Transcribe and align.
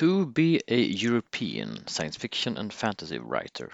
To 0.00 0.24
be 0.24 0.58
a 0.68 0.80
European 0.80 1.86
science 1.86 2.16
fiction 2.16 2.56
and 2.56 2.72
fantasy 2.72 3.18
writer. 3.18 3.70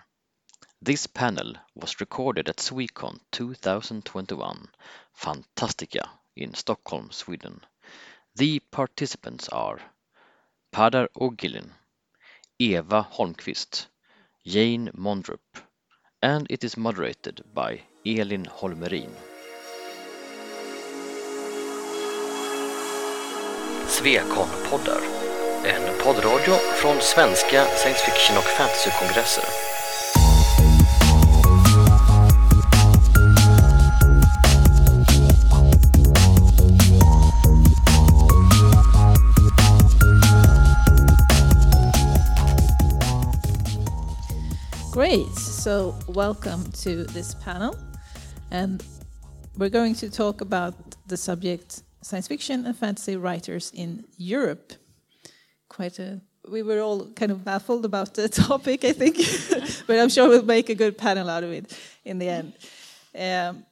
This 0.82 1.06
panel 1.06 1.54
was 1.76 2.00
recorded 2.00 2.48
at 2.48 2.56
Swecon 2.56 3.20
2021 3.30 4.68
Fantastika 5.14 6.10
in 6.36 6.54
Stockholm, 6.54 7.12
Sweden. 7.12 7.60
The 8.34 8.58
participants 8.72 9.48
are 9.48 9.80
Padar 10.72 11.08
Ogilin, 11.18 11.70
Eva 12.58 13.08
Holmquist, 13.12 13.86
Jane 14.44 14.90
Mondrup, 14.96 15.62
and 16.20 16.48
it 16.50 16.64
is 16.64 16.76
moderated 16.76 17.42
by 17.54 17.82
Elin 18.04 18.44
Holmerin. 18.44 19.14
Svekon-poddar, 23.86 25.17
en 25.64 25.98
poddradio 26.04 26.54
från 26.54 27.00
svenska 27.00 27.64
science 27.64 28.04
fiction 28.04 28.38
och 28.38 28.44
fantasykongresser. 28.44 29.44
Great. 44.92 45.34
So, 45.36 45.94
welcome 46.08 46.64
to 46.72 47.04
this 47.04 47.34
panel. 47.34 47.76
And 48.50 48.82
we're 49.56 49.70
going 49.70 49.94
to 49.94 50.10
talk 50.10 50.40
about 50.40 50.74
the 51.06 51.16
subject 51.16 51.82
science 52.02 52.28
fiction 52.28 52.66
and 52.66 52.76
fantasy 52.76 53.16
writers 53.16 53.72
in 53.74 54.04
Europe. 54.16 54.72
Quite 55.68 55.98
a 55.98 56.20
we 56.50 56.62
were 56.62 56.80
all 56.80 57.06
kind 57.14 57.30
of 57.30 57.44
baffled 57.44 57.84
about 57.84 58.14
the 58.14 58.28
topic, 58.48 58.84
I 58.84 58.92
think, 58.92 59.16
but 59.86 59.98
I'm 59.98 60.08
sure 60.08 60.28
we'll 60.28 60.42
make 60.42 60.68
a 60.68 60.74
good 60.74 60.96
panel 60.96 61.28
out 61.28 61.44
of 61.44 61.52
it 61.52 61.78
in 62.04 62.18
the 62.18 62.28
end. 62.28 62.52
Um, 63.18 63.64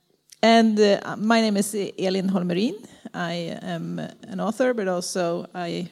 and 0.43 0.79
uh, 0.79 1.17
my 1.17 1.41
name 1.41 1.57
is 1.57 1.75
Elin 1.99 2.29
Holmerin. 2.29 2.87
I 3.15 3.59
am 3.63 3.99
an 3.99 4.41
author, 4.41 4.75
but 4.75 4.89
also 4.89 5.47
I 5.55 5.91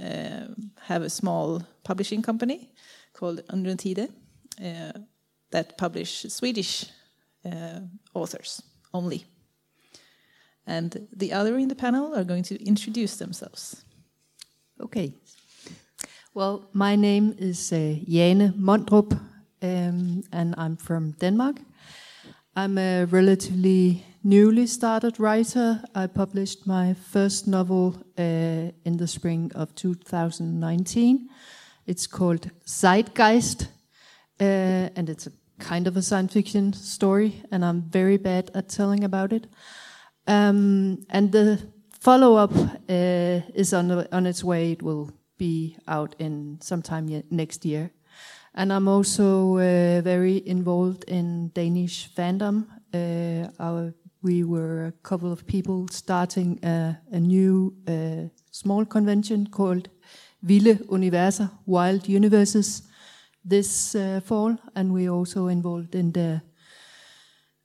uh, 0.00 0.46
have 0.80 1.02
a 1.02 1.10
small 1.10 1.62
publishing 1.82 2.22
company 2.22 2.70
called 3.12 3.40
Undrentide 3.48 4.08
uh, 4.62 4.92
that 5.50 5.76
publish 5.76 6.26
Swedish 6.28 6.86
uh, 7.44 7.80
authors 8.14 8.62
only. 8.92 9.24
And 10.66 11.08
the 11.12 11.32
other 11.32 11.56
in 11.58 11.68
the 11.68 11.74
panel 11.74 12.14
are 12.14 12.24
going 12.24 12.42
to 12.44 12.64
introduce 12.64 13.16
themselves. 13.16 13.85
Okay. 14.78 15.14
Well, 16.34 16.68
my 16.74 16.96
name 16.96 17.34
is 17.38 17.72
uh, 17.72 17.94
Jane 18.06 18.52
Mondrup, 18.58 19.18
um, 19.62 20.22
and 20.32 20.54
I'm 20.58 20.76
from 20.76 21.12
Denmark. 21.12 21.56
I'm 22.54 22.76
a 22.76 23.06
relatively 23.06 24.04
newly 24.22 24.66
started 24.66 25.18
writer. 25.18 25.82
I 25.94 26.08
published 26.08 26.66
my 26.66 26.92
first 26.92 27.46
novel 27.46 27.94
uh, 28.18 28.70
in 28.84 28.98
the 28.98 29.06
spring 29.06 29.50
of 29.54 29.74
2019. 29.74 31.30
It's 31.86 32.06
called 32.06 32.50
Zeitgeist, 32.66 33.68
uh, 34.38 34.90
and 34.94 35.08
it's 35.08 35.26
a 35.26 35.32
kind 35.58 35.86
of 35.86 35.96
a 35.96 36.02
science 36.02 36.34
fiction 36.34 36.74
story, 36.74 37.42
and 37.50 37.64
I'm 37.64 37.80
very 37.80 38.18
bad 38.18 38.50
at 38.54 38.68
telling 38.68 39.04
about 39.04 39.32
it. 39.32 39.46
Um, 40.26 41.06
and 41.08 41.32
the 41.32 41.60
follow 42.06 42.36
up 42.36 42.54
uh, 42.88 43.40
is 43.52 43.74
on, 43.74 43.90
on 44.12 44.26
its 44.26 44.44
way. 44.44 44.70
It 44.70 44.80
will 44.80 45.10
be 45.38 45.76
out 45.88 46.14
in 46.20 46.56
sometime 46.60 47.24
next 47.30 47.64
year. 47.64 47.90
And 48.54 48.72
I'm 48.72 48.86
also 48.86 49.56
uh, 49.56 50.02
very 50.02 50.40
involved 50.46 51.02
in 51.08 51.48
Danish 51.48 52.08
fandom. 52.16 52.68
Uh, 52.94 53.50
our, 53.58 53.92
we 54.22 54.44
were 54.44 54.86
a 54.86 54.92
couple 55.02 55.32
of 55.32 55.48
people 55.48 55.88
starting 55.90 56.60
a, 56.62 56.96
a 57.10 57.18
new 57.18 57.74
uh, 57.88 58.28
small 58.52 58.84
convention 58.84 59.48
called 59.48 59.88
Vilde 60.44 60.78
Universer, 60.88 61.50
Wild 61.66 62.08
Universes, 62.08 62.82
this 63.44 63.96
uh, 63.96 64.20
fall, 64.24 64.56
and 64.76 64.92
we're 64.92 65.10
also 65.10 65.48
involved 65.48 65.96
in 65.96 66.12
the 66.12 66.40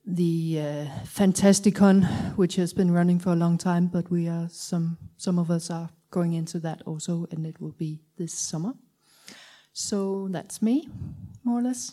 the 0.04 0.58
uh, 0.60 0.86
Fantasticon, 1.04 2.36
which 2.36 2.56
has 2.56 2.72
been 2.72 2.90
running 2.90 3.18
for 3.18 3.30
a 3.30 3.36
long 3.36 3.58
time, 3.58 3.86
but 3.86 4.10
we 4.10 4.28
are 4.28 4.48
some 4.50 4.98
some 5.16 5.38
of 5.38 5.50
us 5.50 5.70
are 5.70 5.90
going 6.10 6.32
into 6.32 6.58
that 6.60 6.82
also, 6.86 7.26
and 7.30 7.46
it 7.46 7.60
will 7.60 7.72
be 7.72 8.00
this 8.16 8.34
summer. 8.34 8.74
So 9.72 10.28
that's 10.30 10.60
me, 10.60 10.88
more 11.44 11.60
or 11.60 11.62
less. 11.62 11.92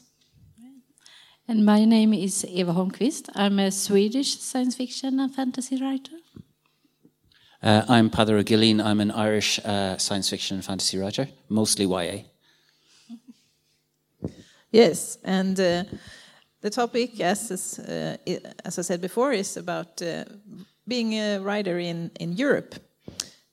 And 1.48 1.66
my 1.66 1.86
name 1.86 2.14
is 2.14 2.46
Eva 2.46 2.74
Holmquist. 2.74 3.30
I'm 3.34 3.58
a 3.58 3.72
Swedish 3.72 4.40
science 4.40 4.76
fiction 4.76 5.20
and 5.20 5.34
fantasy 5.34 5.82
writer. 5.82 6.18
Uh, 7.64 7.84
I'm 7.90 8.10
Peadar 8.10 8.44
Gilleen. 8.44 8.84
I'm 8.84 9.00
an 9.00 9.12
Irish 9.12 9.60
uh, 9.66 9.98
science 9.98 10.30
fiction 10.30 10.58
and 10.58 10.66
fantasy 10.66 10.98
writer, 11.00 11.28
mostly 11.50 11.86
YA. 11.86 12.24
Yes, 14.72 15.18
and 15.24 15.60
uh, 15.60 15.84
the 16.62 16.70
topic, 16.70 17.20
as 17.22 17.52
as, 17.52 17.80
uh, 17.80 18.18
as, 18.66 18.80
I 18.80 18.82
said 18.82 19.02
before, 19.02 19.32
is 19.34 19.58
about 19.58 20.02
uh, 20.02 20.26
being 20.88 21.14
a 21.14 21.40
writer 21.40 21.80
in 21.80 22.12
in 22.20 22.34
Europe, 22.34 22.76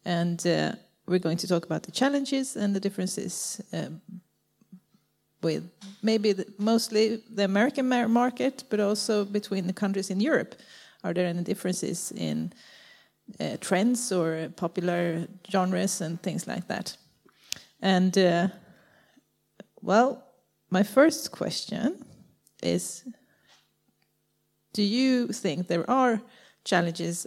and 0.05 0.47
uh, 0.47 0.73
we're 1.07 1.23
going 1.23 1.39
to 1.39 1.47
talk 1.47 1.65
about 1.65 1.83
the 1.83 1.93
challenges 1.93 2.57
and 2.57 2.75
the 2.75 2.81
differences 2.81 3.61
um, 3.73 4.01
with 5.43 5.63
maybe 6.03 6.33
the, 6.33 6.47
mostly 6.59 7.23
the 7.35 7.45
American 7.45 7.89
market, 8.09 8.65
but 8.69 8.81
also 8.81 9.25
between 9.25 9.67
the 9.67 9.73
countries 9.73 10.11
in 10.11 10.21
Europe. 10.21 10.55
Are 11.05 11.15
there 11.15 11.27
any 11.27 11.43
differences 11.43 12.13
in 12.17 12.53
uh, 13.39 13.57
trends 13.61 14.13
or 14.13 14.49
popular 14.57 15.29
genres 15.49 16.01
and 16.01 16.21
things 16.21 16.47
like 16.47 16.67
that? 16.67 16.97
And 17.81 18.19
uh, 18.19 18.49
well, 19.83 20.25
my 20.71 20.83
first 20.83 21.31
question 21.31 22.05
is 22.63 23.05
Do 24.73 24.83
you 24.83 25.29
think 25.29 25.69
there 25.69 25.89
are 25.91 26.21
challenges 26.63 27.27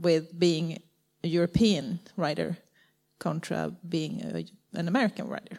with 0.00 0.38
being 0.38 0.78
a 1.24 1.28
European 1.28 1.98
writer 2.16 2.58
contra 3.18 3.72
being 3.88 4.22
a, 4.22 4.44
an 4.78 4.86
American 4.86 5.28
writer? 5.28 5.58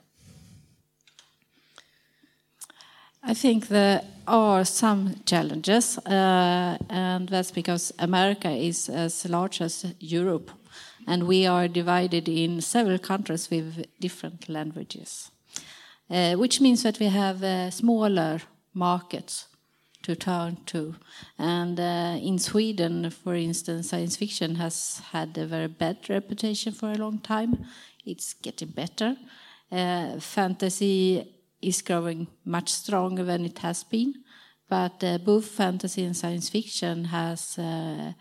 I 3.23 3.33
think 3.33 3.67
there 3.67 4.01
are 4.25 4.65
some 4.65 5.15
challenges, 5.25 5.97
uh, 5.97 6.77
and 6.89 7.29
that's 7.29 7.51
because 7.51 7.93
America 7.99 8.49
is 8.49 8.89
as 8.89 9.29
large 9.29 9.61
as 9.61 9.85
Europe, 9.99 10.49
and 11.07 11.27
we 11.27 11.45
are 11.45 11.67
divided 11.67 12.29
in 12.29 12.61
several 12.61 12.97
countries 12.97 13.49
with 13.51 13.85
different 13.99 14.49
languages, 14.49 15.29
uh, 16.09 16.33
which 16.33 16.61
means 16.61 16.83
that 16.83 16.99
we 16.99 17.07
have 17.07 17.43
uh, 17.43 17.69
smaller 17.69 18.41
markets 18.73 19.47
to 20.03 20.15
turn 20.15 20.57
to. 20.65 20.95
And 21.37 21.79
uh, 21.79 22.17
in 22.21 22.39
Sweden, 22.39 23.09
for 23.09 23.35
instance, 23.35 23.89
science 23.89 24.15
fiction 24.15 24.55
has 24.55 25.01
had 25.11 25.37
a 25.37 25.45
very 25.45 25.67
bad 25.67 26.09
reputation 26.09 26.73
for 26.73 26.91
a 26.91 26.97
long 26.97 27.19
time. 27.19 27.65
It's 28.05 28.33
getting 28.33 28.69
better. 28.69 29.15
Uh, 29.71 30.19
fantasy 30.19 31.23
is 31.61 31.81
growing 31.81 32.27
much 32.43 32.69
stronger 32.69 33.23
than 33.23 33.45
it 33.45 33.59
has 33.59 33.83
been, 33.83 34.15
but 34.67 35.03
uh, 35.03 35.19
both 35.19 35.45
fantasy 35.45 36.03
and 36.03 36.17
science 36.17 36.49
fiction 36.49 37.05
has 37.05 37.57
uh, 37.59 38.13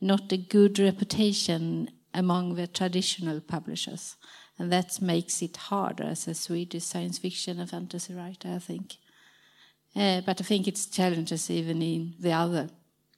not 0.00 0.32
a 0.32 0.36
good 0.36 0.78
reputation 0.78 1.90
among 2.14 2.54
the 2.54 2.66
traditional 2.66 3.40
publishers. 3.40 4.16
And 4.58 4.72
that 4.72 5.02
makes 5.02 5.42
it 5.42 5.56
harder 5.56 6.04
as 6.04 6.26
a 6.26 6.34
Swedish 6.34 6.84
science 6.84 7.18
fiction 7.18 7.60
and 7.60 7.68
fantasy 7.68 8.14
writer, 8.14 8.48
I 8.54 8.58
think. 8.58 8.96
Uh, 9.96 10.20
but 10.20 10.40
I 10.40 10.44
think 10.44 10.68
it's 10.68 10.86
challenges 10.86 11.50
even 11.50 11.82
in 11.82 12.14
the 12.20 12.32
other 12.32 12.68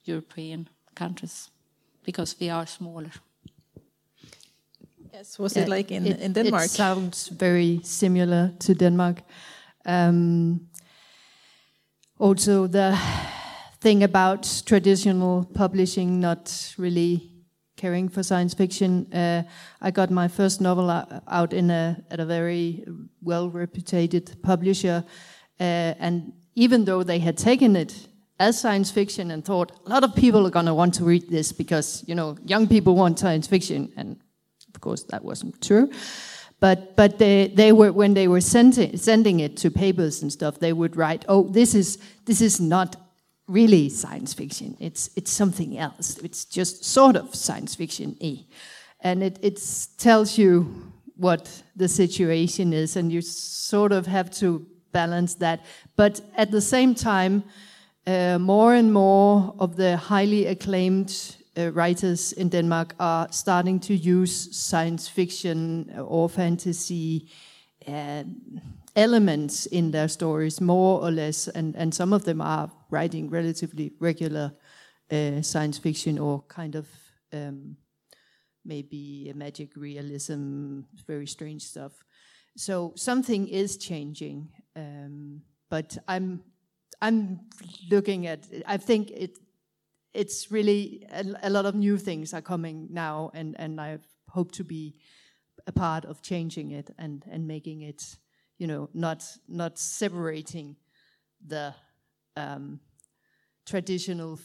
European 0.05 0.69
countries 0.95 1.49
because 2.05 2.35
we 2.39 2.49
are 2.49 2.65
smaller. 2.65 3.11
Yes, 5.13 5.37
was 5.39 5.55
yeah, 5.55 5.63
it 5.63 5.69
like 5.69 5.91
in, 5.91 6.05
it, 6.05 6.19
in 6.21 6.33
Denmark? 6.33 6.65
It 6.65 6.69
sounds 6.69 7.27
very 7.27 7.81
similar 7.83 8.53
to 8.59 8.73
Denmark. 8.73 9.21
Um, 9.85 10.69
also, 12.17 12.67
the 12.67 12.97
thing 13.81 14.03
about 14.03 14.63
traditional 14.65 15.45
publishing 15.53 16.19
not 16.19 16.75
really 16.77 17.39
caring 17.75 18.09
for 18.09 18.23
science 18.23 18.53
fiction. 18.53 19.11
Uh, 19.13 19.43
I 19.81 19.91
got 19.91 20.09
my 20.11 20.27
first 20.27 20.61
novel 20.61 20.89
out 21.27 21.53
in 21.53 21.71
a 21.71 21.97
at 22.09 22.19
a 22.19 22.25
very 22.25 22.85
well 23.21 23.49
reputed 23.49 24.41
publisher, 24.41 25.03
uh, 25.59 25.93
and 25.99 26.33
even 26.65 26.85
though 26.85 27.03
they 27.03 27.19
had 27.19 27.37
taken 27.37 27.75
it 27.75 27.91
as 28.39 28.59
science 28.59 28.91
fiction 28.91 29.31
and 29.31 29.43
thought 29.43 29.71
a 29.85 29.89
lot 29.89 30.03
of 30.03 30.11
people 30.15 30.45
are 30.47 30.51
going 30.57 30.65
to 30.65 30.73
want 30.73 30.93
to 30.93 31.03
read 31.03 31.29
this 31.29 31.51
because 31.53 32.03
you 32.07 32.15
know 32.15 32.37
young 32.45 32.67
people 32.67 32.93
want 32.95 33.19
science 33.19 33.47
fiction 33.47 33.91
and 33.97 34.17
of 34.73 34.81
course 34.81 35.03
that 35.11 35.23
wasn't 35.23 35.61
true 35.61 35.89
But 36.59 36.95
but 36.95 37.17
they, 37.17 37.47
they 37.47 37.71
were 37.71 37.91
when 37.93 38.13
they 38.13 38.27
were 38.27 38.41
sending 38.41 38.97
sending 38.97 39.39
it 39.39 39.55
to 39.57 39.71
papers 39.71 40.21
and 40.21 40.31
stuff, 40.31 40.59
they 40.59 40.73
would 40.73 40.95
write, 40.97 41.23
"Oh, 41.27 41.47
this 41.49 41.73
is 41.73 41.97
this 42.25 42.41
is 42.41 42.59
not 42.59 42.97
really 43.47 43.89
science 43.89 44.33
fiction. 44.33 44.75
It's 44.79 45.09
it's 45.15 45.31
something 45.31 45.77
else. 45.77 46.17
It's 46.17 46.45
just 46.45 46.83
sort 46.83 47.15
of 47.15 47.33
science 47.33 47.75
fiction 47.75 48.17
y, 48.21 48.45
and 48.99 49.23
it 49.23 49.39
it 49.41 49.59
tells 49.97 50.37
you 50.37 50.91
what 51.15 51.63
the 51.77 51.87
situation 51.87 52.73
is, 52.73 52.97
and 52.97 53.11
you 53.11 53.21
sort 53.21 53.91
of 53.93 54.07
have 54.07 54.29
to 54.39 54.65
balance 54.91 55.35
that. 55.35 55.65
But 55.95 56.21
at 56.35 56.51
the 56.51 56.61
same 56.61 56.95
time, 56.95 57.43
uh, 58.07 58.39
more 58.39 58.73
and 58.73 58.91
more 58.91 59.53
of 59.59 59.75
the 59.75 59.97
highly 59.97 60.47
acclaimed 60.47 61.35
uh, 61.57 61.71
writers 61.71 62.33
in 62.33 62.49
Denmark 62.49 62.95
are 62.99 63.27
starting 63.31 63.79
to 63.81 63.93
use 63.93 64.55
science 64.55 65.07
fiction 65.07 65.91
or 65.97 66.29
fantasy 66.29 67.27
uh, 67.87 68.23
elements 68.95 69.65
in 69.65 69.91
their 69.91 70.07
stories, 70.07 70.61
more 70.61 71.01
or 71.01 71.11
less, 71.11 71.47
and, 71.47 71.75
and 71.75 71.93
some 71.93 72.13
of 72.13 72.23
them 72.23 72.41
are 72.41 72.71
writing 72.89 73.29
relatively 73.29 73.91
regular 73.99 74.51
uh, 75.11 75.41
science 75.41 75.77
fiction 75.77 76.19
or 76.19 76.43
kind 76.47 76.75
of 76.75 76.87
um, 77.33 77.77
maybe 78.65 79.31
magic 79.35 79.75
realism, 79.75 80.81
very 81.07 81.27
strange 81.27 81.63
stuff. 81.63 81.91
So 82.57 82.93
something 82.95 83.47
is 83.47 83.77
changing, 83.77 84.49
um, 84.79 85.41
but 85.69 85.97
I'm 86.07 86.41
I'm 87.01 87.41
looking 87.89 88.27
at. 88.27 88.47
I 88.65 88.77
think 88.77 89.11
it 89.11 89.37
it's 90.13 90.51
really 90.51 91.05
a, 91.11 91.23
a, 91.43 91.49
lot 91.49 91.65
of 91.65 91.75
new 91.75 91.97
things 91.97 92.33
are 92.33 92.41
coming 92.41 92.87
now, 92.91 93.31
and 93.33 93.55
and 93.59 93.79
I 93.79 93.99
hope 94.29 94.51
to 94.53 94.63
be 94.63 94.95
a 95.67 95.71
part 95.71 96.05
of 96.05 96.21
changing 96.21 96.71
it 96.71 96.89
and 96.97 97.23
and 97.29 97.47
making 97.47 97.81
it, 97.81 98.17
you 98.57 98.67
know, 98.67 98.89
not 98.93 99.23
not 99.47 99.77
separating 99.77 100.75
the 101.45 101.73
um, 102.35 102.79
traditional 103.65 104.39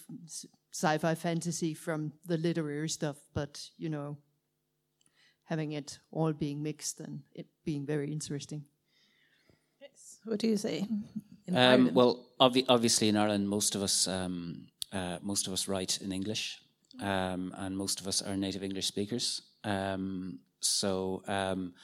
sci-fi 0.72 1.14
fantasy 1.14 1.74
from 1.74 2.12
the 2.26 2.36
literary 2.36 2.88
stuff, 2.88 3.16
but 3.32 3.70
you 3.78 3.88
know, 3.88 4.18
having 5.44 5.72
it 5.72 5.98
all 6.10 6.32
being 6.32 6.62
mixed 6.62 7.00
and 7.00 7.20
it 7.34 7.46
being 7.64 7.86
very 7.86 8.12
interesting. 8.12 8.64
What 10.24 10.38
do 10.38 10.48
you 10.48 10.56
say? 10.56 10.86
Um, 11.54 11.92
well, 11.92 12.26
obvi 12.40 12.64
obviously 12.68 13.08
in 13.08 13.16
Ireland, 13.16 13.48
most 13.48 13.74
of 13.74 13.82
us 13.82 14.08
um, 14.08 14.68
uh, 14.92 15.18
most 15.22 15.46
of 15.46 15.52
us 15.52 15.68
write 15.68 16.00
in 16.00 16.12
English, 16.12 16.60
um, 17.00 17.54
and 17.58 17.76
most 17.76 18.00
of 18.00 18.06
us 18.06 18.22
are 18.22 18.36
native 18.36 18.62
English 18.62 18.86
speakers. 18.86 19.42
Um, 19.64 20.38
so 20.60 21.22
um, 21.26 21.74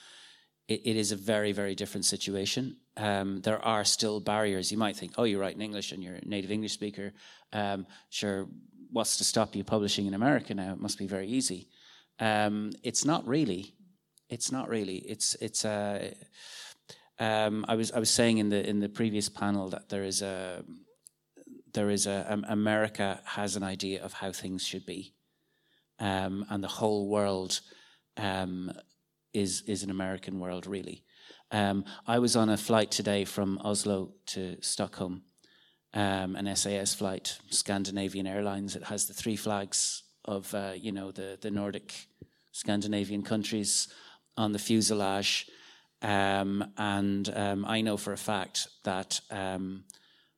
it, 0.69 0.81
it 0.85 0.97
is 0.97 1.13
a 1.13 1.17
very, 1.17 1.53
very 1.53 1.75
different 1.75 2.05
situation. 2.05 2.77
Um, 2.97 3.41
there 3.43 3.63
are 3.65 3.85
still 3.85 4.21
barriers. 4.21 4.71
You 4.71 4.79
might 4.79 4.97
think, 4.97 5.13
oh, 5.19 5.25
you 5.25 5.41
write 5.41 5.57
in 5.57 5.63
English 5.63 5.93
and 5.93 6.03
you're 6.03 6.15
a 6.15 6.25
native 6.25 6.51
English 6.51 6.73
speaker. 6.73 7.13
Um, 7.53 7.87
sure, 8.09 8.47
what's 8.91 9.17
to 9.19 9.25
stop 9.25 9.55
you 9.55 9.65
publishing 9.65 10.07
in 10.07 10.15
America 10.15 10.55
now? 10.55 10.73
It 10.73 10.81
must 10.81 10.99
be 10.99 11.07
very 11.07 11.29
easy. 11.29 11.69
Um, 12.21 12.73
it's 12.83 13.05
not 13.05 13.27
really. 13.27 13.75
It's 14.29 14.53
not 14.53 14.69
really. 14.69 14.99
It's 14.99 15.35
it's. 15.41 15.65
Uh, 15.65 16.15
I 17.21 17.75
was 17.77 17.93
I 17.93 17.99
was 17.99 18.11
saying 18.11 18.39
in 18.39 18.49
the 18.49 18.69
in 18.69 18.81
the 18.81 18.89
previous 18.89 19.29
panel 19.29 19.69
that 19.71 19.89
there 19.89 20.05
is 20.05 20.23
a 20.23 20.65
there 21.73 21.91
is 21.91 22.07
a 22.07 22.27
um, 22.33 22.45
America 22.49 23.21
has 23.25 23.57
an 23.57 23.63
idea 23.63 24.03
of 24.03 24.13
how 24.15 24.33
things 24.33 24.67
should 24.67 24.87
be, 24.87 25.13
um, 25.99 26.47
and 26.51 26.63
the 26.65 26.69
whole 26.69 27.09
world 27.09 27.61
um, 28.17 28.73
is 29.33 29.63
is 29.67 29.83
an 29.83 29.91
American 29.91 30.41
world 30.41 30.67
really. 30.67 31.05
Um, 31.53 31.85
I 32.07 32.19
was 32.21 32.37
on 32.37 32.49
a 32.49 32.57
flight 32.57 32.91
today 32.91 33.25
from 33.25 33.59
Oslo 33.65 34.13
to 34.27 34.57
Stockholm, 34.61 35.23
um, 35.95 36.37
an 36.37 36.55
SAS 36.55 36.95
flight, 36.95 37.39
Scandinavian 37.51 38.27
Airlines. 38.27 38.77
It 38.77 38.85
has 38.85 39.07
the 39.07 39.15
three 39.15 39.37
flags 39.37 40.05
of 40.25 40.55
uh, 40.55 40.73
you 40.77 40.93
know 40.93 41.11
the 41.11 41.39
the 41.41 41.51
Nordic 41.51 41.93
Scandinavian 42.53 43.23
countries 43.23 43.89
on 44.37 44.53
the 44.53 44.59
fuselage. 44.59 45.49
Um, 46.03 46.73
and 46.79 47.29
I 47.67 47.81
know 47.81 47.97
for 47.97 48.13
a 48.13 48.19
fact 48.19 48.69
that 48.85 49.21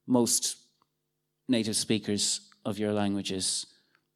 most 0.07 0.57
native 1.49 1.77
speakers 1.77 2.41
of 2.65 2.79
your 2.79 2.93
languages 2.93 3.67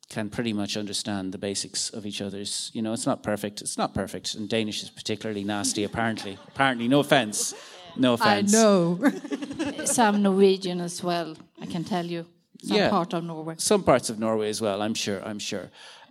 can 0.09 0.31
pretty 0.31 0.53
much 0.53 0.77
understand 0.77 1.33
the 1.33 1.39
basics 1.39 1.91
of 1.91 2.07
each 2.07 2.21
other's. 2.21 2.71
You 2.73 2.83
know, 2.83 2.93
it's 2.93 3.07
not 3.07 3.23
perfect. 3.23 3.61
It's 3.61 3.77
not 3.77 3.95
perfect, 3.95 4.35
and 4.35 4.49
Danish 4.49 4.83
is 4.83 4.91
particularly 4.91 5.45
nasty. 5.45 5.85
apparently, 5.85 6.39
apparently, 6.49 6.89
no 6.89 7.01
offense, 7.01 7.55
no 7.97 8.15
offense. 8.15 8.55
I 8.55 8.59
know. 8.59 9.01
Some 9.85 10.23
Norwegian 10.23 10.81
as 10.81 11.03
well. 11.03 11.37
I 11.61 11.67
can 11.67 11.85
tell 11.85 12.07
you. 12.07 12.27
Some 12.63 12.77
yeah, 12.77 12.91
part 12.91 13.13
of 13.13 13.25
Norway. 13.25 13.55
Some 13.59 13.83
parts 13.83 14.09
of 14.11 14.19
Norway 14.19 14.49
as 14.49 14.61
well. 14.61 14.81
I'm 14.81 14.95
sure. 14.95 15.23
I'm 15.25 15.39
sure. 15.39 15.71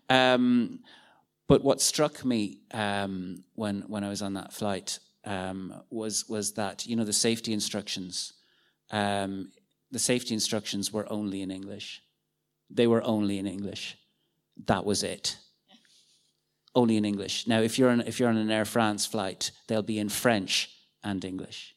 Um, 0.10 0.80
but 1.48 1.64
what 1.64 1.82
struck 1.82 2.24
me 2.26 2.60
um, 2.72 3.44
when 3.56 3.82
when 3.88 4.04
I 4.04 4.10
was 4.10 4.22
on 4.22 4.34
that 4.34 4.54
flight 4.54 5.00
um, 5.26 5.74
was 5.90 6.28
was 6.30 6.54
that 6.54 6.86
you 6.86 6.96
know 6.96 7.06
the 7.06 7.14
safety 7.14 7.54
instructions 7.54 8.34
um, 8.92 9.52
the 9.92 10.00
safety 10.00 10.34
instructions 10.34 10.92
were 10.92 11.12
only 11.12 11.42
in 11.42 11.52
English. 11.52 12.02
They 12.70 12.88
were 12.88 13.04
only 13.04 13.38
in 13.38 13.48
English. 13.48 13.98
That 14.66 14.86
was 14.86 15.04
it. 15.04 15.38
Only 16.74 16.98
in 16.98 17.06
English. 17.06 17.48
Now, 17.48 17.62
if 17.62 17.80
you're 17.80 17.90
on, 17.90 18.02
if 18.02 18.20
you're 18.20 18.30
on 18.30 18.38
an 18.38 18.52
Air 18.52 18.66
France 18.66 19.06
flight, 19.06 19.52
they'll 19.68 19.82
be 19.82 20.00
in 20.00 20.10
French 20.10 20.70
and 21.04 21.24
English. 21.24 21.76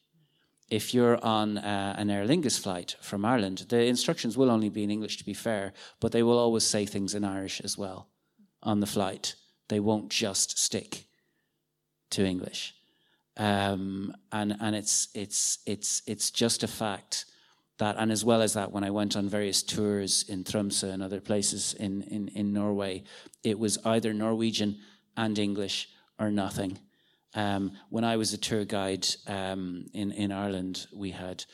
If 0.69 0.93
you're 0.93 1.23
on 1.23 1.57
uh, 1.57 1.95
an 1.97 2.09
Aer 2.09 2.25
Lingus 2.25 2.59
flight 2.59 2.95
from 3.01 3.25
Ireland, 3.25 3.65
the 3.69 3.85
instructions 3.85 4.37
will 4.37 4.51
only 4.51 4.69
be 4.69 4.83
in 4.83 4.91
English, 4.91 5.17
to 5.17 5.25
be 5.25 5.33
fair, 5.33 5.73
but 5.99 6.11
they 6.11 6.21
will 6.21 6.37
always 6.37 6.63
say 6.63 6.85
things 6.85 7.15
in 7.15 7.23
Irish 7.23 7.59
as 7.61 7.77
well 7.77 8.07
on 8.61 8.79
the 8.79 8.85
flight. 8.85 9.35
They 9.69 9.79
won't 9.79 10.09
just 10.09 10.59
stick 10.59 11.05
to 12.11 12.23
English. 12.23 12.75
Um, 13.39 14.13
and 14.31 14.55
and 14.59 14.75
it's 14.75 15.07
it's 15.15 15.59
it's 15.65 16.03
it's 16.05 16.29
just 16.29 16.61
a 16.63 16.67
fact 16.67 17.25
that, 17.79 17.95
and 17.97 18.11
as 18.11 18.23
well 18.23 18.41
as 18.41 18.53
that, 18.53 18.71
when 18.71 18.83
I 18.83 18.91
went 18.91 19.15
on 19.15 19.27
various 19.27 19.63
tours 19.63 20.25
in 20.27 20.43
Tromsø 20.43 20.91
and 20.91 21.01
other 21.01 21.21
places 21.21 21.73
in, 21.73 22.03
in, 22.03 22.27
in 22.35 22.53
Norway, 22.53 23.03
it 23.43 23.57
was 23.57 23.77
either 23.85 24.13
Norwegian 24.13 24.77
and 25.17 25.39
English 25.39 25.87
or 26.19 26.29
nothing. 26.29 26.77
Um, 27.33 27.71
when 27.89 28.03
I 28.03 28.17
was 28.17 28.33
a 28.33 28.37
tour 28.37 28.65
guide 28.65 29.07
um, 29.27 29.85
in, 29.93 30.11
in 30.11 30.31
Ireland, 30.31 30.87
we 30.93 31.11
had, 31.11 31.45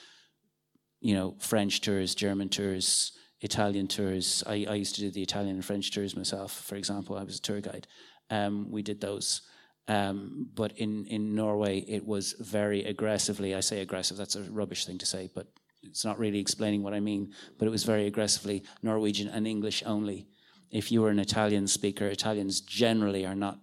you 1.00 1.14
know, 1.14 1.36
French 1.40 1.82
tours, 1.82 2.16
German 2.16 2.50
tours, 2.50 3.12
Italian 3.42 3.88
tours. 3.88 4.44
I, 4.48 4.66
I 4.68 4.76
used 4.76 4.96
to 4.96 5.02
do 5.02 5.12
the 5.12 5.22
Italian 5.22 5.56
and 5.56 5.66
French 5.66 5.92
tours 5.92 6.16
myself, 6.16 6.52
for 6.52 6.76
example. 6.76 7.18
I 7.18 7.24
was 7.24 7.38
a 7.38 7.42
tour 7.42 7.62
guide. 7.62 7.88
Um, 8.32 8.72
we 8.72 8.82
did 8.82 9.00
those. 9.00 9.42
Um, 9.88 10.50
but 10.56 10.72
in, 10.78 11.06
in 11.06 11.36
Norway, 11.36 11.80
it 11.80 12.06
was 12.06 12.34
very 12.40 12.84
aggressively, 12.86 13.54
I 13.54 13.60
say 13.60 13.82
aggressive, 13.82 14.18
that's 14.18 14.36
a 14.36 14.42
rubbish 14.44 14.86
thing 14.86 14.98
to 14.98 15.06
say, 15.06 15.30
but 15.34 15.48
it's 15.84 16.04
not 16.04 16.18
really 16.18 16.40
explaining 16.40 16.82
what 16.82 16.94
I 16.94 17.00
mean, 17.00 17.34
but 17.60 17.68
it 17.68 17.72
was 17.72 17.84
very 17.84 18.08
aggressively 18.08 18.64
Norwegian 18.82 19.28
and 19.28 19.48
English 19.48 19.84
only. 19.86 20.28
If 20.72 20.92
you 20.92 21.02
were 21.02 21.12
an 21.12 21.20
Italian 21.20 21.68
speaker, 21.68 22.08
Italians 22.08 22.62
generally 22.62 23.26
are 23.26 23.36
not, 23.36 23.60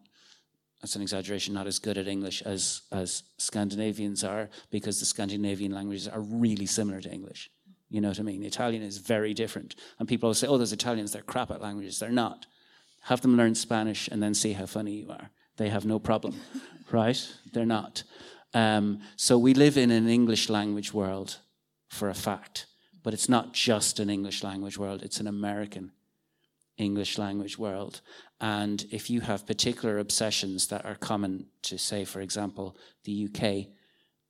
that's 0.81 0.95
an 0.95 1.03
exaggeration, 1.03 1.55
not 1.55 1.67
as 1.67 1.81
good 1.81 1.99
at 1.99 2.07
English 2.07 2.43
as, 2.43 2.83
as 2.93 3.25
Scandinavians 3.39 4.23
are, 4.23 4.49
because 4.71 5.01
the 5.01 5.07
Scandinavian 5.07 5.73
languages 5.73 6.07
are 6.07 6.21
really 6.21 6.67
similar 6.67 7.01
to 7.01 7.13
English. 7.13 7.51
You 7.91 8.01
know 8.01 8.09
what 8.09 8.21
I 8.21 8.23
mean? 8.23 8.45
Italian 8.45 8.83
is 8.83 8.99
very 8.99 9.35
different. 9.35 9.75
And 9.99 10.09
people 10.09 10.29
always 10.29 10.39
say, 10.39 10.47
oh, 10.47 10.57
those 10.57 10.73
Italians, 10.73 11.13
they're 11.13 11.23
crap 11.23 11.51
at 11.51 11.61
languages. 11.61 11.99
They're 11.99 12.11
not. 12.11 12.47
Have 13.03 13.21
them 13.21 13.37
learn 13.37 13.55
Spanish 13.55 14.09
and 14.09 14.23
then 14.23 14.35
see 14.35 14.53
how 14.53 14.67
funny 14.67 14.93
you 14.93 15.11
are. 15.11 15.31
They 15.57 15.69
have 15.69 15.85
no 15.85 15.99
problem, 15.99 16.41
right? 16.91 17.21
They're 17.53 17.67
not. 17.67 18.03
Um, 18.55 19.01
so 19.17 19.39
we 19.39 19.55
live 19.55 19.77
in 19.77 19.91
an 19.91 20.09
English 20.09 20.49
language 20.49 20.93
world 20.93 21.39
for 21.89 22.09
a 22.09 22.15
fact. 22.15 22.67
But 23.03 23.15
it's 23.15 23.29
not 23.29 23.53
just 23.53 23.99
an 23.99 24.09
English 24.09 24.43
language 24.43 24.79
world, 24.79 25.03
it's 25.03 25.21
an 25.21 25.27
American 25.27 25.93
English 26.77 27.19
language 27.19 27.59
world. 27.59 28.01
And 28.41 28.87
if 28.91 29.11
you 29.11 29.21
have 29.21 29.47
particular 29.47 29.99
obsessions 29.99 30.69
that 30.69 30.85
are 30.85 30.95
common 30.95 31.47
to, 31.63 31.79
say, 31.79 32.05
for 32.05 32.21
example, 32.21 32.77
the 33.05 33.29
UK, 33.29 33.73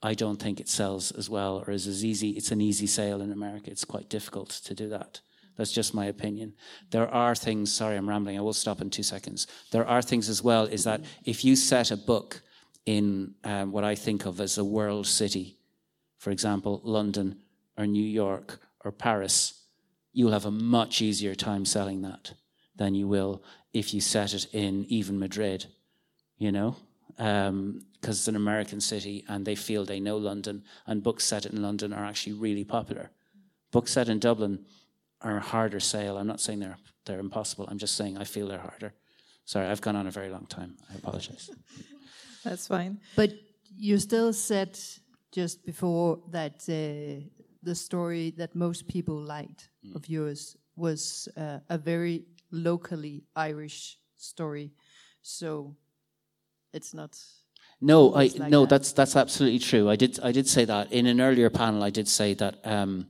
I 0.03 0.15
don't 0.15 0.41
think 0.41 0.59
it 0.59 0.69
sells 0.69 1.13
as 1.13 1.31
well 1.31 1.63
or 1.67 1.71
is 1.71 1.87
as 1.87 2.05
easy. 2.05 2.31
It's 2.31 2.51
an 2.51 2.61
easy 2.61 2.87
sale 2.87 3.21
in 3.21 3.31
America. 3.31 3.71
It's 3.71 3.85
quite 3.85 4.09
difficult 4.09 4.51
to 4.65 4.75
do 4.75 4.89
that. 4.89 5.21
That's 5.57 5.73
just 5.73 5.95
my 5.95 6.07
opinion. 6.07 6.55
There 6.91 7.09
are 7.09 7.35
things, 7.35 7.73
sorry, 7.73 7.97
I'm 7.97 8.09
rambling, 8.09 8.39
I 8.39 8.41
will 8.41 8.53
stop 8.53 8.81
in 8.81 8.91
two 8.91 9.03
seconds. 9.03 9.47
There 9.71 9.87
are 9.87 10.03
things 10.03 10.29
as 10.29 10.43
well, 10.43 10.65
is 10.65 10.85
that 10.85 11.03
if 11.25 11.45
you 11.45 11.57
set 11.57 11.91
a 11.91 11.97
book 11.97 12.43
in 12.87 13.35
um, 13.45 13.71
what 13.73 13.85
I 13.85 13.95
think 13.95 14.25
of 14.27 14.41
as 14.41 14.59
a 14.59 14.65
world 14.65 15.07
city, 15.07 15.59
for 16.19 16.31
example, 16.31 16.81
London 16.85 17.37
or 17.77 17.87
New 17.87 18.05
York 18.05 18.61
or 18.85 18.93
Paris, 18.93 19.63
you'll 20.13 20.33
have 20.33 20.47
a 20.47 20.51
much 20.51 21.03
easier 21.03 21.35
time 21.35 21.65
selling 21.65 22.03
that 22.03 22.33
than 22.77 22.95
you 22.95 23.07
will 23.07 23.43
if 23.73 23.95
you 23.95 24.01
set 24.01 24.35
it 24.35 24.47
in 24.53 24.85
even 24.87 25.19
Madrid, 25.19 25.67
you 26.39 26.53
know? 26.53 26.77
because 27.17 27.49
um, 27.49 27.85
it's 28.05 28.29
an 28.29 28.37
American 28.37 28.81
city 28.81 29.25
and 29.29 29.45
they 29.45 29.55
feel 29.55 29.85
they 29.85 30.01
know 30.01 30.17
London, 30.17 30.65
and 30.87 31.03
books 31.03 31.25
set 31.25 31.47
in 31.47 31.63
London 31.63 31.93
are 31.93 32.05
actually 32.05 32.33
really 32.33 32.65
popular. 32.65 33.11
Books 33.71 33.93
set 33.93 34.09
in 34.09 34.19
Dublin 34.19 34.65
are 35.25 35.37
a 35.37 35.41
harder 35.41 35.81
sale. 35.81 36.17
I'm 36.19 36.27
not 36.27 36.41
saying 36.41 36.61
they're 36.61 36.79
they're 37.05 37.21
impossible. 37.21 37.67
I'm 37.69 37.79
just 37.79 37.97
saying 37.97 38.17
I 38.19 38.25
feel 38.25 38.49
they're 38.49 38.59
harder. 38.59 38.95
Sorry, 39.45 39.67
I've 39.67 39.81
gone 39.81 39.97
on 39.97 40.07
a 40.07 40.11
very 40.11 40.31
long 40.31 40.47
time. 40.47 40.77
I 40.91 40.95
apologize. 40.97 41.51
That's 42.45 42.67
fine. 42.69 43.01
But 43.17 43.33
you 43.77 43.99
still 43.99 44.33
said 44.33 44.79
just 45.33 45.65
before 45.65 46.21
that 46.31 46.55
uh, 46.69 47.27
the 47.63 47.75
story 47.75 48.33
that 48.37 48.55
most 48.55 48.87
people 48.87 49.17
liked 49.17 49.71
mm. 49.85 49.95
of 49.97 50.09
yours 50.09 50.57
was 50.77 51.29
uh, 51.37 51.59
a 51.69 51.79
very 51.79 52.25
locally 52.51 53.25
Irish 53.35 53.99
story. 54.17 54.73
So 55.23 55.77
it's 56.73 56.95
not. 56.95 57.19
No, 57.81 58.15
I 58.15 58.31
like 58.37 58.51
no, 58.51 58.61
that. 58.61 58.71
that's 58.71 58.93
that's 58.93 59.17
absolutely 59.17 59.59
true. 59.59 59.91
I 59.91 59.97
did 59.97 60.21
I 60.23 60.33
did 60.33 60.49
say 60.49 60.65
that 60.65 60.93
in 60.93 61.07
an 61.07 61.21
earlier 61.21 61.51
panel. 61.51 61.83
I 61.83 61.91
did 61.91 62.09
say 62.09 62.35
that 62.35 62.59
um, 62.65 63.09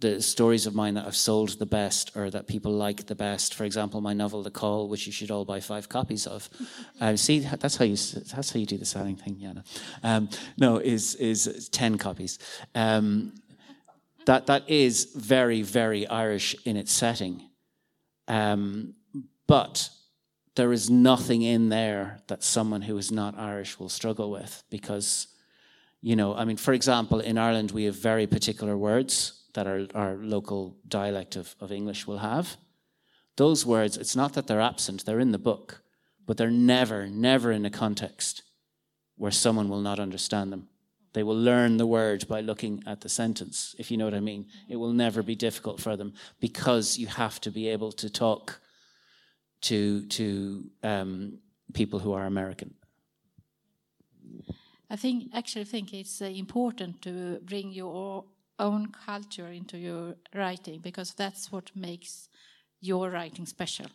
the 0.00 0.20
stories 0.22 0.66
of 0.66 0.74
mine 0.74 0.94
that 0.94 1.06
I've 1.06 1.16
sold 1.16 1.58
the 1.58 1.66
best 1.66 2.16
or 2.16 2.30
that 2.30 2.46
people 2.46 2.72
like 2.72 3.06
the 3.06 3.14
best. 3.14 3.54
For 3.54 3.64
example, 3.64 4.00
my 4.00 4.14
novel 4.14 4.42
*The 4.42 4.50
Call*, 4.50 4.88
which 4.88 5.06
you 5.06 5.12
should 5.12 5.30
all 5.30 5.44
buy 5.44 5.60
five 5.60 5.88
copies 5.88 6.26
of. 6.26 6.48
Um, 7.02 7.16
see, 7.16 7.38
that's 7.38 7.76
how 7.76 7.86
you 7.86 7.96
that's 7.96 8.52
how 8.52 8.60
you 8.60 8.66
do 8.66 8.76
the 8.76 8.84
selling 8.84 9.16
thing, 9.16 9.36
Yana. 9.36 9.64
Um, 10.02 10.28
no, 10.58 10.76
is 10.76 11.14
is 11.14 11.70
ten 11.70 11.96
copies. 11.96 12.38
Um, 12.74 13.32
that 14.26 14.46
that 14.46 14.68
is 14.68 15.06
very 15.16 15.62
very 15.62 16.06
Irish 16.06 16.54
in 16.66 16.76
its 16.76 16.92
setting, 16.92 17.48
um, 18.28 18.94
but 19.46 19.88
there 20.56 20.72
is 20.72 20.90
nothing 20.90 21.40
in 21.40 21.70
there 21.70 22.20
that 22.26 22.42
someone 22.42 22.82
who 22.82 22.98
is 22.98 23.10
not 23.10 23.38
Irish 23.38 23.78
will 23.78 23.88
struggle 23.88 24.30
with 24.30 24.62
because, 24.68 25.28
you 26.02 26.16
know, 26.16 26.34
I 26.34 26.44
mean, 26.44 26.58
for 26.58 26.74
example, 26.74 27.20
in 27.20 27.38
Ireland 27.38 27.70
we 27.70 27.84
have 27.84 27.96
very 27.96 28.26
particular 28.26 28.76
words 28.76 29.39
that 29.54 29.66
our, 29.66 29.86
our 29.94 30.16
local 30.16 30.76
dialect 30.86 31.36
of, 31.36 31.54
of 31.60 31.72
English 31.72 32.06
will 32.06 32.18
have. 32.18 32.56
Those 33.36 33.64
words, 33.64 33.96
it's 33.96 34.16
not 34.16 34.34
that 34.34 34.46
they're 34.46 34.60
absent, 34.60 35.04
they're 35.04 35.20
in 35.20 35.32
the 35.32 35.38
book, 35.38 35.82
but 36.26 36.36
they're 36.36 36.50
never, 36.50 37.06
never 37.06 37.50
in 37.50 37.64
a 37.64 37.70
context 37.70 38.42
where 39.16 39.30
someone 39.30 39.68
will 39.68 39.80
not 39.80 39.98
understand 39.98 40.52
them. 40.52 40.68
They 41.12 41.22
will 41.22 41.36
learn 41.36 41.76
the 41.76 41.86
word 41.86 42.28
by 42.28 42.40
looking 42.40 42.84
at 42.86 43.00
the 43.00 43.08
sentence, 43.08 43.74
if 43.78 43.90
you 43.90 43.96
know 43.96 44.04
what 44.04 44.14
I 44.14 44.20
mean. 44.20 44.46
It 44.68 44.76
will 44.76 44.92
never 44.92 45.22
be 45.22 45.34
difficult 45.34 45.80
for 45.80 45.96
them 45.96 46.12
because 46.38 46.98
you 46.98 47.08
have 47.08 47.40
to 47.40 47.50
be 47.50 47.68
able 47.68 47.92
to 47.92 48.08
talk 48.08 48.60
to, 49.62 50.06
to 50.06 50.70
um, 50.82 51.38
people 51.74 51.98
who 51.98 52.12
are 52.12 52.26
American. 52.26 52.74
I 54.88 54.96
think 54.96 55.30
actually 55.32 55.64
think 55.64 55.94
it's 55.94 56.20
uh, 56.20 56.24
important 56.24 57.00
to 57.02 57.40
bring 57.44 57.72
your 57.72 58.24
own 58.60 58.92
culture 59.06 59.48
into 59.48 59.78
your 59.78 60.14
writing 60.34 60.80
because 60.80 61.14
that's 61.14 61.50
what 61.50 61.70
makes 61.74 62.28
your 62.80 63.10
writing 63.10 63.46
special. 63.46 63.86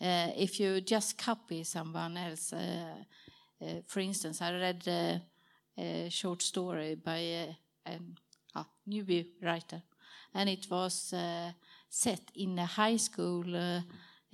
Uh, 0.00 0.28
if 0.36 0.60
you 0.60 0.80
just 0.80 1.16
copy 1.18 1.64
someone 1.64 2.16
else, 2.16 2.52
uh, 2.52 3.04
uh, 3.60 3.66
for 3.86 4.00
instance, 4.00 4.42
I 4.42 4.52
read 4.52 4.82
a, 4.86 5.22
a 5.78 6.08
short 6.10 6.42
story 6.42 6.96
by 6.96 7.18
a, 7.18 7.56
a, 7.86 7.98
a 8.56 8.66
newbie 8.88 9.26
writer, 9.40 9.82
and 10.34 10.48
it 10.48 10.66
was 10.70 11.12
uh, 11.12 11.52
set 11.88 12.20
in 12.34 12.58
a 12.58 12.66
high 12.66 12.96
school 12.96 13.44
uh, 13.54 13.80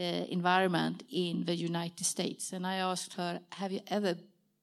uh, 0.01 0.25
environment 0.31 1.03
in 1.11 1.45
the 1.45 1.55
United 1.55 2.05
States. 2.05 2.53
And 2.53 2.67
I 2.67 2.77
asked 2.77 3.15
her, 3.15 3.41
Have 3.51 3.73
you 3.73 3.81
ever 3.89 4.15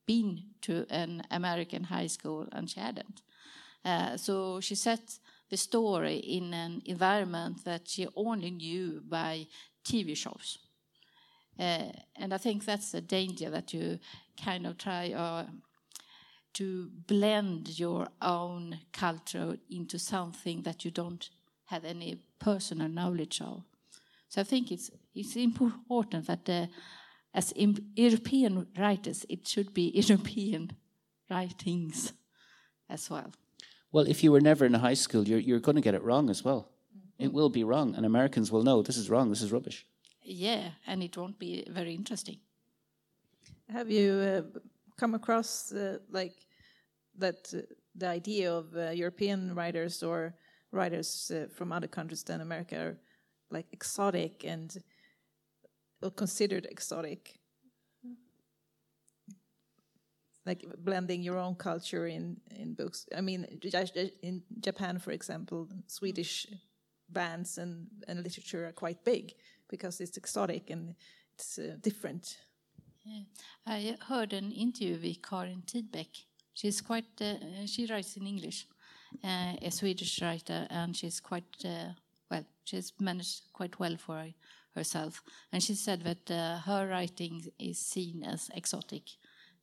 been 0.06 0.44
to 0.62 0.86
an 0.90 1.24
American 1.30 1.84
high 1.84 2.08
school? 2.08 2.48
And 2.52 2.70
she 2.70 2.80
hadn't. 2.80 3.22
Uh, 3.86 4.18
so 4.18 4.60
she 4.60 4.74
set 4.74 5.20
the 5.50 5.58
story 5.58 6.18
in 6.18 6.54
an 6.54 6.82
environment 6.86 7.64
that 7.64 7.88
she 7.88 8.08
only 8.16 8.50
knew 8.50 9.02
by 9.08 9.46
TV 9.84 10.16
shows. 10.16 10.58
Uh, 11.60 11.92
and 12.16 12.34
I 12.34 12.38
think 12.38 12.66
that's 12.66 12.94
a 12.96 13.02
danger 13.02 13.50
that 13.52 13.74
you 13.74 14.00
kind 14.44 14.66
of 14.66 14.78
try 14.78 15.14
uh, 15.14 15.46
to 16.54 16.90
blend 17.08 17.80
your 17.80 18.08
own 18.22 18.80
culture 18.92 19.58
into 19.70 20.00
something 20.00 20.64
that 20.64 20.84
you 20.84 20.92
don't 20.92 21.30
have 21.66 21.86
any 21.86 22.18
personal 22.40 22.90
knowledge 22.90 23.40
of. 23.42 23.64
So 24.28 24.42
I 24.42 24.44
think 24.44 24.72
it's 24.72 24.92
it's 25.14 25.36
important 25.36 26.28
that 26.28 26.50
uh, 26.50 26.68
as 27.34 27.54
European 27.96 28.68
writers, 28.78 29.26
it 29.30 29.48
should 29.48 29.74
be 29.74 29.92
European 29.96 30.72
writings 31.30 32.14
as 32.90 33.10
well. 33.10 33.32
Well, 33.92 34.08
if 34.08 34.24
you 34.24 34.32
were 34.32 34.42
never 34.42 34.66
in 34.66 34.76
a 34.76 34.80
high 34.80 34.96
school, 34.96 35.28
you're, 35.28 35.40
you're 35.40 35.60
going 35.60 35.76
to 35.76 35.82
get 35.82 35.96
it 35.96 36.04
wrong 36.04 36.30
as 36.30 36.44
well. 36.44 36.70
It 37.18 37.32
will 37.32 37.50
be 37.50 37.64
wrong, 37.64 37.96
and 37.96 38.06
Americans 38.06 38.52
will 38.52 38.64
know 38.64 38.82
this 38.82 38.98
is 38.98 39.10
wrong, 39.10 39.30
this 39.30 39.42
is 39.42 39.52
rubbish. 39.52 39.86
Yeah, 40.22 40.72
and 40.86 41.02
it 41.02 41.16
won't 41.16 41.40
be 41.40 41.64
very 41.70 41.94
interesting. 41.94 42.40
Have 43.70 43.90
you 43.90 44.12
uh, 44.14 44.60
come 44.98 45.16
across 45.16 45.72
uh, 45.72 46.00
like 46.12 46.36
that 47.18 47.54
uh, 47.54 47.62
the 47.96 48.08
idea 48.08 48.52
of 48.52 48.76
uh, 48.76 48.90
European 48.90 49.56
writers 49.56 50.04
or 50.04 50.36
writers 50.72 51.32
uh, 51.34 51.48
from 51.56 51.72
other 51.72 51.88
countries 51.88 52.24
than 52.24 52.42
America 52.42 52.78
are 52.78 52.98
like 53.50 53.68
exotic 53.72 54.44
and 54.44 54.78
considered 56.16 56.68
exotic? 56.70 57.40
Like 60.46 60.66
blending 60.78 61.24
your 61.24 61.38
own 61.38 61.56
culture 61.56 62.08
in 62.08 62.38
in 62.50 62.76
books. 62.76 63.06
I 63.18 63.22
mean, 63.22 63.46
in 64.22 64.44
Japan, 64.60 65.00
for 65.00 65.12
example, 65.12 65.68
Swedish 65.88 66.48
bands 67.10 67.58
and 67.58 67.88
and 68.08 68.24
literature 68.24 68.68
are 68.68 68.74
quite 68.74 69.04
big 69.04 69.34
because 69.68 70.02
it's 70.02 70.18
exotic 70.18 70.70
and 70.70 70.96
it's 71.34 71.58
uh, 71.58 71.76
different. 71.82 72.38
Yeah. 73.04 73.24
I 73.68 73.98
heard 74.08 74.34
an 74.34 74.52
interview 74.52 74.98
with 75.02 75.22
Karin 75.22 75.64
Tidbeck. 75.66 76.26
She's 76.54 76.82
quite. 76.82 77.22
Uh, 77.22 77.66
she 77.66 77.86
writes 77.86 78.18
in 78.18 78.28
English, 78.28 78.68
uh, 79.24 79.54
a 79.62 79.72
Swedish 79.72 80.22
writer, 80.22 80.68
and 80.70 80.96
she's 80.96 81.20
quite 81.20 81.66
uh, 81.66 81.94
well. 82.32 82.46
She's 82.64 82.94
managed 83.00 83.54
quite 83.54 83.80
well 83.80 83.98
for 83.98 84.34
herself, 84.76 85.22
and 85.52 85.62
she 85.62 85.76
said 85.76 86.04
that 86.04 86.32
uh, 86.32 86.60
her 86.60 86.88
writing 86.88 87.44
is 87.60 87.78
seen 87.80 88.24
as 88.24 88.50
exotic 88.56 89.04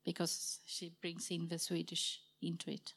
because 0.04 0.60
she 0.66 0.92
brings 1.00 1.30
in 1.30 1.48
the 1.48 1.58
Swedish 1.58 2.20
into 2.40 2.70
it. 2.70 2.94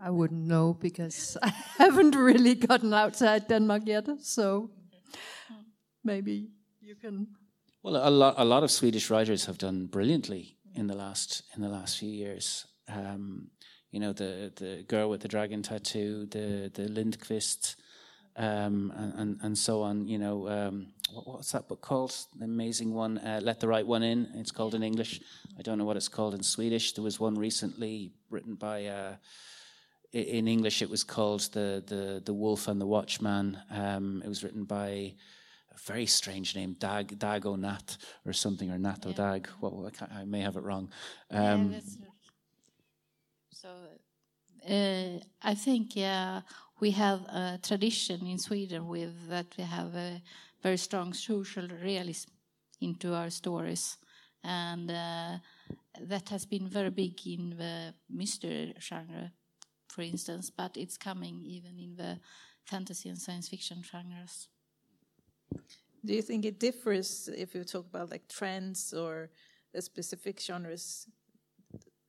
I 0.00 0.10
wouldn't 0.10 0.46
know 0.46 0.74
because 0.74 1.36
I 1.42 1.48
haven't 1.78 2.14
really 2.14 2.54
gotten 2.54 2.92
outside 2.92 3.48
Denmark 3.48 3.82
yet, 3.86 4.06
so 4.20 4.70
maybe 6.02 6.50
you 6.82 6.94
can. 6.94 7.28
Well, 7.82 7.96
a 7.96 8.10
lot, 8.10 8.34
a 8.36 8.44
lot 8.44 8.62
of 8.62 8.70
Swedish 8.70 9.10
writers 9.10 9.46
have 9.46 9.58
done 9.58 9.86
brilliantly 9.86 10.56
in 10.74 10.86
the 10.86 10.94
last 10.94 11.42
in 11.54 11.62
the 11.62 11.68
last 11.68 11.98
few 11.98 12.10
years. 12.10 12.66
Um, 12.88 13.50
you 13.90 14.00
know, 14.00 14.12
the 14.12 14.52
the 14.56 14.84
girl 14.88 15.08
with 15.08 15.20
the 15.20 15.28
dragon 15.28 15.62
tattoo, 15.62 16.26
the 16.26 16.70
the 16.74 16.88
Lindqvist, 16.88 17.76
um, 18.36 18.92
and, 18.96 19.14
and, 19.14 19.40
and 19.42 19.58
so 19.58 19.82
on. 19.82 20.06
You 20.06 20.18
know, 20.18 20.48
um, 20.48 20.86
what, 21.12 21.26
what's 21.26 21.52
that 21.52 21.68
book 21.68 21.80
called? 21.80 22.14
The 22.38 22.44
amazing 22.44 22.92
one, 22.92 23.18
uh, 23.18 23.40
Let 23.42 23.60
the 23.60 23.68
Right 23.68 23.86
One 23.86 24.02
In. 24.02 24.28
It's 24.34 24.50
called 24.50 24.74
in 24.74 24.82
English. 24.82 25.20
I 25.58 25.62
don't 25.62 25.78
know 25.78 25.84
what 25.84 25.96
it's 25.96 26.08
called 26.08 26.34
in 26.34 26.42
Swedish. 26.42 26.92
There 26.92 27.04
was 27.04 27.20
one 27.20 27.34
recently 27.36 28.12
written 28.30 28.54
by. 28.54 28.86
Uh, 28.86 29.16
in 30.12 30.46
English, 30.46 30.80
it 30.80 30.88
was 30.88 31.02
called 31.02 31.40
the 31.52 31.82
the 31.84 32.22
the 32.24 32.32
Wolf 32.32 32.68
and 32.68 32.80
the 32.80 32.86
Watchman. 32.86 33.58
Um, 33.70 34.22
it 34.24 34.28
was 34.28 34.44
written 34.44 34.64
by 34.64 35.14
a 35.74 35.78
very 35.78 36.06
strange 36.06 36.54
name, 36.54 36.76
Dag 36.78 37.18
Dag 37.18 37.46
o 37.46 37.56
Nat 37.56 37.96
or 38.24 38.32
something, 38.32 38.70
or 38.70 38.78
Nat 38.78 39.04
o 39.06 39.08
yeah. 39.08 39.16
Dag. 39.16 39.48
Well, 39.60 39.90
I, 40.00 40.20
I, 40.20 40.24
may 40.24 40.40
have 40.40 40.56
it 40.56 40.62
wrong. 40.62 40.90
Um, 41.30 41.72
yeah, 41.72 41.80
so 43.50 43.70
uh, 44.68 45.18
I 45.42 45.54
think 45.54 45.96
yeah, 45.96 46.42
we 46.84 46.90
have 46.90 47.20
a 47.30 47.58
tradition 47.62 48.26
in 48.26 48.36
Sweden 48.36 48.86
with 48.86 49.14
that 49.30 49.46
we 49.56 49.64
have 49.64 49.94
a 49.94 50.20
very 50.62 50.76
strong 50.76 51.14
social 51.14 51.66
realism 51.82 52.28
into 52.78 53.14
our 53.14 53.30
stories, 53.30 53.96
and 54.42 54.90
uh, 54.90 55.38
that 55.98 56.28
has 56.28 56.44
been 56.44 56.68
very 56.68 56.90
big 56.90 57.26
in 57.26 57.56
the 57.56 57.94
mystery 58.10 58.74
genre, 58.78 59.32
for 59.88 60.02
instance. 60.02 60.50
But 60.50 60.76
it's 60.76 60.98
coming 60.98 61.40
even 61.46 61.78
in 61.78 61.96
the 61.96 62.20
fantasy 62.66 63.08
and 63.08 63.18
science 63.18 63.48
fiction 63.48 63.82
genres. 63.82 64.48
Do 66.04 66.12
you 66.12 66.20
think 66.20 66.44
it 66.44 66.60
differs 66.60 67.30
if 67.34 67.54
you 67.54 67.64
talk 67.64 67.86
about 67.86 68.10
like 68.10 68.28
trends 68.28 68.92
or 68.92 69.30
the 69.72 69.80
specific 69.80 70.38
genres? 70.38 71.08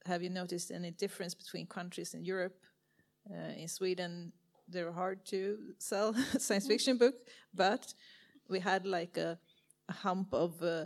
Have 0.06 0.22
you 0.22 0.30
noticed 0.30 0.70
any 0.70 0.92
difference 0.92 1.34
between 1.34 1.66
countries 1.66 2.14
in 2.14 2.26
Europe? 2.26 2.58
Uh, 3.32 3.62
in 3.62 3.68
Sweden, 3.68 4.34
they're 4.68 4.92
hard 4.92 5.26
to 5.26 5.58
sell 5.78 6.14
science 6.38 6.68
fiction 6.68 6.98
book, 6.98 7.16
but 7.54 7.94
we 8.50 8.60
had 8.60 8.86
like 8.86 9.18
a 9.18 9.38
a 9.90 9.94
hump 9.94 10.34
of 10.34 10.62
uh, 10.64 10.86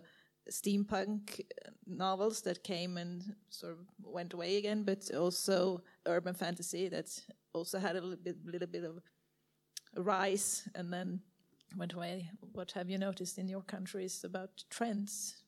steampunk 0.50 1.42
novels 1.86 2.42
that 2.42 2.64
came 2.64 2.98
and 2.98 3.36
sort 3.50 3.74
of 3.74 3.80
went 4.04 4.34
away 4.34 4.58
again, 4.58 4.84
but 4.84 5.10
also 5.16 5.82
urban 6.06 6.34
fantasy 6.34 6.90
that 6.90 7.08
also 7.54 7.80
had 7.80 7.96
a 7.96 8.02
little 8.02 8.24
bit, 8.24 8.38
little 8.46 8.68
bit 8.68 8.84
of 8.84 9.02
a 9.96 10.02
rise 10.02 10.68
and 10.76 10.92
then 10.92 11.22
went 11.78 11.94
away. 11.94 12.30
What 12.54 12.72
have 12.72 12.90
you 12.90 12.98
noticed 12.98 13.38
in 13.38 13.48
your 13.48 13.62
countries 13.62 14.24
about 14.24 14.64
trends? 14.70 15.44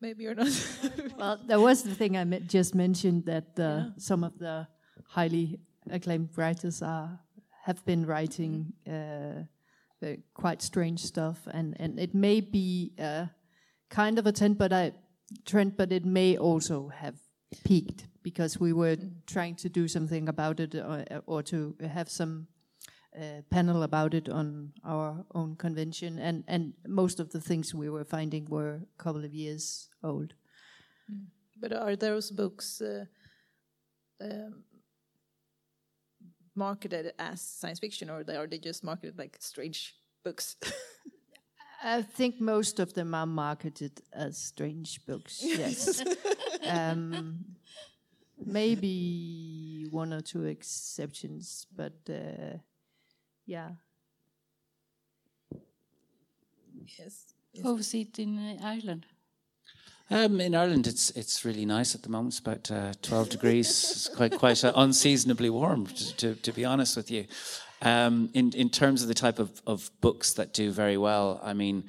Maybe 0.00 0.24
you're 0.24 0.34
not. 0.34 0.48
well, 1.18 1.40
there 1.44 1.58
was 1.58 1.82
the 1.82 1.94
thing 1.94 2.16
I 2.16 2.24
just 2.40 2.74
mentioned 2.74 3.24
that 3.26 3.58
uh, 3.58 3.62
yeah. 3.62 3.84
some 3.96 4.22
of 4.22 4.38
the 4.38 4.68
highly 5.08 5.58
acclaimed 5.90 6.30
writers 6.36 6.82
are 6.82 7.20
have 7.64 7.84
been 7.84 8.06
writing 8.06 8.72
uh, 8.86 9.42
quite 10.34 10.62
strange 10.62 11.00
stuff, 11.00 11.46
and 11.50 11.76
and 11.80 11.98
it 11.98 12.14
may 12.14 12.40
be 12.40 12.92
uh, 12.98 13.26
kind 13.90 14.18
of 14.18 14.26
a 14.26 14.32
trend, 14.32 14.58
but 14.58 14.72
I 14.72 14.92
trend, 15.44 15.76
but 15.76 15.92
it 15.92 16.04
may 16.04 16.36
also 16.36 16.88
have 16.88 17.16
peaked 17.64 18.06
because 18.22 18.60
we 18.60 18.72
were 18.72 18.96
trying 19.26 19.56
to 19.56 19.68
do 19.68 19.88
something 19.88 20.28
about 20.28 20.60
it 20.60 20.74
or, 20.74 21.04
uh, 21.10 21.20
or 21.26 21.42
to 21.42 21.74
have 21.80 22.08
some 22.10 22.46
uh, 23.18 23.42
panel 23.50 23.82
about 23.82 24.14
it 24.14 24.28
on 24.28 24.72
our 24.84 25.24
own 25.34 25.56
convention, 25.56 26.18
and 26.18 26.44
and 26.46 26.72
most 26.86 27.20
of 27.20 27.30
the 27.30 27.40
things 27.40 27.74
we 27.74 27.90
were 27.90 28.04
finding 28.04 28.46
were 28.48 28.74
a 28.74 29.02
couple 29.02 29.24
of 29.24 29.34
years 29.34 29.88
old. 30.02 30.34
Mm. 31.10 31.26
But 31.60 31.72
are 31.72 31.96
those 31.96 32.30
books 32.30 32.80
uh, 32.80 33.04
um, 34.20 34.64
marketed 36.58 37.12
as 37.18 37.40
science 37.40 37.78
fiction, 37.78 38.10
or 38.10 38.24
are 38.28 38.46
they 38.46 38.58
just 38.58 38.84
marketed 38.84 39.18
like 39.18 39.36
strange 39.40 39.94
books? 40.24 40.56
I 41.82 42.02
think 42.02 42.40
most 42.40 42.80
of 42.80 42.92
them 42.94 43.14
are 43.14 43.26
marketed 43.26 44.02
as 44.12 44.36
strange 44.36 45.06
books. 45.06 45.40
Yes, 45.42 46.02
um, 46.66 47.44
maybe 48.44 49.86
one 49.90 50.12
or 50.12 50.20
two 50.20 50.44
exceptions, 50.44 51.66
but 51.74 51.94
uh, 52.10 52.58
yeah. 53.46 53.70
Yes. 56.98 57.34
How's 57.62 57.94
it 57.94 58.18
in 58.18 58.38
uh, 58.38 58.66
Ireland? 58.66 59.06
Um, 60.10 60.40
in 60.40 60.54
Ireland, 60.54 60.86
it's 60.86 61.10
it's 61.10 61.44
really 61.44 61.66
nice 61.66 61.94
at 61.94 62.02
the 62.02 62.08
moment. 62.08 62.32
It's 62.32 62.38
about 62.38 62.70
uh, 62.70 62.92
twelve 63.02 63.28
degrees. 63.28 63.68
It's 63.68 64.08
quite 64.08 64.38
quite 64.38 64.64
uh, 64.64 64.72
unseasonably 64.74 65.50
warm, 65.50 65.86
to, 65.86 66.16
to, 66.16 66.34
to 66.34 66.52
be 66.52 66.64
honest 66.64 66.96
with 66.96 67.10
you. 67.10 67.26
Um, 67.82 68.30
in 68.32 68.52
in 68.54 68.70
terms 68.70 69.02
of 69.02 69.08
the 69.08 69.14
type 69.14 69.38
of, 69.38 69.60
of 69.66 69.90
books 70.00 70.32
that 70.34 70.54
do 70.54 70.70
very 70.70 70.96
well, 70.96 71.40
I 71.44 71.52
mean, 71.52 71.84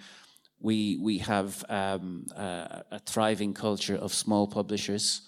we 0.60 0.98
we 0.98 1.20
have 1.20 1.64
um, 1.70 2.28
uh, 2.36 2.82
a 2.92 3.00
thriving 3.06 3.54
culture 3.54 3.96
of 3.96 4.14
small 4.14 4.48
publishers. 4.48 5.22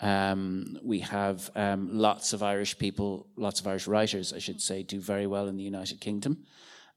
Um, 0.00 0.78
we 0.82 1.00
have 1.00 1.50
um, 1.54 1.88
lots 1.96 2.34
of 2.34 2.42
Irish 2.42 2.76
people, 2.76 3.26
lots 3.36 3.60
of 3.60 3.66
Irish 3.66 3.86
writers, 3.86 4.34
I 4.34 4.38
should 4.38 4.60
say, 4.60 4.82
do 4.82 5.00
very 5.00 5.26
well 5.26 5.48
in 5.48 5.56
the 5.56 5.62
United 5.62 5.98
Kingdom. 5.98 6.44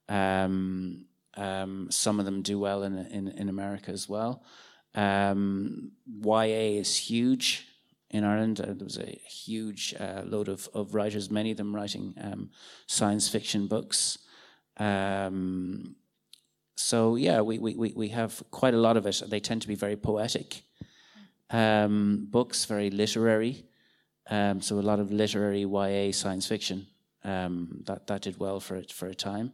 Um, 0.10 1.06
um, 1.38 1.88
some 1.90 2.20
of 2.20 2.26
them 2.26 2.42
do 2.42 2.60
well 2.60 2.84
in 2.84 2.98
in, 2.98 3.30
in 3.30 3.48
America 3.48 3.92
as 3.92 4.10
well. 4.10 4.44
Um, 4.98 5.92
YA 6.24 6.80
is 6.80 6.98
huge 6.98 7.68
in 8.10 8.24
Ireland. 8.24 8.60
Uh, 8.60 8.74
there 8.74 8.84
was 8.84 8.98
a 8.98 9.22
huge 9.30 9.94
uh, 10.00 10.24
load 10.26 10.50
of, 10.50 10.68
of 10.74 10.96
writers, 10.96 11.30
many 11.30 11.52
of 11.52 11.58
them 11.58 11.74
writing 11.74 12.16
um, 12.20 12.50
science 12.88 13.30
fiction 13.30 13.68
books. 13.68 14.18
Um, 14.78 15.96
so 16.76 17.16
yeah, 17.16 17.42
we, 17.42 17.60
we, 17.60 17.94
we 17.96 18.10
have 18.10 18.44
quite 18.50 18.74
a 18.74 18.78
lot 18.78 18.98
of 18.98 19.06
it. 19.06 19.22
They 19.28 19.40
tend 19.40 19.62
to 19.62 19.68
be 19.68 19.76
very 19.76 19.96
poetic 19.96 20.64
um, 21.52 22.28
books, 22.32 22.66
very 22.66 22.90
literary. 22.90 23.66
Um, 24.30 24.62
so 24.62 24.80
a 24.80 24.82
lot 24.82 25.00
of 25.00 25.12
literary 25.12 25.62
YA 25.62 26.12
science 26.12 26.48
fiction. 26.48 26.88
Um, 27.24 27.84
that 27.86 28.08
that 28.08 28.22
did 28.22 28.40
well 28.40 28.60
for 28.60 28.76
it 28.76 28.92
for 28.92 29.08
a 29.08 29.16
time. 29.16 29.52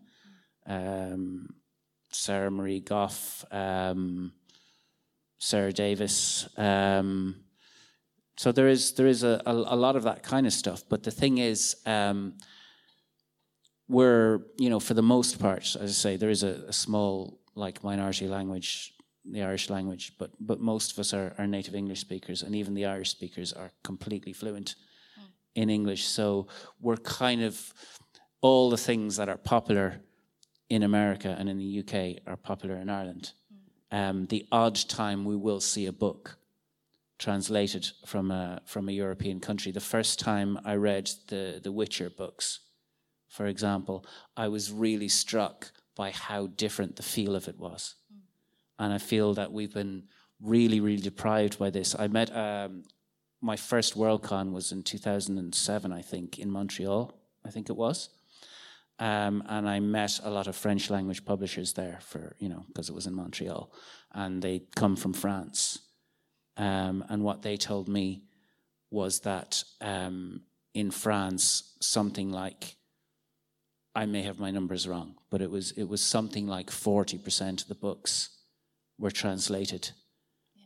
Um, 0.66 1.56
Sarah 2.12 2.52
Marie 2.52 2.80
Goff, 2.80 3.44
Sarah 5.44 5.74
Davis. 5.74 6.48
Um, 6.58 7.44
so 8.38 8.54
there 8.54 8.70
is 8.70 8.94
there 8.94 9.08
is 9.08 9.24
a, 9.24 9.42
a, 9.46 9.52
a, 9.52 9.76
lot 9.76 9.98
of 9.98 10.04
that 10.04 10.24
kind 10.24 10.48
of 10.48 10.54
stuff. 10.54 10.84
But 10.88 11.04
the 11.04 11.12
thing 11.12 11.38
is, 11.38 11.76
um, 11.86 12.38
we're 13.90 14.40
you 14.58 14.70
know 14.70 14.80
for 14.80 14.94
the 14.94 15.04
most 15.04 15.40
part, 15.40 15.76
as 15.76 15.90
I 15.90 16.00
say, 16.04 16.16
there 16.16 16.30
is 16.30 16.44
a, 16.44 16.64
a, 16.70 16.74
small 16.74 17.42
like 17.56 17.84
minority 17.84 18.30
language, 18.30 18.94
the 19.30 19.44
Irish 19.44 19.70
language, 19.70 20.14
but 20.18 20.32
but 20.40 20.62
most 20.62 20.94
of 20.94 21.00
us 21.00 21.14
are, 21.14 21.36
are 21.38 21.46
native 21.46 21.76
English 21.76 22.00
speakers, 22.00 22.42
and 22.42 22.56
even 22.56 22.74
the 22.74 22.86
Irish 22.86 23.10
speakers 23.10 23.52
are 23.52 23.72
completely 23.84 24.32
fluent 24.32 24.76
mm. 25.20 25.28
in 25.56 25.70
English. 25.70 26.06
So 26.06 26.48
we're 26.80 27.04
kind 27.22 27.44
of 27.44 27.74
all 28.40 28.70
the 28.70 28.84
things 28.90 29.18
that 29.18 29.28
are 29.28 29.38
popular 29.38 30.00
in 30.70 30.84
America 30.84 31.36
and 31.38 31.50
in 31.50 31.58
the 31.58 31.80
UK 31.82 32.24
are 32.26 32.38
popular 32.38 32.78
in 32.78 32.90
Ireland 32.90 33.34
um, 33.94 34.26
the 34.26 34.48
odd 34.52 34.76
time 34.76 35.24
we 35.24 35.36
will 35.36 35.60
see 35.60 35.86
a 35.86 35.94
book 35.94 36.38
translated 37.20 37.88
from 38.08 38.32
a 38.32 38.60
from 38.66 38.90
a 38.90 38.92
European 38.92 39.40
country. 39.40 39.72
The 39.72 39.80
first 39.80 40.20
time 40.20 40.60
I 40.66 40.74
read 40.76 41.12
the 41.28 41.62
the 41.64 41.72
Witcher 41.72 42.10
books, 42.10 42.60
for 43.30 43.46
example, 43.46 44.04
I 44.36 44.48
was 44.48 44.72
really 44.72 45.10
struck 45.10 45.72
by 45.96 46.10
how 46.10 46.48
different 46.48 46.96
the 46.96 47.04
feel 47.04 47.36
of 47.36 47.48
it 47.48 47.60
was, 47.60 47.96
and 48.80 48.92
I 48.92 48.98
feel 48.98 49.36
that 49.36 49.52
we've 49.52 49.74
been 49.74 50.08
really 50.42 50.80
really 50.80 51.04
deprived 51.04 51.60
by 51.60 51.70
this. 51.70 51.96
I 51.98 52.08
met 52.08 52.36
um, 52.36 52.84
my 53.42 53.56
first 53.56 53.96
Worldcon 53.96 54.54
was 54.54 54.72
in 54.72 54.82
2007, 54.82 55.94
I 55.94 56.02
think, 56.02 56.40
in 56.40 56.50
Montreal. 56.50 57.14
I 57.46 57.52
think 57.52 57.70
it 57.70 57.76
was. 57.76 58.10
Um, 59.04 59.44
and 59.50 59.68
I 59.68 59.82
met 59.82 60.22
a 60.24 60.30
lot 60.30 60.48
of 60.48 60.56
French 60.56 60.90
language 60.90 61.26
publishers 61.26 61.74
there 61.74 62.00
for, 62.02 62.38
you 62.40 62.48
know, 62.48 62.64
because 62.68 62.88
it 62.88 62.96
was 62.96 63.06
in 63.06 63.14
Montreal. 63.14 63.70
And 64.14 64.42
they 64.42 64.62
come 64.78 64.96
from 64.96 65.12
France. 65.12 65.80
Um, 66.56 67.04
and 67.10 67.22
what 67.22 67.42
they 67.42 67.58
told 67.58 67.90
me 67.90 68.24
was 68.92 69.20
that 69.22 69.62
um, 69.82 70.44
in 70.74 70.90
France, 70.90 71.76
something 71.82 72.32
like, 72.32 72.78
I 73.94 74.06
may 74.06 74.22
have 74.22 74.40
my 74.40 74.52
numbers 74.52 74.88
wrong, 74.88 75.16
but 75.30 75.42
it 75.42 75.52
was, 75.52 75.72
it 75.72 75.90
was 75.90 76.02
something 76.02 76.48
like 76.48 76.70
40% 76.70 77.62
of 77.62 77.68
the 77.68 77.76
books 77.76 78.30
were 78.98 79.12
translated 79.12 79.92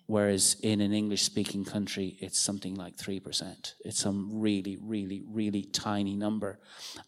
Whereas 0.08 0.56
in 0.64 0.80
an 0.80 0.94
English 0.94 1.24
speaking 1.24 1.66
country, 1.66 2.18
it's 2.22 2.40
something 2.40 2.76
like 2.76 2.96
3%. 2.96 3.74
It's 3.82 4.00
some 4.00 4.40
really, 4.40 4.78
really, 4.82 5.22
really 5.28 5.64
tiny 5.64 6.16
number. 6.16 6.60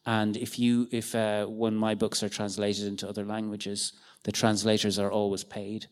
And 0.05 0.35
if 0.35 0.59
you, 0.59 0.89
if, 0.91 1.15
uh, 1.15 1.45
when 1.45 1.75
my 1.75 1.95
books 1.95 2.23
are 2.23 2.29
translated 2.29 2.85
into 2.85 3.07
other 3.07 3.23
languages, 3.23 3.93
the 4.25 4.33
translators 4.33 4.99
are 4.99 5.09
always 5.09 5.45
paid. 5.45 5.85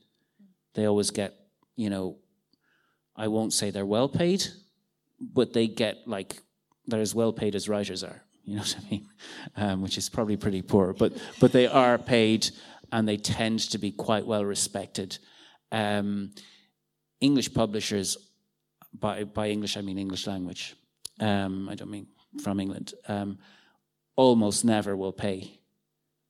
They 0.73 0.85
always 0.85 1.11
get, 1.11 1.33
you 1.77 1.89
know, 1.89 2.17
I 3.15 3.29
won't 3.29 3.53
say 3.53 3.71
they're 3.71 3.85
well 3.85 4.09
paid, 4.09 4.45
but 5.19 5.53
they 5.53 5.67
get 5.67 5.99
like, 6.07 6.41
they're 6.87 6.99
as 6.99 7.15
well 7.15 7.31
paid 7.31 7.55
as 7.55 7.69
writers 7.69 8.03
are. 8.03 8.21
You 8.43 8.55
know 8.57 8.61
what 8.61 8.75
I 8.77 8.89
mean? 8.91 9.09
Um, 9.55 9.81
which 9.81 9.97
is 9.97 10.09
probably 10.09 10.37
pretty 10.37 10.61
poor, 10.61 10.93
but, 10.93 11.13
but 11.39 11.53
they 11.53 11.67
are 11.67 11.97
paid 11.97 12.49
and 12.91 13.07
they 13.07 13.17
tend 13.17 13.59
to 13.71 13.77
be 13.77 13.91
quite 13.91 14.25
well 14.25 14.43
respected. 14.43 15.17
Um, 15.71 16.31
English 17.19 17.53
publishers, 17.53 18.17
by, 18.93 19.23
by 19.23 19.49
English 19.49 19.77
I 19.77 19.81
mean 19.81 19.97
English 19.97 20.27
language, 20.27 20.75
um, 21.19 21.69
I 21.69 21.75
don't 21.75 21.91
mean 21.91 22.07
from 22.43 22.59
England, 22.59 22.93
um, 23.07 23.39
almost 24.15 24.63
never 24.65 24.95
will 24.95 25.13
pay 25.13 25.59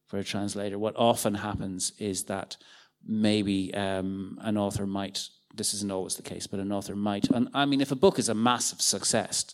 for 0.08 0.18
a 0.18 0.24
translator. 0.24 0.80
What 0.80 0.96
often 0.96 1.36
happens 1.36 1.92
is 1.98 2.26
that 2.26 2.58
maybe 3.06 3.74
um, 3.74 4.40
an 4.42 4.58
author 4.58 4.86
might, 4.86 5.28
this 5.54 5.74
isn't 5.74 5.92
always 5.92 6.16
the 6.16 6.22
case, 6.22 6.48
but 6.48 6.60
an 6.60 6.72
author 6.72 6.96
might, 6.96 7.30
and 7.30 7.50
I 7.54 7.66
mean, 7.66 7.82
if 7.82 7.92
a 7.92 7.96
book 7.96 8.20
is 8.20 8.30
a 8.30 8.34
massive 8.34 8.82
success, 8.82 9.46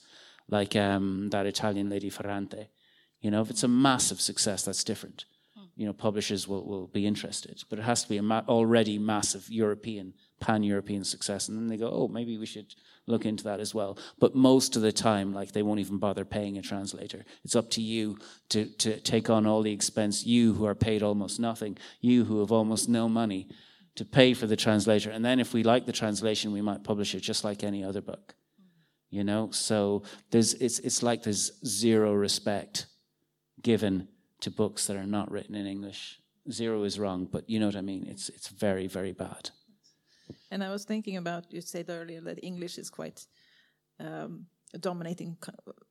like 0.49 0.75
um, 0.75 1.29
that 1.31 1.45
Italian 1.45 1.89
lady 1.89 2.09
Ferrante, 2.09 2.69
you 3.21 3.31
know, 3.31 3.41
if 3.41 3.49
it's 3.49 3.63
a 3.63 3.67
massive 3.67 4.19
success, 4.21 4.63
that's 4.63 4.83
different. 4.83 5.25
You 5.75 5.87
know, 5.87 5.93
publishers 5.93 6.47
will, 6.47 6.65
will 6.65 6.87
be 6.87 7.07
interested, 7.07 7.63
but 7.69 7.79
it 7.79 7.83
has 7.83 8.03
to 8.03 8.09
be 8.09 8.17
a 8.17 8.23
ma- 8.23 8.43
already 8.47 8.99
massive 8.99 9.49
European 9.49 10.13
pan 10.39 10.61
European 10.61 11.03
success. 11.03 11.47
And 11.47 11.57
then 11.57 11.67
they 11.67 11.77
go, 11.77 11.89
oh, 11.91 12.07
maybe 12.07 12.37
we 12.37 12.45
should 12.45 12.75
look 13.07 13.25
into 13.25 13.43
that 13.45 13.59
as 13.59 13.73
well. 13.73 13.97
But 14.19 14.35
most 14.35 14.75
of 14.75 14.81
the 14.81 14.91
time, 14.91 15.33
like 15.33 15.51
they 15.51 15.63
won't 15.63 15.79
even 15.79 15.97
bother 15.97 16.25
paying 16.25 16.57
a 16.57 16.61
translator. 16.61 17.25
It's 17.43 17.55
up 17.55 17.69
to 17.71 17.81
you 17.81 18.17
to, 18.49 18.65
to 18.65 18.99
take 18.99 19.29
on 19.29 19.45
all 19.45 19.61
the 19.61 19.71
expense, 19.71 20.25
you 20.25 20.53
who 20.53 20.65
are 20.65 20.75
paid 20.75 21.01
almost 21.01 21.39
nothing, 21.39 21.77
you 22.01 22.25
who 22.25 22.39
have 22.39 22.51
almost 22.51 22.87
no 22.87 23.09
money 23.09 23.47
to 23.95 24.05
pay 24.05 24.33
for 24.33 24.47
the 24.47 24.55
translator. 24.55 25.09
And 25.11 25.23
then 25.23 25.39
if 25.39 25.53
we 25.53 25.63
like 25.63 25.85
the 25.85 25.91
translation, 25.91 26.51
we 26.51 26.61
might 26.61 26.83
publish 26.83 27.13
it 27.15 27.21
just 27.21 27.43
like 27.43 27.63
any 27.63 27.83
other 27.83 28.01
book. 28.01 28.35
You 29.09 29.23
know, 29.23 29.51
so 29.51 30.01
there's 30.31 30.55
it's 30.55 30.79
it's 30.79 31.03
like 31.03 31.21
there's 31.21 31.51
zero 31.63 32.13
respect 32.13 32.87
given 33.61 34.07
to 34.43 34.51
books 34.51 34.87
that 34.87 34.97
are 34.97 35.07
not 35.07 35.31
written 35.31 35.55
in 35.55 35.65
English 35.65 36.19
zero 36.51 36.83
is 36.83 36.99
wrong, 36.99 37.27
but 37.31 37.49
you 37.49 37.59
know 37.59 37.67
what 37.67 37.75
I 37.75 37.81
mean. 37.81 38.07
It's 38.09 38.29
it's 38.29 38.49
very 38.49 38.87
very 38.87 39.13
bad. 39.13 39.49
And 40.51 40.63
I 40.63 40.69
was 40.69 40.85
thinking 40.85 41.17
about 41.17 41.53
you 41.53 41.61
said 41.61 41.89
earlier 41.89 42.21
that 42.21 42.43
English 42.43 42.77
is 42.77 42.89
quite 42.89 43.27
um, 43.99 44.45
a 44.73 44.77
dominating 44.77 45.37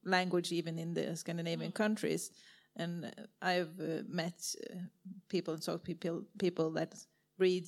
language 0.05 0.53
even 0.53 0.79
in 0.79 0.95
the 0.95 1.17
Scandinavian 1.17 1.73
countries. 1.73 2.31
And 2.77 3.13
I've 3.43 3.79
uh, 3.81 4.03
met 4.09 4.55
uh, 4.71 4.77
people 5.29 5.55
and 5.55 5.63
talked 5.63 5.85
people 5.85 6.25
people 6.39 6.71
that 6.73 6.95
read 7.39 7.67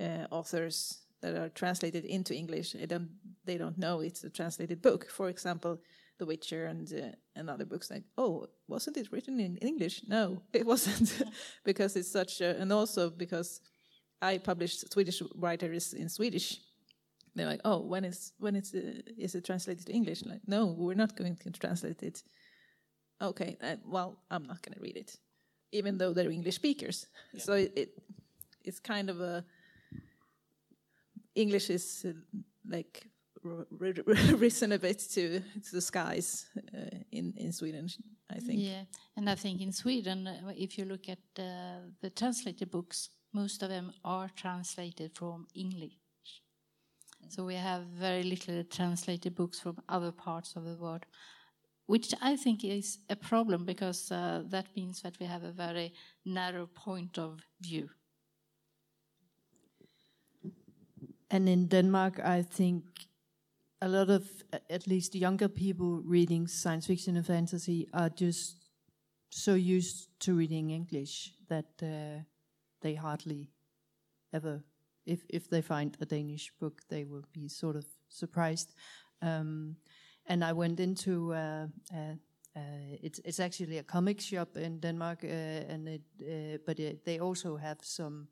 uh, 0.00 0.26
authors 0.30 1.02
that 1.20 1.34
are 1.36 1.48
translated 1.50 2.04
into 2.04 2.34
English. 2.34 2.72
They 2.72 2.86
don't 2.86 3.10
they 3.44 3.58
don't 3.58 3.78
know 3.78 4.00
it's 4.00 4.24
a 4.24 4.30
translated 4.30 4.82
book. 4.82 5.10
For 5.10 5.28
example, 5.28 5.80
The 6.22 6.26
Witcher 6.26 6.66
and 6.66 6.92
uh, 6.92 7.16
and 7.34 7.50
other 7.50 7.64
books. 7.64 7.90
Like, 7.90 8.04
oh, 8.16 8.46
wasn't 8.68 8.96
it 8.96 9.10
written 9.10 9.40
in 9.40 9.56
English? 9.56 10.02
No, 10.06 10.42
it 10.52 10.64
wasn't, 10.64 11.20
because 11.64 11.96
it's 11.96 12.12
such. 12.12 12.40
A, 12.40 12.60
and 12.60 12.72
also 12.72 13.10
because 13.10 13.60
I 14.20 14.38
published 14.38 14.92
Swedish 14.92 15.20
writers 15.34 15.94
in 15.94 16.08
Swedish. 16.08 16.60
They're 17.34 17.48
like, 17.48 17.62
oh, 17.64 17.80
when 17.80 18.04
is 18.04 18.34
when 18.38 18.54
is 18.54 18.72
uh, 18.72 19.02
is 19.18 19.34
it 19.34 19.44
translated 19.44 19.86
to 19.86 19.92
English? 19.92 20.22
Like, 20.24 20.42
no, 20.46 20.66
we're 20.66 21.02
not 21.04 21.16
going 21.16 21.36
to 21.36 21.50
translate 21.50 22.02
it. 22.04 22.22
Okay, 23.20 23.56
uh, 23.60 23.76
well, 23.84 24.18
I'm 24.30 24.44
not 24.44 24.62
going 24.62 24.74
to 24.74 24.80
read 24.80 24.96
it, 24.96 25.18
even 25.72 25.98
though 25.98 26.12
they're 26.12 26.30
English 26.30 26.54
speakers. 26.54 27.08
Yeah. 27.32 27.40
So 27.40 27.52
it, 27.54 27.72
it, 27.76 27.88
it's 28.64 28.78
kind 28.78 29.10
of 29.10 29.20
a 29.20 29.44
English 31.34 31.68
is 31.70 32.06
uh, 32.08 32.12
like 32.68 33.08
risen 34.38 34.72
a 34.72 34.78
bit 34.78 34.98
to, 34.98 35.40
to 35.40 35.72
the 35.72 35.80
skies 35.80 36.46
uh, 36.74 36.98
in 37.10 37.34
in 37.36 37.52
Sweden. 37.52 37.88
I 38.30 38.38
think. 38.38 38.60
Yeah, 38.60 38.84
and 39.16 39.28
I 39.28 39.34
think 39.34 39.60
in 39.60 39.72
Sweden, 39.72 40.26
uh, 40.26 40.52
if 40.56 40.78
you 40.78 40.84
look 40.84 41.08
at 41.08 41.18
uh, 41.38 41.80
the 42.00 42.10
translated 42.10 42.70
books, 42.70 43.10
most 43.32 43.62
of 43.62 43.68
them 43.68 43.92
are 44.04 44.30
translated 44.34 45.10
from 45.14 45.46
English. 45.54 45.98
So 47.28 47.44
we 47.44 47.54
have 47.54 47.84
very 47.84 48.22
little 48.22 48.64
translated 48.64 49.34
books 49.34 49.60
from 49.60 49.76
other 49.88 50.12
parts 50.12 50.56
of 50.56 50.64
the 50.64 50.76
world, 50.76 51.06
which 51.86 52.14
I 52.20 52.36
think 52.36 52.64
is 52.64 52.98
a 53.08 53.16
problem 53.16 53.64
because 53.64 54.10
uh, 54.10 54.42
that 54.48 54.66
means 54.76 55.02
that 55.02 55.18
we 55.20 55.26
have 55.26 55.44
a 55.44 55.52
very 55.52 55.94
narrow 56.24 56.66
point 56.66 57.18
of 57.18 57.40
view. 57.60 57.88
And 61.30 61.48
in 61.48 61.68
Denmark, 61.68 62.20
I 62.20 62.42
think 62.42 62.84
a 63.82 63.88
lot 63.88 64.10
of, 64.10 64.24
at 64.70 64.86
least 64.86 65.14
younger 65.16 65.48
people 65.48 66.00
reading 66.04 66.46
science 66.46 66.86
fiction 66.86 67.16
and 67.16 67.26
fantasy 67.26 67.88
are 67.92 68.08
just 68.08 68.56
so 69.28 69.54
used 69.54 70.08
to 70.20 70.34
reading 70.34 70.70
English 70.70 71.32
that 71.48 71.66
uh, 71.82 72.22
they 72.80 72.94
hardly 72.94 73.50
ever, 74.32 74.62
if, 75.04 75.24
if 75.28 75.50
they 75.50 75.60
find 75.60 75.96
a 76.00 76.06
Danish 76.06 76.52
book, 76.60 76.82
they 76.88 77.02
will 77.02 77.24
be 77.32 77.48
sort 77.48 77.74
of 77.74 77.84
surprised. 78.08 78.72
Um, 79.20 79.76
and 80.26 80.44
I 80.44 80.52
went 80.52 80.78
into, 80.78 81.34
uh, 81.34 81.66
uh, 81.92 82.14
uh 82.54 82.60
it's, 83.02 83.20
it's 83.24 83.40
actually 83.40 83.78
a 83.78 83.82
comic 83.82 84.20
shop 84.20 84.56
in 84.56 84.78
Denmark, 84.78 85.24
uh, 85.24 85.72
and 85.72 85.88
it, 85.88 86.02
uh, 86.20 86.58
but 86.64 86.78
it, 86.78 87.04
they 87.04 87.18
also 87.18 87.56
have 87.56 87.78
some 87.82 88.28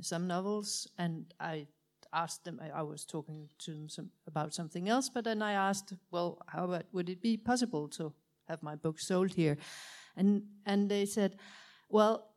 some 0.00 0.26
novels, 0.26 0.88
and 0.96 1.34
I 1.38 1.66
asked 2.14 2.44
them, 2.44 2.60
I, 2.74 2.82
was 2.82 3.04
talking 3.04 3.48
to 3.58 3.72
them 3.72 3.88
some, 3.88 4.10
about 4.26 4.54
something 4.54 4.88
else, 4.88 5.08
but 5.08 5.24
then 5.24 5.42
I 5.42 5.52
asked, 5.52 5.92
well, 6.10 6.38
how 6.46 6.64
about, 6.64 6.84
would 6.92 7.10
it 7.10 7.20
be 7.20 7.36
possible 7.36 7.88
to 7.88 8.12
have 8.48 8.62
my 8.62 8.76
book 8.76 9.00
sold 9.00 9.32
here? 9.32 9.56
And, 10.16 10.44
and 10.64 10.88
they 10.88 11.06
said, 11.06 11.36
well, 11.88 12.30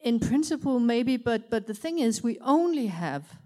in 0.00 0.18
principle, 0.18 0.80
maybe, 0.80 1.16
but, 1.16 1.50
but 1.50 1.66
the 1.66 1.74
thing 1.74 1.98
is, 1.98 2.22
we 2.22 2.38
only 2.40 2.86
have 2.86 3.38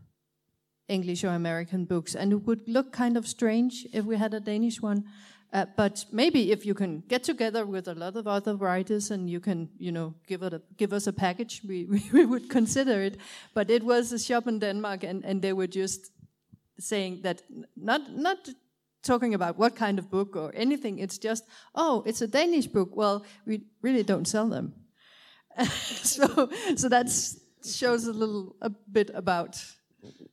English 0.89 1.25
or 1.25 1.29
American 1.29 1.85
books, 1.85 2.15
and 2.15 2.33
it 2.33 2.47
would 2.47 2.69
look 2.69 2.93
kind 2.93 3.17
of 3.17 3.27
strange 3.27 3.87
if 3.93 4.05
we 4.05 4.17
had 4.17 4.35
a 4.35 4.41
Danish 4.41 4.81
one. 4.81 5.05
Uh, 5.53 5.67
but 5.77 6.05
maybe 6.13 6.53
if 6.53 6.65
you 6.65 6.75
can 6.75 7.03
get 7.09 7.25
together 7.25 7.67
with 7.67 7.89
a 7.89 7.95
lot 7.95 8.15
of 8.17 8.29
other 8.29 8.55
writers 8.55 9.11
and 9.11 9.29
you 9.29 9.41
can, 9.41 9.69
you 9.79 9.91
know, 9.91 10.15
give 10.29 10.43
it 10.45 10.55
a, 10.55 10.63
give 10.77 10.93
us 10.93 11.09
a 11.09 11.13
package, 11.13 11.61
we, 11.67 11.85
we, 11.91 12.03
we 12.13 12.25
would 12.25 12.49
consider 12.49 13.03
it. 13.03 13.17
But 13.55 13.71
it 13.71 13.83
was 13.83 14.13
a 14.13 14.19
shop 14.19 14.47
in 14.47 14.61
Denmark, 14.61 15.03
and, 15.03 15.25
and 15.25 15.43
they 15.43 15.53
were 15.53 15.67
just 15.67 16.13
saying 16.79 17.21
that 17.23 17.43
not 17.77 18.01
not 18.17 18.39
talking 19.03 19.35
about 19.35 19.59
what 19.59 19.75
kind 19.75 19.99
of 19.99 20.11
book 20.11 20.37
or 20.37 20.53
anything. 20.55 20.99
It's 20.99 21.19
just, 21.19 21.45
oh, 21.75 22.03
it's 22.07 22.23
a 22.23 22.29
Danish 22.29 22.67
book. 22.67 22.91
Well, 22.95 23.25
we 23.47 23.63
really 23.83 24.03
don't 24.03 24.27
sell 24.27 24.49
them. 24.49 24.75
so 25.65 26.49
so 26.77 26.89
that 26.89 27.11
shows 27.65 28.07
a 28.07 28.13
little 28.13 28.57
a 28.61 28.71
bit 28.71 29.11
about 29.15 29.63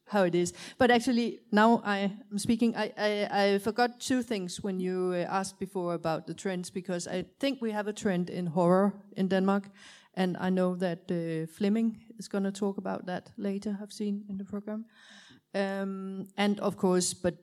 how 0.08 0.24
it 0.24 0.36
is. 0.36 0.54
But 0.78 0.92
actually, 0.92 1.40
now 1.52 1.82
I 1.84 2.12
am 2.32 2.38
speaking. 2.38 2.76
I, 2.76 2.92
I, 2.98 3.28
I 3.44 3.58
forgot 3.60 4.00
two 4.00 4.24
things 4.24 4.64
when 4.64 4.80
you 4.80 5.14
asked 5.14 5.60
before 5.60 5.94
about 5.94 6.28
the 6.28 6.34
trends 6.34 6.70
because 6.70 7.08
I 7.08 7.26
think 7.40 7.62
we 7.62 7.72
have 7.72 7.88
a 7.88 7.94
trend 7.94 8.30
in 8.30 8.48
horror 8.48 8.94
in 9.16 9.28
Denmark, 9.28 9.70
and 10.14 10.38
I 10.40 10.50
know 10.50 10.76
that 10.76 11.12
uh, 11.12 11.48
Fleming 11.52 11.98
is 12.18 12.28
going 12.28 12.44
to 12.44 12.52
talk 12.52 12.78
about 12.78 13.06
that 13.06 13.32
later. 13.38 13.78
I've 13.82 13.94
seen 13.94 14.24
in 14.30 14.38
the 14.38 14.46
program, 14.46 14.86
um, 15.54 16.28
and 16.38 16.60
of 16.60 16.78
course, 16.78 17.14
but 17.14 17.36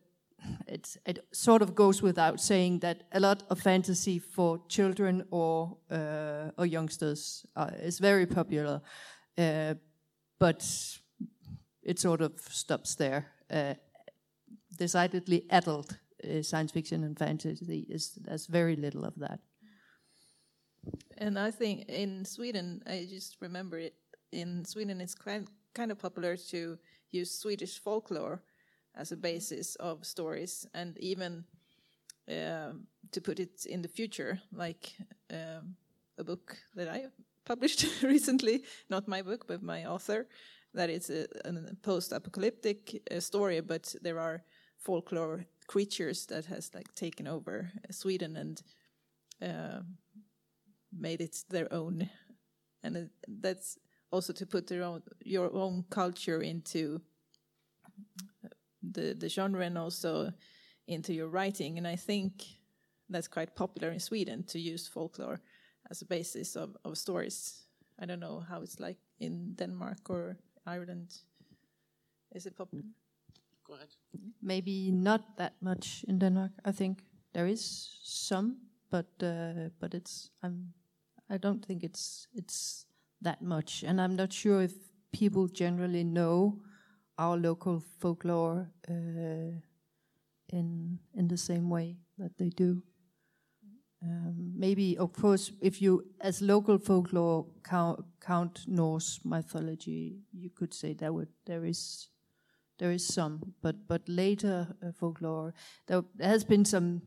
it 0.66 1.24
sort 1.32 1.62
of 1.62 1.74
goes 1.74 2.02
without 2.02 2.40
saying 2.40 2.80
that 2.80 3.04
a 3.12 3.20
lot 3.20 3.42
of 3.50 3.60
fantasy 3.60 4.18
for 4.18 4.60
children 4.68 5.24
or 5.30 5.76
uh, 5.90 6.50
or 6.58 6.66
youngsters 6.66 7.46
uh, 7.56 7.70
is 7.82 7.98
very 7.98 8.26
popular, 8.26 8.80
uh, 9.38 9.74
but 10.38 10.62
it 11.84 11.98
sort 11.98 12.20
of 12.20 12.32
stops 12.40 12.94
there. 12.96 13.26
Uh, 13.50 13.74
decidedly 14.76 15.44
adult 15.50 15.98
uh, 16.24 16.42
science 16.42 16.72
fiction 16.72 17.04
and 17.04 17.18
fantasy 17.18 17.86
is 17.88 18.18
there's 18.24 18.46
very 18.46 18.76
little 18.76 19.04
of 19.04 19.14
that. 19.16 19.40
And 21.18 21.38
I 21.38 21.50
think 21.50 21.88
in 21.88 22.24
Sweden, 22.24 22.82
I 22.86 23.06
just 23.08 23.36
remember 23.40 23.78
it. 23.78 23.94
In 24.32 24.64
Sweden, 24.64 25.00
it's 25.00 25.14
quite 25.14 25.46
kind 25.74 25.90
of 25.90 25.98
popular 25.98 26.36
to 26.50 26.78
use 27.10 27.30
Swedish 27.30 27.78
folklore 27.78 28.42
as 28.96 29.12
a 29.12 29.16
basis 29.16 29.76
of 29.76 30.04
stories, 30.04 30.66
and 30.74 30.98
even 30.98 31.44
uh, 32.28 32.72
to 33.12 33.20
put 33.20 33.40
it 33.40 33.66
in 33.66 33.82
the 33.82 33.88
future, 33.88 34.40
like 34.52 34.92
um, 35.30 35.76
a 36.18 36.24
book 36.24 36.56
that 36.74 36.88
I 36.88 37.06
published 37.44 37.86
recently, 38.02 38.62
not 38.88 39.08
my 39.08 39.22
book, 39.22 39.46
but 39.46 39.62
my 39.62 39.86
author, 39.86 40.26
that 40.74 40.90
it's 40.90 41.10
a, 41.10 41.26
a 41.44 41.74
post-apocalyptic 41.82 43.02
uh, 43.10 43.20
story, 43.20 43.60
but 43.60 43.94
there 44.02 44.18
are 44.18 44.44
folklore 44.76 45.46
creatures 45.66 46.26
that 46.26 46.46
has 46.46 46.70
like 46.74 46.94
taken 46.94 47.26
over 47.26 47.72
Sweden 47.90 48.36
and 48.36 48.62
uh, 49.42 49.80
made 50.92 51.20
it 51.20 51.44
their 51.48 51.72
own, 51.72 52.08
and 52.82 52.96
it, 52.96 53.10
that's 53.42 53.78
also 54.10 54.32
to 54.32 54.46
put 54.46 54.66
their 54.66 54.82
own 54.82 55.02
your 55.24 55.52
own 55.54 55.84
culture 55.90 56.42
into 56.42 57.00
the 58.92 59.14
the 59.14 59.28
genre 59.28 59.64
and 59.64 59.78
also 59.78 60.32
into 60.86 61.12
your 61.12 61.28
writing. 61.28 61.78
And 61.78 61.86
I 61.86 61.96
think 61.96 62.32
that's 63.08 63.28
quite 63.28 63.54
popular 63.54 63.92
in 63.92 64.00
Sweden 64.00 64.44
to 64.44 64.58
use 64.58 64.88
folklore 64.88 65.40
as 65.90 66.02
a 66.02 66.06
basis 66.06 66.56
of, 66.56 66.76
of 66.84 66.96
stories. 66.96 67.64
I 67.98 68.06
don't 68.06 68.20
know 68.20 68.40
how 68.40 68.62
it's 68.62 68.80
like 68.80 68.98
in 69.18 69.54
Denmark 69.54 70.10
or 70.10 70.36
Ireland? 70.66 71.14
Is 72.34 72.46
it 72.46 72.56
popular? 72.56 72.84
Go 73.64 73.74
ahead. 73.74 73.88
Maybe 74.42 74.90
not 74.90 75.36
that 75.36 75.54
much 75.60 76.04
in 76.08 76.18
Denmark. 76.18 76.52
I 76.64 76.72
think 76.72 77.04
there 77.32 77.46
is 77.46 77.98
some, 78.02 78.56
but 78.90 79.06
uh, 79.22 79.70
but 79.80 79.94
it's 79.94 80.30
I'm 80.42 80.74
I 81.30 81.38
don't 81.38 81.64
think 81.64 81.82
it's 81.84 82.28
it's 82.34 82.86
that 83.22 83.40
much, 83.42 83.84
and 83.84 84.00
I'm 84.00 84.16
not 84.16 84.32
sure 84.32 84.62
if 84.62 84.74
people 85.12 85.48
generally 85.48 86.04
know 86.04 86.58
our 87.18 87.36
local 87.36 87.80
folklore 87.80 88.68
uh, 88.88 89.60
in 90.48 90.98
in 91.14 91.28
the 91.28 91.36
same 91.36 91.70
way 91.70 91.96
that 92.18 92.36
they 92.36 92.50
do. 92.50 92.82
Um, 94.04 94.52
maybe, 94.54 94.98
of 94.98 95.12
course, 95.14 95.50
if 95.62 95.80
you, 95.80 96.04
as 96.20 96.42
local 96.42 96.78
folklore, 96.78 97.46
count, 97.62 98.04
count 98.20 98.64
Norse 98.66 99.20
mythology, 99.24 100.18
you 100.32 100.50
could 100.50 100.74
say 100.74 100.92
that 100.94 101.14
would, 101.14 101.28
there 101.46 101.64
is 101.64 102.08
there 102.78 102.90
is 102.90 103.06
some, 103.06 103.54
but 103.62 103.86
but 103.86 104.02
later 104.08 104.76
uh, 104.82 104.92
folklore, 104.92 105.54
there, 105.86 106.02
has 106.20 106.44
been 106.44 106.64
some. 106.64 107.02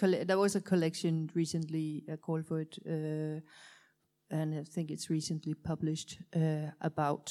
There 0.00 0.38
was 0.38 0.56
a 0.56 0.62
collection 0.62 1.28
recently 1.34 2.04
uh, 2.10 2.16
called 2.16 2.46
for 2.46 2.60
it, 2.60 2.78
uh, 2.86 3.40
and 4.30 4.58
I 4.58 4.64
think 4.64 4.90
it's 4.90 5.10
recently 5.10 5.52
published 5.52 6.18
uh, 6.34 6.70
about 6.80 7.30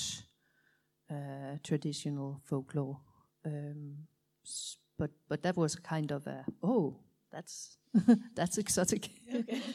uh, 1.10 1.58
traditional 1.64 2.40
folklore. 2.46 3.00
Um, 3.44 4.08
but 5.00 5.10
but 5.28 5.42
that 5.42 5.58
was 5.58 5.76
kind 5.76 6.12
of 6.12 6.28
a 6.28 6.46
oh 6.62 7.00
that's 7.32 7.78
that's 8.36 8.58
exotic. 8.58 9.10
Okay. 9.34 9.62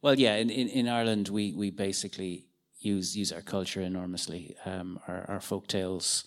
Well, 0.00 0.18
yeah, 0.18 0.36
in, 0.36 0.48
in, 0.48 0.68
in 0.68 0.88
Ireland, 0.88 1.28
we, 1.28 1.52
we 1.54 1.70
basically 1.70 2.46
use 2.78 3.16
use 3.16 3.32
our 3.32 3.42
culture 3.42 3.80
enormously, 3.80 4.54
um, 4.64 5.00
our, 5.08 5.24
our 5.28 5.40
folk 5.40 5.66
tales, 5.66 6.24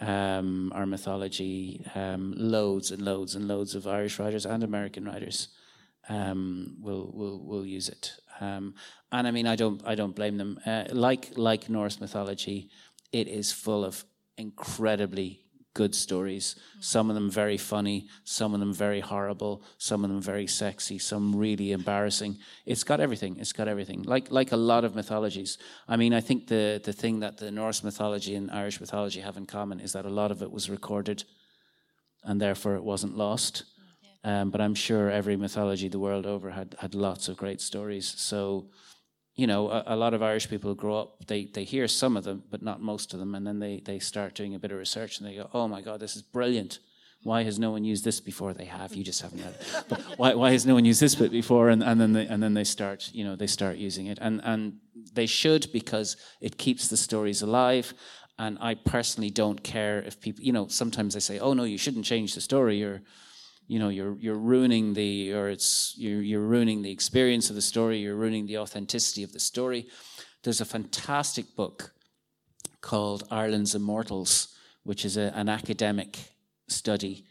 um, 0.00 0.70
our 0.74 0.84
mythology, 0.84 1.86
um, 1.94 2.34
loads 2.36 2.90
and 2.90 3.00
loads 3.00 3.34
and 3.34 3.48
loads 3.48 3.74
of 3.74 3.86
Irish 3.86 4.18
writers 4.18 4.44
and 4.44 4.62
American 4.62 5.06
writers 5.06 5.48
um, 6.10 6.76
will 6.80 7.10
will 7.14 7.42
will 7.46 7.64
use 7.64 7.88
it. 7.88 8.12
Um, 8.40 8.74
and 9.10 9.26
I 9.26 9.30
mean, 9.30 9.46
I 9.46 9.56
don't 9.56 9.80
I 9.86 9.94
don't 9.94 10.14
blame 10.14 10.36
them. 10.36 10.60
Uh, 10.66 10.84
like 10.92 11.30
like 11.36 11.70
Norse 11.70 12.00
mythology, 12.00 12.68
it 13.10 13.26
is 13.26 13.52
full 13.52 13.86
of 13.86 14.04
incredibly 14.36 15.40
good 15.78 15.94
stories. 15.94 16.56
Some 16.80 17.08
of 17.10 17.14
them 17.14 17.30
very 17.30 17.56
funny, 17.56 17.98
some 18.24 18.52
of 18.54 18.60
them 18.60 18.74
very 18.74 19.00
horrible, 19.00 19.62
some 19.78 20.00
of 20.04 20.10
them 20.10 20.20
very 20.20 20.48
sexy, 20.48 20.98
some 20.98 21.24
really 21.44 21.70
embarrassing. 21.70 22.32
It's 22.66 22.84
got 22.90 22.98
everything. 23.00 23.36
It's 23.40 23.54
got 23.58 23.68
everything. 23.68 24.02
Like 24.14 24.26
like 24.38 24.50
a 24.52 24.62
lot 24.72 24.82
of 24.84 24.94
mythologies. 24.94 25.58
I 25.92 25.96
mean, 25.96 26.12
I 26.18 26.22
think 26.28 26.48
the 26.54 26.80
the 26.88 26.96
thing 27.02 27.20
that 27.20 27.36
the 27.36 27.50
Norse 27.50 27.84
mythology 27.84 28.34
and 28.38 28.50
Irish 28.50 28.80
mythology 28.80 29.20
have 29.20 29.36
in 29.40 29.46
common 29.46 29.80
is 29.80 29.92
that 29.92 30.04
a 30.04 30.14
lot 30.20 30.30
of 30.30 30.42
it 30.42 30.50
was 30.50 30.68
recorded, 30.68 31.24
and 32.24 32.40
therefore 32.40 32.74
it 32.76 32.84
wasn't 32.92 33.16
lost. 33.16 33.64
Um, 34.24 34.50
but 34.50 34.60
I'm 34.60 34.74
sure 34.74 35.10
every 35.10 35.36
mythology 35.36 35.88
the 35.88 36.04
world 36.06 36.26
over 36.26 36.50
had 36.50 36.74
had 36.78 36.94
lots 36.94 37.28
of 37.28 37.36
great 37.36 37.60
stories. 37.60 38.06
So 38.30 38.40
you 39.38 39.46
know, 39.46 39.70
a, 39.70 39.84
a, 39.86 39.96
lot 39.96 40.14
of 40.14 40.22
Irish 40.22 40.50
people 40.50 40.74
grow 40.74 40.98
up, 40.98 41.28
they, 41.28 41.44
they 41.44 41.62
hear 41.62 41.86
some 41.86 42.16
of 42.16 42.24
them, 42.24 42.42
but 42.50 42.60
not 42.60 42.82
most 42.82 43.14
of 43.14 43.20
them. 43.20 43.36
And 43.36 43.46
then 43.46 43.60
they, 43.60 43.80
they 43.84 44.00
start 44.00 44.34
doing 44.34 44.56
a 44.56 44.58
bit 44.58 44.72
of 44.72 44.78
research 44.78 45.18
and 45.18 45.28
they 45.28 45.36
go, 45.36 45.48
oh 45.54 45.68
my 45.68 45.80
God, 45.80 46.00
this 46.00 46.16
is 46.16 46.22
brilliant. 46.22 46.80
Why 47.22 47.44
has 47.44 47.56
no 47.56 47.70
one 47.70 47.84
used 47.84 48.04
this 48.04 48.18
before? 48.18 48.52
They 48.52 48.64
have, 48.64 48.96
you 48.96 49.04
just 49.04 49.22
haven't 49.22 49.38
had 49.38 49.54
it. 49.54 49.84
But 49.88 50.00
why, 50.16 50.34
why 50.34 50.50
has 50.50 50.66
no 50.66 50.74
one 50.74 50.84
used 50.84 51.00
this 51.00 51.14
bit 51.14 51.30
before? 51.30 51.68
And, 51.68 51.84
and, 51.84 52.00
then 52.00 52.14
they, 52.14 52.26
and 52.26 52.42
then 52.42 52.54
they 52.54 52.64
start, 52.64 53.10
you 53.12 53.22
know, 53.22 53.36
they 53.36 53.46
start 53.46 53.76
using 53.76 54.06
it. 54.06 54.18
And, 54.20 54.40
and 54.42 54.78
they 55.12 55.26
should 55.26 55.68
because 55.72 56.16
it 56.40 56.58
keeps 56.58 56.88
the 56.88 56.96
stories 56.96 57.40
alive. 57.40 57.94
And 58.40 58.58
I 58.60 58.74
personally 58.74 59.30
don't 59.30 59.62
care 59.62 60.02
if 60.02 60.20
people, 60.20 60.42
you 60.42 60.52
know, 60.52 60.66
sometimes 60.66 61.14
they 61.14 61.20
say, 61.20 61.38
oh 61.38 61.54
no, 61.54 61.62
you 61.62 61.78
shouldn't 61.78 62.04
change 62.04 62.34
the 62.34 62.40
story. 62.40 62.78
You're, 62.78 63.02
you 63.68 63.78
know 63.78 63.90
you're 63.90 64.16
you're 64.18 64.38
ruining 64.38 64.94
the 64.94 65.32
or 65.34 65.48
it's 65.50 65.94
you're, 65.96 66.22
you're 66.22 66.40
ruining 66.40 66.82
the 66.82 66.90
experience 66.90 67.50
of 67.50 67.56
the 67.56 67.62
story 67.62 67.98
you're 67.98 68.16
ruining 68.16 68.46
the 68.46 68.58
authenticity 68.58 69.22
of 69.22 69.32
the 69.32 69.38
story. 69.38 69.86
There's 70.42 70.60
a 70.60 70.64
fantastic 70.64 71.54
book 71.54 71.92
called 72.80 73.24
ireland's 73.30 73.74
immortals 73.74 74.56
which 74.84 75.04
is 75.04 75.16
a, 75.16 75.32
an 75.34 75.48
academic 75.48 76.18
study 76.68 77.26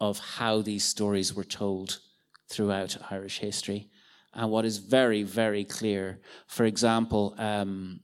of 0.00 0.18
how 0.18 0.60
these 0.62 0.84
stories 0.84 1.32
were 1.32 1.44
told 1.44 2.00
throughout 2.48 2.96
irish 3.10 3.38
history. 3.38 3.88
And 4.34 4.50
what 4.50 4.64
is 4.64 4.78
very 4.78 5.22
very 5.22 5.64
clear 5.64 6.18
for 6.48 6.64
example 6.64 7.34
um, 7.38 8.00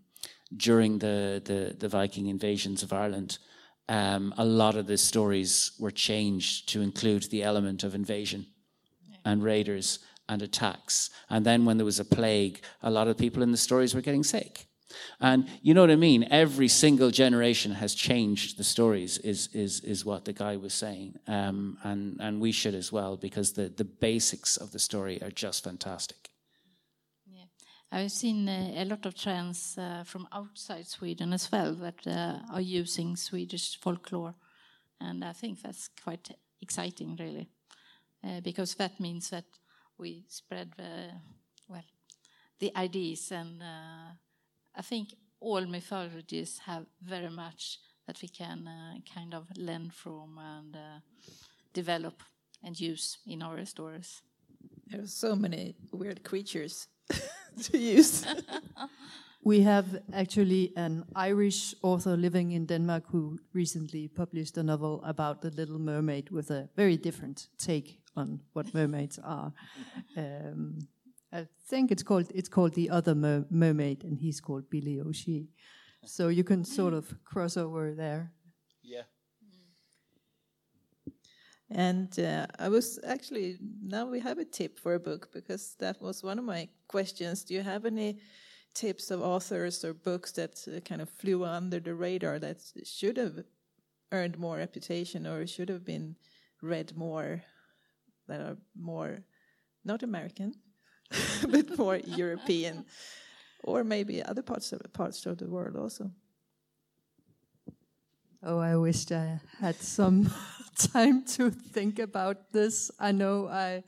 during 0.56 1.00
the, 1.00 1.42
the 1.44 1.74
the 1.76 1.88
viking 1.88 2.28
invasions 2.28 2.84
of 2.84 2.92
ireland 2.92 3.38
um, 3.88 4.34
a 4.38 4.44
lot 4.44 4.76
of 4.76 4.86
the 4.86 4.96
stories 4.96 5.72
were 5.78 5.90
changed 5.90 6.68
to 6.70 6.80
include 6.80 7.24
the 7.24 7.42
element 7.42 7.84
of 7.84 7.94
invasion 7.94 8.46
and 9.24 9.42
raiders 9.42 9.98
and 10.28 10.42
attacks. 10.42 11.10
And 11.28 11.44
then 11.44 11.64
when 11.64 11.76
there 11.76 11.84
was 11.84 12.00
a 12.00 12.04
plague, 12.04 12.60
a 12.82 12.90
lot 12.90 13.08
of 13.08 13.18
people 13.18 13.42
in 13.42 13.50
the 13.50 13.56
stories 13.56 13.94
were 13.94 14.00
getting 14.00 14.24
sick. 14.24 14.66
And 15.20 15.48
you 15.60 15.74
know 15.74 15.80
what 15.80 15.90
I 15.90 15.96
mean? 15.96 16.26
Every 16.30 16.68
single 16.68 17.10
generation 17.10 17.72
has 17.72 17.94
changed 17.94 18.58
the 18.58 18.64
stories, 18.64 19.18
is, 19.18 19.48
is, 19.52 19.80
is 19.80 20.04
what 20.04 20.24
the 20.24 20.32
guy 20.32 20.56
was 20.56 20.72
saying. 20.72 21.18
Um, 21.26 21.78
and, 21.82 22.16
and 22.20 22.40
we 22.40 22.52
should 22.52 22.74
as 22.74 22.92
well, 22.92 23.16
because 23.16 23.52
the, 23.52 23.68
the 23.68 23.84
basics 23.84 24.56
of 24.56 24.70
the 24.70 24.78
story 24.78 25.20
are 25.22 25.30
just 25.30 25.64
fantastic. 25.64 26.30
I've 27.94 28.10
seen 28.10 28.48
uh, 28.48 28.72
a 28.74 28.84
lot 28.86 29.06
of 29.06 29.14
trends 29.14 29.78
uh, 29.78 30.02
from 30.02 30.26
outside 30.32 30.88
Sweden 30.88 31.32
as 31.32 31.52
well 31.52 31.74
that 31.74 32.04
uh, 32.04 32.40
are 32.52 32.60
using 32.60 33.14
Swedish 33.14 33.78
folklore, 33.78 34.34
and 35.00 35.24
I 35.24 35.32
think 35.32 35.62
that's 35.62 35.90
quite 36.02 36.28
exciting, 36.60 37.14
really, 37.14 37.48
uh, 38.24 38.40
because 38.40 38.74
that 38.74 38.98
means 38.98 39.30
that 39.30 39.44
we 39.96 40.24
spread 40.26 40.72
well 41.68 41.84
the 42.58 42.72
ideas, 42.76 43.30
and 43.30 43.62
uh, 43.62 44.10
I 44.74 44.82
think 44.82 45.14
all 45.38 45.64
mythologies 45.64 46.58
have 46.66 46.86
very 47.00 47.30
much 47.30 47.78
that 48.08 48.20
we 48.20 48.26
can 48.26 48.66
uh, 48.66 48.94
kind 49.14 49.34
of 49.34 49.46
learn 49.56 49.90
from 49.90 50.36
and 50.38 50.76
develop 51.72 52.24
and 52.60 52.80
use 52.80 53.18
in 53.24 53.40
our 53.40 53.64
stories. 53.64 54.20
There 54.88 55.02
are 55.02 55.06
so 55.06 55.36
many 55.36 55.76
weird 55.92 56.24
creatures 56.24 56.88
to 57.62 57.78
use. 57.78 58.26
we 59.44 59.60
have 59.60 59.86
actually 60.12 60.72
an 60.76 61.04
Irish 61.14 61.74
author 61.82 62.16
living 62.16 62.52
in 62.52 62.66
Denmark 62.66 63.04
who 63.08 63.38
recently 63.52 64.08
published 64.08 64.56
a 64.56 64.62
novel 64.62 65.02
about 65.04 65.42
the 65.42 65.50
Little 65.50 65.78
Mermaid 65.78 66.30
with 66.30 66.50
a 66.50 66.68
very 66.76 66.96
different 66.96 67.48
take 67.58 68.00
on 68.16 68.40
what 68.52 68.74
mermaids 68.74 69.18
are. 69.22 69.52
Um, 70.16 70.88
I 71.32 71.48
think 71.66 71.90
it's 71.90 72.04
called 72.04 72.30
it's 72.32 72.48
called 72.48 72.74
the 72.74 72.88
Other 72.88 73.14
Mer 73.16 73.44
Mermaid, 73.50 74.04
and 74.04 74.16
he's 74.20 74.40
called 74.40 74.70
Billy 74.70 75.00
O'Shea. 75.00 75.48
So 76.06 76.28
you 76.28 76.44
can 76.44 76.64
sort 76.64 76.94
of 76.94 77.12
cross 77.24 77.56
over 77.56 77.92
there. 77.92 78.30
Yeah. 78.82 79.02
And 81.70 82.18
uh, 82.18 82.46
I 82.58 82.68
was 82.68 82.98
actually, 83.06 83.58
now 83.82 84.06
we 84.06 84.20
have 84.20 84.38
a 84.38 84.44
tip 84.44 84.78
for 84.78 84.94
a 84.94 85.00
book 85.00 85.30
because 85.32 85.76
that 85.80 86.00
was 86.00 86.22
one 86.22 86.38
of 86.38 86.44
my 86.44 86.68
questions. 86.88 87.42
Do 87.42 87.54
you 87.54 87.62
have 87.62 87.84
any 87.86 88.18
tips 88.74 89.10
of 89.10 89.22
authors 89.22 89.84
or 89.84 89.94
books 89.94 90.32
that 90.32 90.62
uh, 90.68 90.80
kind 90.80 91.00
of 91.00 91.08
flew 91.08 91.44
under 91.44 91.80
the 91.80 91.94
radar 91.94 92.38
that 92.40 92.58
should 92.84 93.16
have 93.16 93.44
earned 94.12 94.38
more 94.38 94.56
reputation 94.56 95.26
or 95.26 95.46
should 95.46 95.68
have 95.68 95.84
been 95.84 96.16
read 96.60 96.96
more, 96.96 97.42
that 98.28 98.40
are 98.40 98.56
more, 98.78 99.18
not 99.84 100.02
American, 100.02 100.54
but 101.48 101.78
more 101.78 101.96
European, 102.04 102.84
or 103.62 103.84
maybe 103.84 104.22
other 104.22 104.42
parts 104.42 104.72
of, 104.72 104.80
parts 104.92 105.24
of 105.26 105.38
the 105.38 105.48
world 105.48 105.76
also? 105.76 106.10
Oh, 108.42 108.58
I 108.58 108.76
wished 108.76 109.10
I 109.10 109.40
had 109.58 109.76
some 109.76 110.30
time 110.74 111.24
to 111.36 111.50
think 111.50 111.98
about 111.98 112.52
this. 112.52 112.90
I 112.98 113.12
know 113.12 113.48
I, 113.48 113.84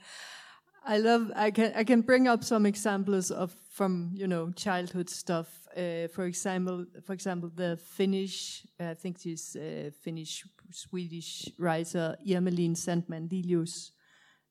I 0.84 0.98
love. 0.98 1.32
I 1.34 1.50
can 1.50 1.72
I 1.74 1.84
can 1.84 2.02
bring 2.02 2.28
up 2.28 2.44
some 2.44 2.66
examples 2.66 3.30
of 3.30 3.54
from 3.70 4.10
you 4.14 4.26
know 4.26 4.50
childhood 4.52 5.10
stuff. 5.10 5.48
Uh, 5.76 6.08
for 6.08 6.24
example, 6.24 6.86
for 7.04 7.12
example, 7.12 7.50
the 7.54 7.76
Finnish. 7.76 8.66
I 8.80 8.94
think 8.94 9.18
she's 9.20 9.56
uh, 9.56 9.90
Finnish 10.02 10.44
Swedish 10.70 11.48
writer 11.58 12.16
Irmelin 12.26 12.76
Sandman 12.76 13.28
Lilius. 13.28 13.90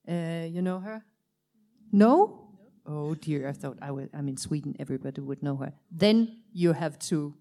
Uh, 0.07 0.45
you 0.47 0.61
know 0.61 0.79
her? 0.79 1.03
No. 1.91 2.41
Oh 2.85 3.15
dear, 3.15 3.49
I 3.49 3.53
thought 3.53 3.77
I 3.81 3.91
would. 3.91 4.09
I'm 4.13 4.27
in 4.27 4.37
Sweden. 4.37 4.75
Everybody 4.79 5.21
would 5.21 5.41
know 5.41 5.55
her. 5.57 5.73
Then 5.89 6.43
you 6.53 6.73
have 6.73 6.99
to 7.09 7.33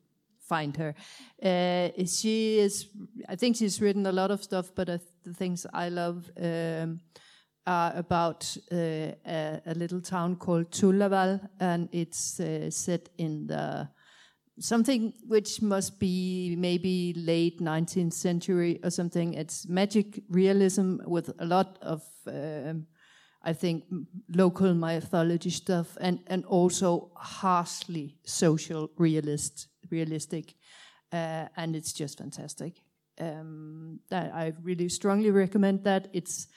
find 0.48 0.76
her. 0.76 0.94
Uh, 1.42 1.88
she 2.06 2.58
is, 2.58 2.88
I 3.28 3.36
think 3.36 3.56
she's 3.56 3.80
written 3.80 4.06
a 4.06 4.12
lot 4.12 4.30
of 4.30 4.42
stuff, 4.42 4.70
but 4.74 4.88
uh, 4.88 4.98
the 5.24 5.34
things 5.34 5.66
I 5.72 5.88
love 5.88 6.30
um, 6.40 7.00
are 7.66 7.92
about 7.96 8.56
uh, 8.70 8.76
a, 9.26 9.60
a, 9.66 9.74
little 9.74 10.00
town 10.00 10.36
called 10.36 10.70
Tulavall, 10.70 11.40
and 11.60 11.88
it's 11.92 12.38
uh, 12.40 12.70
set 12.70 13.08
in 13.18 13.46
the 13.46 13.88
something 14.60 15.12
which 15.26 15.60
must 15.62 15.98
be 15.98 16.54
maybe 16.56 17.12
late 17.16 17.60
19th 17.60 18.12
century 18.12 18.78
or 18.84 18.90
something. 18.90 19.34
It's 19.34 19.66
magic 19.66 20.22
realism 20.28 20.98
with 21.06 21.30
a 21.38 21.46
lot 21.46 21.78
of. 21.82 22.02
Um, 22.26 22.86
I 23.44 23.52
think 23.52 23.84
local 24.28 24.74
mythology 24.74 25.50
stuff 25.50 25.96
and, 26.00 26.20
and 26.26 26.44
also 26.46 27.10
harshly 27.14 28.16
social 28.24 28.90
realist 28.96 29.68
realistic, 29.90 30.54
uh, 31.12 31.46
and 31.56 31.76
it's 31.76 31.92
just 31.92 32.18
fantastic. 32.18 32.80
Um, 33.20 34.00
that 34.10 34.34
I 34.34 34.52
really 34.62 34.88
strongly 34.88 35.30
recommend 35.30 35.84
that. 35.84 36.08
It's 36.12 36.48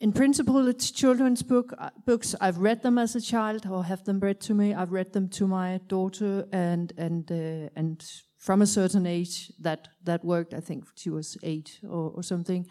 in 0.00 0.12
principle, 0.12 0.66
it's 0.66 0.90
children's 0.90 1.42
book 1.42 1.72
uh, 1.78 1.90
books. 2.04 2.34
I've 2.40 2.58
read 2.58 2.82
them 2.82 2.98
as 2.98 3.14
a 3.14 3.20
child, 3.20 3.66
or 3.66 3.84
have 3.84 4.04
them 4.04 4.20
read 4.20 4.40
to 4.42 4.54
me. 4.54 4.74
I've 4.74 4.92
read 4.92 5.12
them 5.12 5.28
to 5.30 5.46
my 5.46 5.80
daughter, 5.88 6.46
and 6.52 6.92
and 6.98 7.30
uh, 7.30 7.68
and 7.76 8.04
from 8.38 8.62
a 8.62 8.66
certain 8.66 9.06
age, 9.06 9.52
that 9.60 9.88
that 10.04 10.24
worked. 10.24 10.54
I 10.54 10.60
think 10.60 10.84
she 10.96 11.10
was 11.10 11.38
eight 11.42 11.78
or, 11.84 12.12
or 12.16 12.22
something. 12.22 12.66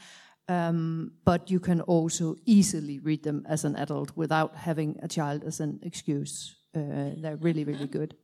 Um, 0.49 1.13
but 1.23 1.49
you 1.49 1.59
can 1.59 1.81
also 1.81 2.35
easily 2.45 2.99
read 2.99 3.23
them 3.23 3.45
as 3.47 3.63
an 3.63 3.75
adult 3.77 4.11
without 4.15 4.55
having 4.55 4.99
a 5.01 5.07
child 5.07 5.43
as 5.43 5.59
an 5.59 5.79
excuse. 5.83 6.55
Uh, 6.75 7.15
they're 7.17 7.37
really, 7.37 7.63
really 7.63 7.87
good. 7.87 8.15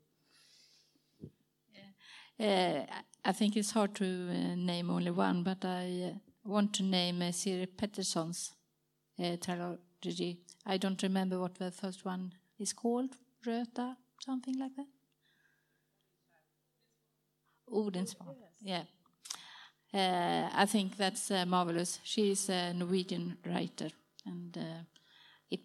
Uh, 2.39 2.85
I 3.25 3.31
think 3.33 3.57
it's 3.57 3.71
hard 3.71 3.95
to 3.95 4.05
uh, 4.05 4.55
name 4.55 4.89
only 4.89 5.11
one, 5.11 5.43
but 5.43 5.63
I 5.65 6.11
uh, 6.11 6.17
want 6.45 6.73
to 6.75 6.83
name 6.83 7.21
uh, 7.21 7.31
Siri 7.31 7.67
Pettersson's 7.67 8.53
uh, 9.21 9.35
trilogy. 9.41 10.39
I 10.65 10.77
don't 10.77 11.01
remember 11.03 11.39
what 11.39 11.55
the 11.55 11.71
first 11.71 12.05
one 12.05 12.33
is 12.57 12.71
called. 12.73 13.09
Röta, 13.45 13.95
something 14.21 14.57
like 14.57 14.75
that. 14.77 14.87
Odensbarn. 17.71 18.35
Yeah. 18.61 18.83
Uh, 19.93 20.49
I 20.53 20.65
think 20.65 20.97
that's 20.97 21.31
uh, 21.31 21.45
marvelous. 21.45 21.99
She 22.03 22.31
is 22.31 22.49
a 22.49 22.73
Norwegian 22.73 23.37
writer, 23.45 23.89
and 24.25 24.57
uh, 24.57 24.83
it 25.49 25.61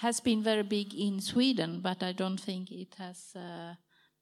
has 0.00 0.20
been 0.20 0.42
very 0.42 0.64
big 0.64 0.94
in 0.94 1.20
Sweden, 1.20 1.80
but 1.80 2.02
I 2.02 2.12
don't 2.12 2.40
think 2.40 2.72
it 2.72 2.96
has 2.98 3.32
uh, 3.36 3.74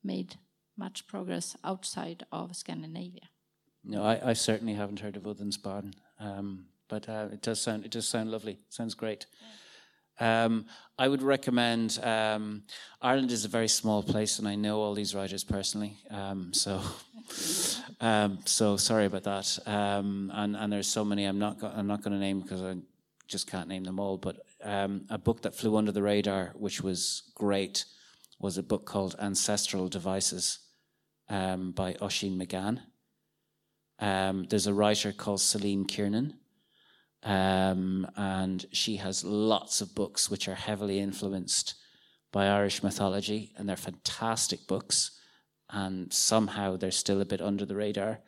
made 0.04 0.36
much 0.76 1.06
progress 1.06 1.56
outside 1.64 2.24
of 2.30 2.54
Scandinavia. 2.54 3.28
No, 3.84 4.02
I, 4.02 4.30
I 4.30 4.32
certainly 4.34 4.74
haven't 4.74 5.00
heard 5.00 5.16
of 5.16 5.22
Odinsbarn, 5.22 5.94
um, 6.20 6.66
but 6.88 7.08
uh, 7.08 7.28
it 7.32 7.42
does 7.42 7.60
sound 7.60 7.84
it 7.84 7.90
does 7.90 8.06
sound 8.06 8.30
lovely. 8.30 8.52
It 8.52 8.72
sounds 8.74 8.94
great. 8.94 9.26
Um, 10.20 10.66
I 10.98 11.06
would 11.06 11.22
recommend. 11.22 11.98
Um, 12.02 12.62
Ireland 13.00 13.30
is 13.30 13.44
a 13.44 13.48
very 13.48 13.68
small 13.68 14.02
place, 14.02 14.38
and 14.38 14.48
I 14.48 14.56
know 14.56 14.80
all 14.80 14.94
these 14.94 15.14
writers 15.14 15.44
personally. 15.44 15.96
Um, 16.10 16.52
so, 16.52 16.82
um, 18.00 18.38
so 18.44 18.76
sorry 18.76 19.06
about 19.06 19.24
that. 19.24 19.58
Um, 19.66 20.32
and 20.34 20.56
and 20.56 20.72
there's 20.72 20.88
so 20.88 21.04
many 21.04 21.24
I'm 21.24 21.38
not 21.38 21.60
go- 21.60 21.72
I'm 21.74 21.86
not 21.86 22.02
going 22.02 22.14
to 22.14 22.18
name 22.18 22.40
because 22.40 22.62
I 22.62 22.76
just 23.28 23.46
can't 23.46 23.68
name 23.68 23.84
them 23.84 24.00
all. 24.00 24.16
But 24.16 24.44
um, 24.62 25.04
a 25.08 25.18
book 25.18 25.42
that 25.42 25.54
flew 25.54 25.76
under 25.76 25.92
the 25.92 26.02
radar, 26.02 26.52
which 26.54 26.82
was 26.82 27.30
great, 27.34 27.84
was 28.40 28.58
a 28.58 28.62
book 28.62 28.84
called 28.84 29.14
Ancestral 29.20 29.88
Devices 29.88 30.58
by 31.28 31.94
Oisin 32.02 32.38
McGann. 32.38 32.80
there's 34.48 34.66
a 34.66 34.74
writer 34.74 35.12
called 35.12 35.40
Celine 35.40 35.84
Kiernan 35.84 36.34
um, 37.22 38.06
and 38.16 38.64
she 38.72 38.96
has 38.96 39.24
lots 39.24 39.80
of 39.80 39.94
books 39.94 40.30
which 40.30 40.48
are 40.48 40.54
heavily 40.54 40.98
influenced 40.98 41.74
by 42.32 42.46
Irish 42.46 42.82
mythology, 42.82 43.52
and 43.56 43.68
they're 43.68 43.76
fantastic 43.76 44.66
books. 44.66 45.12
And 45.70 46.12
somehow 46.12 46.76
they're 46.76 46.90
still 46.90 47.20
a 47.20 47.26
bit 47.26 47.42
under 47.42 47.66
the 47.66 47.76
radar. 47.76 48.20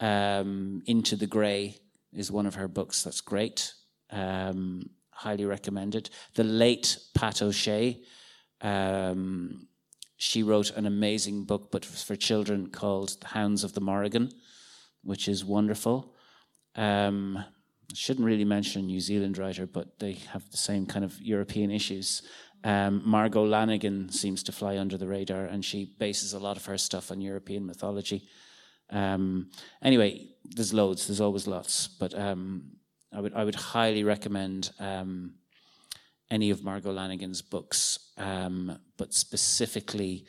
Um, 0.00 0.82
Into 0.86 1.16
the 1.16 1.26
Grey 1.26 1.78
is 2.12 2.30
one 2.30 2.46
of 2.46 2.56
her 2.56 2.68
books 2.68 3.02
that's 3.02 3.20
great. 3.22 3.72
Um, 4.10 4.90
highly 5.10 5.46
recommended. 5.46 6.10
The 6.34 6.44
late 6.44 6.98
Pat 7.14 7.40
O'Shea, 7.40 8.02
um, 8.60 9.68
she 10.16 10.42
wrote 10.42 10.70
an 10.70 10.86
amazing 10.86 11.44
book, 11.44 11.70
but 11.70 11.84
for 11.84 12.16
children 12.16 12.68
called 12.68 13.16
The 13.20 13.28
Hounds 13.28 13.64
of 13.64 13.72
the 13.72 13.80
Morrigan, 13.80 14.32
which 15.02 15.28
is 15.28 15.44
wonderful. 15.44 16.14
Um, 16.74 17.44
shouldn't 17.94 18.26
really 18.26 18.44
mention 18.44 18.86
New 18.86 19.00
Zealand 19.00 19.38
writer, 19.38 19.66
but 19.66 19.98
they 19.98 20.12
have 20.32 20.50
the 20.50 20.56
same 20.56 20.86
kind 20.86 21.04
of 21.04 21.20
European 21.20 21.70
issues. 21.70 22.22
Um, 22.64 23.02
Margo 23.04 23.46
Lanagan 23.46 24.12
seems 24.12 24.42
to 24.44 24.52
fly 24.52 24.78
under 24.78 24.96
the 24.96 25.06
radar, 25.06 25.46
and 25.46 25.64
she 25.64 25.94
bases 25.98 26.32
a 26.32 26.38
lot 26.38 26.56
of 26.56 26.64
her 26.66 26.78
stuff 26.78 27.10
on 27.10 27.20
European 27.20 27.66
mythology. 27.66 28.28
Um, 28.90 29.50
anyway, 29.82 30.28
there's 30.44 30.72
loads. 30.72 31.06
There's 31.06 31.20
always 31.20 31.46
lots, 31.46 31.88
but 31.88 32.14
um, 32.18 32.72
I 33.12 33.20
would 33.20 33.34
I 33.34 33.44
would 33.44 33.54
highly 33.54 34.04
recommend 34.04 34.70
um, 34.78 35.34
any 36.30 36.50
of 36.50 36.62
Margo 36.62 36.92
Lanagan's 36.92 37.42
books, 37.42 37.98
um, 38.16 38.78
but 38.96 39.12
specifically 39.12 40.26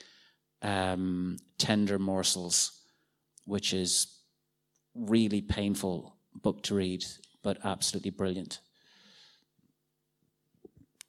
um, 0.62 1.38
Tender 1.58 2.00
Morsels, 2.00 2.82
which 3.46 3.74
is 3.74 4.08
really 4.96 5.42
painful 5.42 6.16
book 6.42 6.64
to 6.64 6.76
read 6.76 7.04
but 7.44 7.58
absolutely 7.64 8.12
brilliant. 8.12 8.60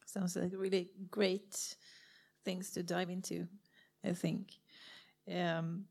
Sounds 0.05 0.37
like 0.37 0.53
really 0.55 0.91
great 1.11 1.77
things 2.45 2.71
to 2.73 2.83
dive 2.83 3.11
into, 3.11 3.49
I 4.05 4.13
think. 4.13 4.49
Um, 5.33 5.87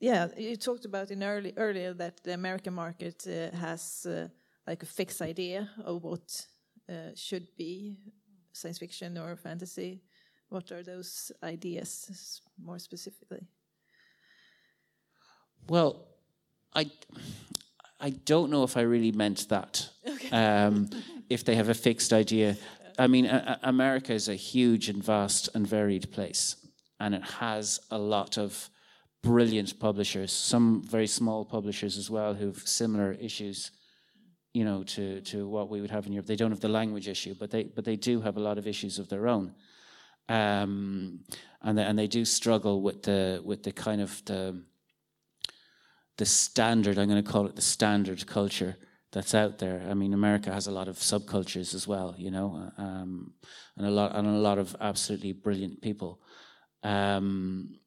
yeah, 0.00 0.28
you 0.36 0.56
talked 0.56 0.84
about 0.84 1.10
in 1.10 1.22
early 1.22 1.52
earlier 1.56 1.92
that 1.94 2.22
the 2.22 2.34
American 2.34 2.74
market 2.74 3.26
uh, 3.26 3.56
has 3.56 4.06
uh, 4.06 4.28
like 4.66 4.82
a 4.82 4.86
fixed 4.86 5.20
idea 5.20 5.68
of 5.84 6.04
what 6.04 6.46
uh, 6.88 7.10
should 7.14 7.48
be 7.56 7.98
science 8.52 8.78
fiction 8.78 9.18
or 9.18 9.36
fantasy. 9.36 10.02
What 10.48 10.72
are 10.72 10.82
those 10.82 11.32
ideas 11.42 12.40
more 12.62 12.78
specifically? 12.78 13.46
Well, 15.68 16.07
I, 16.74 16.90
I 18.00 18.10
don't 18.10 18.50
know 18.50 18.62
if 18.62 18.76
I 18.76 18.82
really 18.82 19.12
meant 19.12 19.48
that. 19.48 19.88
Okay. 20.06 20.30
Um, 20.30 20.88
if 21.28 21.44
they 21.44 21.56
have 21.56 21.68
a 21.68 21.74
fixed 21.74 22.12
idea, 22.12 22.56
I 22.98 23.06
mean, 23.06 23.26
a, 23.26 23.58
a 23.62 23.68
America 23.68 24.12
is 24.12 24.28
a 24.28 24.34
huge 24.34 24.88
and 24.88 25.02
vast 25.02 25.48
and 25.54 25.66
varied 25.66 26.10
place, 26.10 26.56
and 26.98 27.14
it 27.14 27.22
has 27.22 27.80
a 27.90 27.98
lot 27.98 28.38
of 28.38 28.70
brilliant 29.22 29.78
publishers. 29.78 30.32
Some 30.32 30.82
very 30.82 31.06
small 31.06 31.44
publishers 31.44 31.96
as 31.96 32.10
well 32.10 32.34
who've 32.34 32.62
similar 32.66 33.12
issues, 33.12 33.70
you 34.52 34.64
know, 34.64 34.82
to 34.84 35.20
to 35.22 35.48
what 35.48 35.68
we 35.68 35.80
would 35.80 35.90
have 35.90 36.06
in 36.06 36.12
Europe. 36.12 36.26
They 36.26 36.36
don't 36.36 36.50
have 36.50 36.60
the 36.60 36.68
language 36.68 37.08
issue, 37.08 37.34
but 37.38 37.50
they 37.50 37.64
but 37.64 37.84
they 37.84 37.96
do 37.96 38.20
have 38.20 38.36
a 38.36 38.40
lot 38.40 38.58
of 38.58 38.66
issues 38.66 38.98
of 38.98 39.08
their 39.08 39.28
own. 39.28 39.54
Um, 40.28 41.20
and 41.62 41.78
they, 41.78 41.82
and 41.82 41.98
they 41.98 42.06
do 42.06 42.24
struggle 42.24 42.82
with 42.82 43.02
the 43.02 43.40
with 43.44 43.62
the 43.62 43.72
kind 43.72 44.00
of 44.00 44.22
the 44.24 44.62
the 46.18 46.26
standard, 46.26 46.98
I'm 46.98 47.08
going 47.08 47.22
to 47.22 47.30
call 47.30 47.46
it 47.46 47.56
the 47.56 47.62
standard 47.62 48.26
culture 48.26 48.76
that's 49.12 49.34
out 49.34 49.58
there. 49.58 49.82
I 49.88 49.94
mean, 49.94 50.12
America 50.12 50.52
has 50.52 50.66
a 50.66 50.72
lot 50.72 50.88
of 50.88 50.96
subcultures 50.96 51.74
as 51.74 51.88
well, 51.88 52.14
you 52.18 52.30
know, 52.30 52.70
um, 52.76 53.32
and 53.76 53.86
a 53.86 53.90
lot 53.90 54.14
and 54.14 54.26
a 54.26 54.32
lot 54.32 54.58
of 54.58 54.76
absolutely 54.80 55.32
brilliant 55.32 55.80
people. 55.80 56.20
Um, 56.82 57.78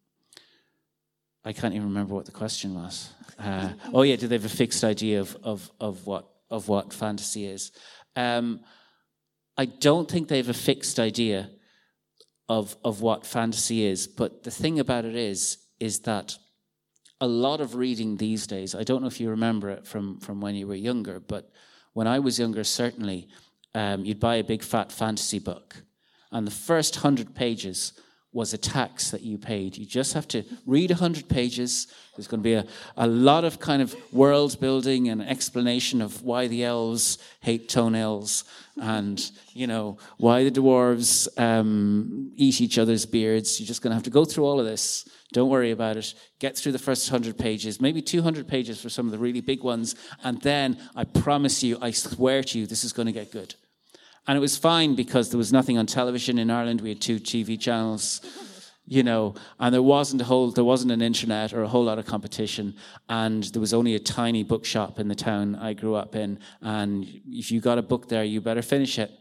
I 1.44 1.54
can't 1.54 1.74
even 1.74 1.90
remember 1.90 2.16
what 2.16 2.26
the 2.26 2.32
question 2.32 2.74
was. 2.74 3.10
Uh, 3.38 3.70
oh 3.94 4.02
yeah, 4.02 4.16
do 4.16 4.28
they 4.28 4.36
have 4.36 4.46
a 4.46 4.50
fixed 4.50 4.84
idea 4.84 5.20
of 5.20 5.38
of 5.44 5.70
of 5.80 6.08
what 6.08 6.30
of 6.50 6.68
what 6.68 6.94
fantasy 6.94 7.46
is? 7.46 7.72
Um, 8.16 8.62
I 9.58 9.66
don't 9.66 10.10
think 10.10 10.28
they 10.28 10.38
have 10.38 10.50
a 10.50 10.54
fixed 10.54 11.00
idea 11.00 11.50
of 12.48 12.76
of 12.84 13.02
what 13.02 13.26
fantasy 13.26 13.86
is. 13.86 14.08
But 14.08 14.44
the 14.44 14.52
thing 14.52 14.80
about 14.80 15.06
it 15.06 15.16
is, 15.16 15.58
is 15.80 16.00
that 16.02 16.38
a 17.22 17.28
lot 17.28 17.62
of 17.62 17.76
reading 17.76 18.18
these 18.18 18.48
days. 18.48 18.76
I 18.76 18.84
don't 18.84 19.02
know 19.02 19.08
if 19.08 19.22
you 19.22 19.30
remember 19.30 19.70
it 19.70 19.86
from, 19.86 20.20
from 20.20 20.42
when 20.42 20.56
you 20.56 20.68
were 20.68 20.76
younger, 20.76 21.20
but 21.20 21.52
when 21.94 22.08
I 22.08 22.20
was 22.20 22.40
younger, 22.40 22.64
certainly, 22.64 23.28
um, 23.76 24.04
you'd 24.04 24.20
buy 24.20 24.36
a 24.36 24.44
big 24.44 24.64
fat 24.64 24.92
fantasy 24.92 25.40
book, 25.40 25.84
and 26.32 26.46
the 26.46 26.52
first 26.52 26.98
hundred 26.98 27.36
pages 27.36 27.94
was 28.34 28.54
a 28.54 28.58
tax 28.58 29.12
that 29.12 29.22
you 29.22 29.38
paid. 29.38 29.78
You 29.78 29.86
just 29.86 30.14
have 30.14 30.28
to 30.30 30.44
read 30.66 30.90
100 30.90 31.28
pages. 31.28 31.88
There's 32.16 32.28
going 32.28 32.40
to 32.40 32.44
be 32.44 32.54
a, 32.54 32.66
a 32.96 33.06
lot 33.06 33.44
of 33.44 33.60
kind 33.60 33.82
of 33.82 33.94
world 34.14 34.58
building 34.60 35.10
and 35.10 35.22
explanation 35.22 36.02
of 36.02 36.24
why 36.24 36.48
the 36.48 36.64
elves 36.64 37.18
hate 37.42 37.68
toenails 37.68 38.46
and, 38.78 39.32
you 39.54 39.68
know, 39.68 39.98
why 40.18 40.46
the 40.46 40.52
dwarves 40.52 41.28
um, 41.38 42.32
eat 42.36 42.62
each 42.62 42.78
other's 42.78 43.06
beards. 43.06 43.60
You're 43.60 43.68
just 43.68 43.82
going 43.82 43.92
to 43.92 43.96
have 43.96 44.04
to 44.04 44.10
go 44.10 44.24
through 44.24 44.46
all 44.46 44.60
of 44.60 44.66
this. 44.66 45.10
Don't 45.34 45.50
worry 45.50 45.72
about 45.72 45.98
it. 45.98 46.14
Get 46.40 46.58
through 46.58 46.72
the 46.72 46.80
first 46.80 47.12
100 47.12 47.38
pages, 47.38 47.82
maybe 47.82 48.02
200 48.02 48.48
pages 48.48 48.82
for 48.82 48.90
some 48.90 49.06
of 49.06 49.12
the 49.12 49.18
really 49.18 49.42
big 49.42 49.64
ones. 49.64 49.96
And 50.24 50.42
then 50.42 50.78
I 50.96 51.04
promise 51.04 51.64
you, 51.64 51.78
I 51.82 51.92
swear 51.92 52.44
to 52.44 52.60
you, 52.60 52.66
this 52.66 52.86
is 52.86 52.94
going 52.94 53.08
to 53.08 53.12
get 53.12 53.32
good. 53.32 53.56
And 54.28 54.38
it 54.38 54.42
was 54.42 54.58
fine 54.58 54.96
because 54.96 55.30
there 55.30 55.38
was 55.38 55.52
nothing 55.52 55.78
on 55.78 55.86
television 55.88 56.38
in 56.38 56.52
Ireland. 56.52 56.82
We 56.82 56.90
had 56.90 57.02
two 57.02 57.20
TV 57.20 57.60
channels, 57.60 58.22
you 58.86 59.02
know, 59.02 59.34
and 59.60 59.74
there 59.74 59.82
wasn't 59.82 60.22
a 60.22 60.26
whole, 60.26 60.52
there 60.52 60.64
wasn't 60.64 60.92
an 60.92 61.02
internet 61.02 61.54
or 61.54 61.64
a 61.64 61.68
whole 61.68 61.84
lot 61.84 61.98
of 61.98 62.06
competition. 62.06 62.76
And 63.10 63.44
there 63.46 63.60
was 63.60 63.74
only 63.74 63.96
a 63.96 64.00
tiny 64.00 64.44
bookshop 64.44 65.00
in 65.00 65.08
the 65.08 65.16
town 65.16 65.56
I 65.56 65.74
grew 65.74 65.96
up 65.96 66.16
in. 66.16 66.40
And 66.62 67.08
if 67.28 67.52
you 67.52 67.62
got 67.62 67.80
a 67.80 67.82
book 67.82 68.10
there, 68.10 68.24
you 68.24 68.42
better 68.42 68.62
finish 68.62 69.00
it 69.00 69.12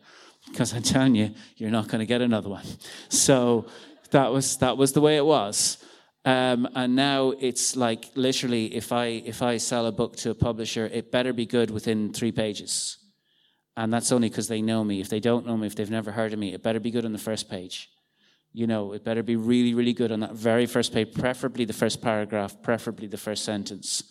because 0.48 0.74
I'm 0.74 0.82
telling 0.82 1.14
you, 1.14 1.34
you're 1.56 1.70
not 1.70 1.88
going 1.88 2.00
to 2.00 2.06
get 2.06 2.20
another 2.20 2.50
one. 2.50 2.64
So 3.08 3.66
that 4.10 4.30
was, 4.32 4.58
that 4.58 4.76
was 4.76 4.92
the 4.92 5.00
way 5.00 5.16
it 5.16 5.24
was. 5.24 5.78
Um, 6.26 6.68
and 6.74 6.94
now 6.94 7.32
it's 7.40 7.74
like 7.74 8.10
literally, 8.14 8.74
if 8.74 8.92
I 8.92 9.06
if 9.06 9.40
I 9.40 9.56
sell 9.56 9.86
a 9.86 9.92
book 9.92 10.16
to 10.16 10.28
a 10.28 10.34
publisher, 10.34 10.84
it 10.84 11.10
better 11.10 11.32
be 11.32 11.46
good 11.46 11.70
within 11.70 12.12
three 12.12 12.30
pages 12.30 12.99
and 13.76 13.92
that's 13.92 14.12
only 14.12 14.28
because 14.28 14.48
they 14.48 14.62
know 14.62 14.84
me. 14.84 15.00
If 15.00 15.08
they 15.08 15.20
don't 15.20 15.46
know 15.46 15.56
me, 15.56 15.66
if 15.66 15.74
they've 15.74 15.90
never 15.90 16.12
heard 16.12 16.32
of 16.32 16.38
me, 16.38 16.52
it 16.52 16.62
better 16.62 16.80
be 16.80 16.90
good 16.90 17.04
on 17.04 17.12
the 17.12 17.18
first 17.18 17.48
page. 17.48 17.90
You 18.52 18.66
know, 18.66 18.92
it 18.92 19.04
better 19.04 19.22
be 19.22 19.36
really, 19.36 19.74
really 19.74 19.92
good 19.92 20.10
on 20.10 20.20
that 20.20 20.32
very 20.32 20.66
first 20.66 20.92
page, 20.92 21.14
preferably 21.14 21.64
the 21.64 21.72
first 21.72 22.02
paragraph, 22.02 22.60
preferably 22.62 23.06
the 23.06 23.16
first 23.16 23.44
sentence. 23.44 24.02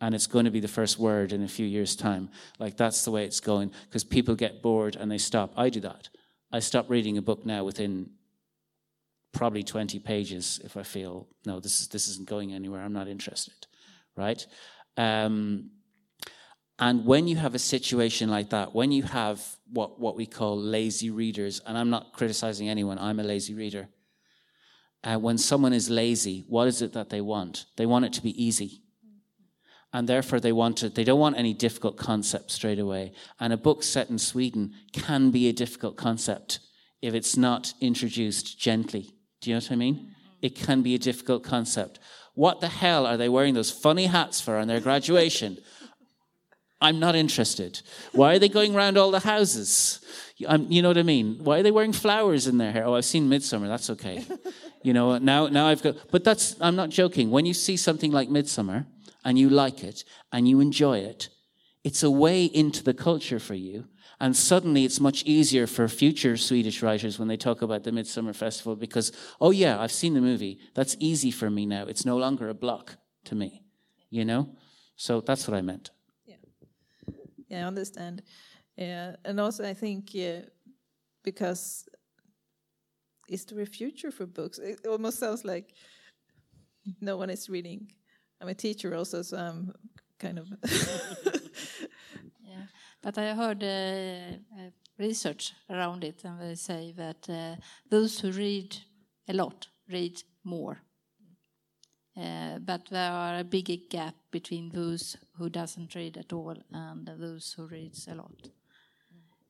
And 0.00 0.14
it's 0.14 0.28
going 0.28 0.44
to 0.44 0.50
be 0.50 0.60
the 0.60 0.68
first 0.68 0.98
word 0.98 1.32
in 1.32 1.42
a 1.42 1.48
few 1.48 1.66
years' 1.66 1.96
time. 1.96 2.30
Like 2.58 2.76
that's 2.76 3.04
the 3.04 3.10
way 3.10 3.24
it's 3.24 3.40
going 3.40 3.72
because 3.88 4.04
people 4.04 4.34
get 4.36 4.62
bored 4.62 4.96
and 4.96 5.10
they 5.10 5.18
stop. 5.18 5.52
I 5.56 5.68
do 5.70 5.80
that. 5.80 6.08
I 6.52 6.60
stop 6.60 6.88
reading 6.88 7.18
a 7.18 7.22
book 7.22 7.44
now 7.44 7.64
within 7.64 8.10
probably 9.32 9.62
20 9.62 9.98
pages 9.98 10.60
if 10.64 10.76
I 10.76 10.82
feel, 10.82 11.28
no, 11.44 11.60
this, 11.60 11.80
is, 11.80 11.88
this 11.88 12.08
isn't 12.08 12.28
going 12.28 12.52
anywhere. 12.52 12.80
I'm 12.80 12.92
not 12.92 13.08
interested. 13.08 13.66
Right? 14.16 14.46
Um, 14.96 15.70
And 16.80 17.04
when 17.04 17.28
you 17.28 17.36
have 17.36 17.54
a 17.54 17.58
situation 17.58 18.30
like 18.30 18.50
that, 18.50 18.74
when 18.74 18.90
you 18.90 19.02
have 19.02 19.44
what, 19.70 20.00
what 20.00 20.16
we 20.16 20.24
call 20.24 20.58
lazy 20.58 21.10
readers, 21.10 21.60
and 21.66 21.76
I'm 21.76 21.90
not 21.90 22.14
criticizing 22.14 22.70
anyone, 22.70 22.98
I'm 22.98 23.20
a 23.20 23.22
lazy 23.22 23.54
reader. 23.54 23.90
Uh, 25.04 25.18
when 25.18 25.36
someone 25.36 25.74
is 25.74 25.90
lazy, 25.90 26.44
what 26.48 26.68
is 26.68 26.80
it 26.80 26.94
that 26.94 27.10
they 27.10 27.20
want? 27.20 27.66
They 27.76 27.84
want 27.84 28.06
it 28.06 28.14
to 28.14 28.22
be 28.22 28.42
easy. 28.42 28.82
And 29.92 30.08
therefore, 30.08 30.40
they 30.40 30.52
want 30.52 30.82
it, 30.82 30.94
they 30.94 31.04
don't 31.04 31.20
want 31.20 31.36
any 31.36 31.52
difficult 31.52 31.98
concept 31.98 32.50
straight 32.50 32.78
away. 32.78 33.12
And 33.38 33.52
a 33.52 33.58
book 33.58 33.82
set 33.82 34.08
in 34.08 34.18
Sweden 34.18 34.72
can 34.92 35.30
be 35.30 35.48
a 35.48 35.52
difficult 35.52 35.96
concept 35.98 36.60
if 37.02 37.12
it's 37.12 37.36
not 37.36 37.74
introduced 37.80 38.58
gently. 38.58 39.14
Do 39.42 39.50
you 39.50 39.56
know 39.56 39.60
what 39.60 39.72
I 39.72 39.76
mean? 39.76 40.14
It 40.40 40.54
can 40.54 40.80
be 40.80 40.94
a 40.94 40.98
difficult 40.98 41.44
concept. 41.44 41.98
What 42.34 42.60
the 42.60 42.68
hell 42.68 43.04
are 43.04 43.18
they 43.18 43.28
wearing 43.28 43.52
those 43.52 43.70
funny 43.70 44.06
hats 44.06 44.40
for 44.40 44.56
on 44.56 44.68
their 44.68 44.80
graduation? 44.80 45.58
I'm 46.80 46.98
not 46.98 47.14
interested. 47.14 47.82
Why 48.12 48.34
are 48.34 48.38
they 48.38 48.48
going 48.48 48.74
around 48.74 48.96
all 48.96 49.10
the 49.10 49.20
houses? 49.20 50.00
I'm, 50.48 50.70
you 50.72 50.80
know 50.80 50.88
what 50.88 50.98
I 50.98 51.02
mean? 51.02 51.38
Why 51.44 51.58
are 51.58 51.62
they 51.62 51.70
wearing 51.70 51.92
flowers 51.92 52.46
in 52.46 52.56
their 52.56 52.72
hair? 52.72 52.86
Oh, 52.86 52.94
I've 52.94 53.04
seen 53.04 53.28
Midsummer. 53.28 53.68
That's 53.68 53.90
okay. 53.90 54.24
You 54.82 54.94
know, 54.94 55.18
now, 55.18 55.48
now 55.48 55.66
I've 55.66 55.82
got, 55.82 55.96
but 56.10 56.24
that's, 56.24 56.56
I'm 56.60 56.76
not 56.76 56.88
joking. 56.88 57.30
When 57.30 57.44
you 57.44 57.52
see 57.52 57.76
something 57.76 58.12
like 58.12 58.30
Midsummer 58.30 58.86
and 59.24 59.38
you 59.38 59.50
like 59.50 59.84
it 59.84 60.04
and 60.32 60.48
you 60.48 60.60
enjoy 60.60 61.00
it, 61.00 61.28
it's 61.84 62.02
a 62.02 62.10
way 62.10 62.44
into 62.44 62.82
the 62.82 62.94
culture 62.94 63.38
for 63.38 63.54
you. 63.54 63.86
And 64.18 64.34
suddenly 64.34 64.84
it's 64.84 65.00
much 65.00 65.22
easier 65.24 65.66
for 65.66 65.88
future 65.88 66.36
Swedish 66.36 66.82
writers 66.82 67.18
when 67.18 67.28
they 67.28 67.38
talk 67.38 67.62
about 67.62 67.84
the 67.84 67.92
Midsummer 67.92 68.32
Festival 68.32 68.76
because, 68.76 69.12
oh 69.40 69.50
yeah, 69.50 69.80
I've 69.80 69.92
seen 69.92 70.14
the 70.14 70.20
movie. 70.20 70.60
That's 70.74 70.96
easy 70.98 71.30
for 71.30 71.50
me 71.50 71.66
now. 71.66 71.84
It's 71.86 72.04
no 72.06 72.16
longer 72.16 72.48
a 72.48 72.54
block 72.54 72.96
to 73.24 73.34
me, 73.34 73.64
you 74.08 74.24
know? 74.24 74.56
So 74.96 75.20
that's 75.20 75.48
what 75.48 75.56
I 75.56 75.62
meant. 75.62 75.90
Yeah, 77.50 77.64
I 77.64 77.68
understand. 77.68 78.22
Yeah, 78.76 79.16
and 79.24 79.40
also 79.40 79.68
I 79.68 79.74
think 79.74 80.14
yeah, 80.14 80.42
because 81.22 81.88
is 83.28 83.44
there 83.44 83.60
a 83.60 83.66
future 83.66 84.10
for 84.10 84.26
books? 84.26 84.58
It 84.58 84.86
almost 84.86 85.18
sounds 85.18 85.44
like 85.44 85.74
no 87.00 87.16
one 87.16 87.30
is 87.30 87.50
reading. 87.50 87.92
I'm 88.40 88.48
a 88.48 88.54
teacher 88.54 88.94
also, 88.94 89.22
so 89.22 89.36
I'm 89.36 89.72
kind 90.18 90.38
of. 90.38 90.48
yeah, 92.42 92.66
but 93.02 93.18
I 93.18 93.34
heard 93.34 93.62
uh, 93.62 94.36
uh, 94.58 94.70
research 94.98 95.52
around 95.68 96.04
it, 96.04 96.22
and 96.24 96.40
they 96.40 96.54
say 96.54 96.92
that 96.96 97.28
uh, 97.28 97.56
those 97.90 98.20
who 98.20 98.30
read 98.30 98.76
a 99.28 99.32
lot 99.32 99.66
read 99.90 100.22
more. 100.44 100.78
Uh, 102.16 102.58
but 102.58 102.86
there 102.90 103.12
are 103.12 103.38
a 103.38 103.44
bigger 103.44 103.76
gap 103.88 104.14
between 104.30 104.70
those 104.70 105.16
who 105.38 105.48
doesn't 105.48 105.94
read 105.94 106.16
at 106.16 106.32
all 106.32 106.56
and 106.72 107.08
those 107.18 107.52
who 107.52 107.66
reads 107.66 108.08
a 108.08 108.14
lot. 108.14 108.50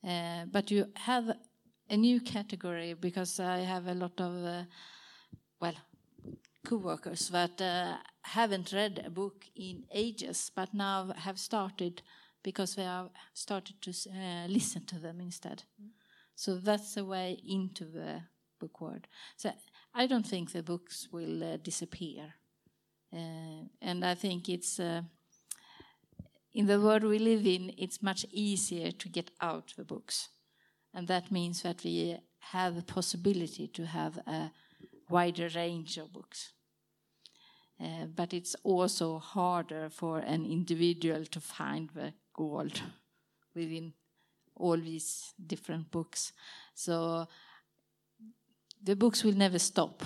Uh, 0.07 0.45
but 0.51 0.71
you 0.71 0.87
have 0.95 1.31
a 1.89 1.97
new 1.97 2.21
category 2.21 2.95
because 2.95 3.41
I 3.41 3.59
have 3.59 3.87
a 3.87 3.95
lot 3.95 4.21
of 4.21 4.45
uh, 4.45 4.63
well 5.61 5.75
co-workers 6.67 7.29
that 7.31 7.61
uh, 7.61 7.97
haven't 8.23 8.73
read 8.73 9.03
a 9.05 9.11
book 9.11 9.47
in 9.57 9.85
ages, 9.93 10.51
but 10.55 10.75
now 10.75 11.13
have 11.17 11.39
started 11.39 12.03
because 12.43 12.75
they 12.75 12.85
have 12.85 13.11
started 13.35 13.81
to 13.83 13.91
uh, 13.91 14.47
listen 14.49 14.85
to 14.87 14.99
them 14.99 15.21
instead. 15.21 15.63
So 16.35 16.57
that's 16.57 16.97
a 16.97 17.05
way 17.05 17.39
into 17.47 17.85
the 17.85 18.23
book 18.59 18.81
world. 18.81 19.07
So 19.37 19.53
I 19.95 20.07
don't 20.07 20.27
think 20.27 20.53
the 20.53 20.63
books 20.63 21.09
will 21.13 21.43
uh, 21.45 21.57
disappear. 21.59 22.35
Uh, 23.13 23.67
and 23.83 24.05
I 24.05 24.15
think 24.15 24.49
it's 24.49 24.79
uh, 24.79 25.03
in 26.53 26.67
the 26.67 26.81
world 26.81 27.05
we 27.05 27.19
live 27.19 27.47
in, 27.47 27.73
it's 27.79 28.03
much 28.03 28.27
easier 28.33 28.91
to 28.91 29.09
get 29.09 29.31
out 29.41 29.73
the 29.77 29.85
books. 29.85 30.29
And 30.95 31.07
that 31.09 31.31
means 31.31 31.63
that 31.63 31.85
we 31.85 32.17
have 32.39 32.77
a 32.77 32.83
possibility 32.83 33.69
to 33.69 33.87
have 33.87 34.19
a 34.27 34.51
wider 35.09 35.49
range 35.55 35.97
of 35.99 36.13
books. 36.13 36.53
Uh, 37.81 38.07
but 38.15 38.35
it's 38.35 38.55
also 38.63 39.19
harder 39.19 39.89
for 39.89 40.19
an 40.19 40.45
individual 40.45 41.25
to 41.25 41.41
find 41.41 41.89
the 41.95 42.13
gold 42.35 42.83
within 43.55 43.93
all 44.57 44.77
these 44.77 45.33
different 45.47 45.91
books. 45.91 46.33
So 46.75 47.27
the 48.83 48.97
books 48.97 49.25
will 49.25 49.37
never 49.37 49.59
stop 49.59 50.03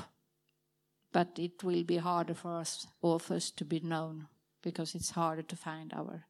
but 1.14 1.38
it 1.38 1.62
will 1.62 1.84
be 1.84 1.96
harder 1.96 2.34
for 2.34 2.58
us 2.60 2.88
authors 3.00 3.52
to 3.52 3.64
be 3.64 3.80
known 3.80 4.26
because 4.62 4.96
it's 4.96 5.10
harder 5.10 5.42
to 5.42 5.56
find 5.56 5.92
our 5.94 6.26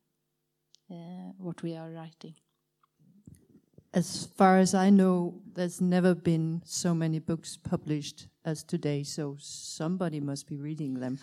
uh, 0.90 1.32
what 1.38 1.62
we 1.62 1.74
are 1.74 1.90
writing. 1.90 2.34
As 3.94 4.28
far 4.36 4.58
as 4.58 4.74
I 4.74 4.90
know, 4.90 5.40
there's 5.54 5.80
never 5.80 6.14
been 6.14 6.60
so 6.64 6.94
many 6.94 7.20
books 7.20 7.56
published 7.56 8.26
as 8.44 8.62
today, 8.62 9.04
so 9.04 9.36
somebody 9.38 10.20
must 10.20 10.46
be 10.48 10.58
reading 10.58 11.00
them. 11.00 11.18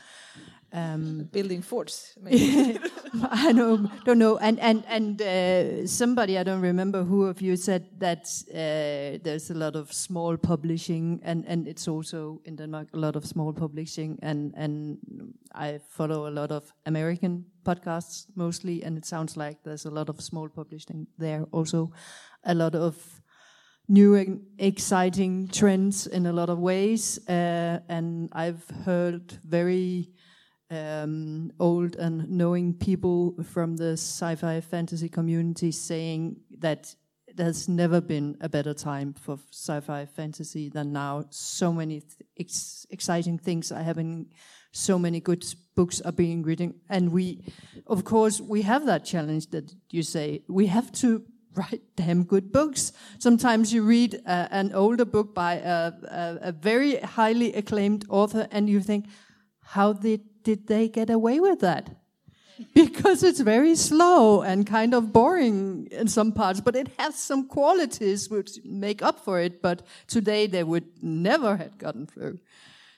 Um, 0.74 1.30
Building 1.32 1.62
forts. 1.62 2.18
I 3.32 3.52
don't, 3.52 3.90
don't 4.06 4.20
know. 4.20 4.38
And 4.38 4.60
and 4.60 4.84
and 4.88 5.22
uh, 5.22 5.88
somebody 5.88 6.38
I 6.38 6.44
don't 6.44 6.62
remember 6.62 7.04
who 7.04 7.26
of 7.26 7.42
you 7.42 7.58
said 7.58 7.88
that 8.00 8.28
uh, 8.50 9.20
there's 9.24 9.52
a 9.52 9.54
lot 9.54 9.76
of 9.76 9.92
small 9.92 10.38
publishing, 10.38 11.20
and 11.24 11.46
and 11.48 11.68
it's 11.68 11.88
also 11.88 12.42
in 12.46 12.56
Denmark 12.56 12.88
a 12.94 12.98
lot 12.98 13.16
of 13.16 13.26
small 13.26 13.54
publishing, 13.54 14.18
and 14.22 14.54
and 14.56 14.98
I 15.54 15.80
follow 15.90 16.28
a 16.28 16.32
lot 16.32 16.52
of 16.52 16.74
American 16.86 17.46
podcasts 17.64 18.28
mostly, 18.36 18.84
and 18.84 18.98
it 18.98 19.06
sounds 19.06 19.36
like 19.36 19.64
there's 19.64 19.86
a 19.86 19.92
lot 19.92 20.10
of 20.10 20.22
small 20.22 20.50
publishing 20.50 21.08
there 21.18 21.46
also, 21.52 21.92
a 22.46 22.54
lot 22.54 22.76
of 22.76 23.22
new 23.88 24.16
and 24.16 24.42
exciting 24.58 25.50
trends 25.50 26.08
in 26.08 26.26
a 26.26 26.32
lot 26.32 26.50
of 26.50 26.60
ways. 26.60 27.20
Uh, 27.28 27.80
and 27.90 28.30
I've 28.32 28.64
heard 28.86 29.38
very 29.44 30.10
um, 30.72 31.52
old 31.60 31.96
and 31.98 32.30
knowing 32.30 32.74
people 32.74 33.36
from 33.44 33.76
the 33.76 33.94
sci-fi 33.94 34.62
fantasy 34.62 35.10
community 35.10 35.72
saying 35.72 36.38
that 36.60 36.96
there's 37.36 37.70
never 37.70 38.02
been 38.02 38.38
a 38.42 38.50
better 38.50 38.74
time 38.74 39.14
for 39.14 39.38
sci-fi 39.52 40.06
fantasy 40.06 40.70
than 40.70 40.92
now. 40.92 41.26
So 41.30 41.72
many 41.72 42.04
ex 42.40 42.86
exciting 42.90 43.38
things 43.38 43.72
are 43.72 43.84
happening. 43.84 44.28
So 44.72 44.98
many 44.98 45.20
good 45.20 45.44
books 45.76 46.00
are 46.02 46.14
being 46.14 46.44
written, 46.44 46.76
and 46.90 47.12
we, 47.12 47.44
of 47.88 48.06
course, 48.06 48.40
we 48.40 48.62
have 48.62 48.86
that 48.86 49.04
challenge 49.04 49.48
that 49.48 49.74
you 49.90 50.02
say 50.02 50.44
we 50.48 50.68
have 50.68 50.92
to 50.94 51.24
write 51.56 51.82
damn 51.98 52.24
good 52.24 52.52
books. 52.54 52.94
Sometimes 53.20 53.74
you 53.74 53.84
read 53.84 54.22
uh, 54.26 54.48
an 54.52 54.72
older 54.74 55.04
book 55.04 55.36
by 55.36 55.56
a, 55.56 55.92
a, 56.04 56.38
a, 56.44 56.52
very 56.54 56.96
highly 56.98 57.54
acclaimed 57.54 58.06
author 58.08 58.48
and 58.52 58.70
you 58.70 58.80
think, 58.80 59.08
how 59.60 59.92
did, 59.92 60.22
did 60.44 60.68
they 60.68 60.88
get 60.88 61.10
away 61.10 61.40
with 61.40 61.60
that? 61.60 61.90
because 62.76 63.24
it's 63.24 63.40
very 63.40 63.76
slow 63.76 64.42
and 64.42 64.68
kind 64.68 64.94
of 64.94 65.12
boring 65.12 65.88
in 65.92 66.08
some 66.08 66.32
parts, 66.32 66.62
but 66.62 66.76
it 66.76 66.90
has 67.00 67.16
some 67.16 67.48
qualities 67.48 68.30
which 68.30 68.60
make 68.64 69.02
up 69.02 69.20
for 69.20 69.40
it. 69.40 69.62
But 69.62 69.84
today 70.08 70.48
they 70.48 70.64
would 70.64 70.86
never 71.02 71.58
have 71.58 71.78
gotten 71.78 72.06
through. 72.06 72.40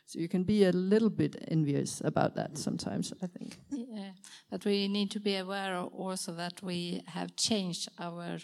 So 0.06 0.20
you 0.20 0.28
can 0.28 0.44
be 0.44 0.66
a 0.66 0.72
little 0.72 1.10
bit 1.10 1.44
envious 1.48 2.02
about 2.04 2.36
that 2.36 2.58
sometimes, 2.58 3.14
I 3.22 3.28
think. 3.28 3.58
Yeah, 3.72 4.12
but 4.52 4.66
we 4.66 4.88
need 4.88 5.12
to 5.12 5.20
be 5.20 5.38
aware 5.38 5.78
also 5.78 6.34
that 6.34 6.62
we 6.62 7.04
have 7.08 7.36
changed 7.36 7.90
our 8.00 8.40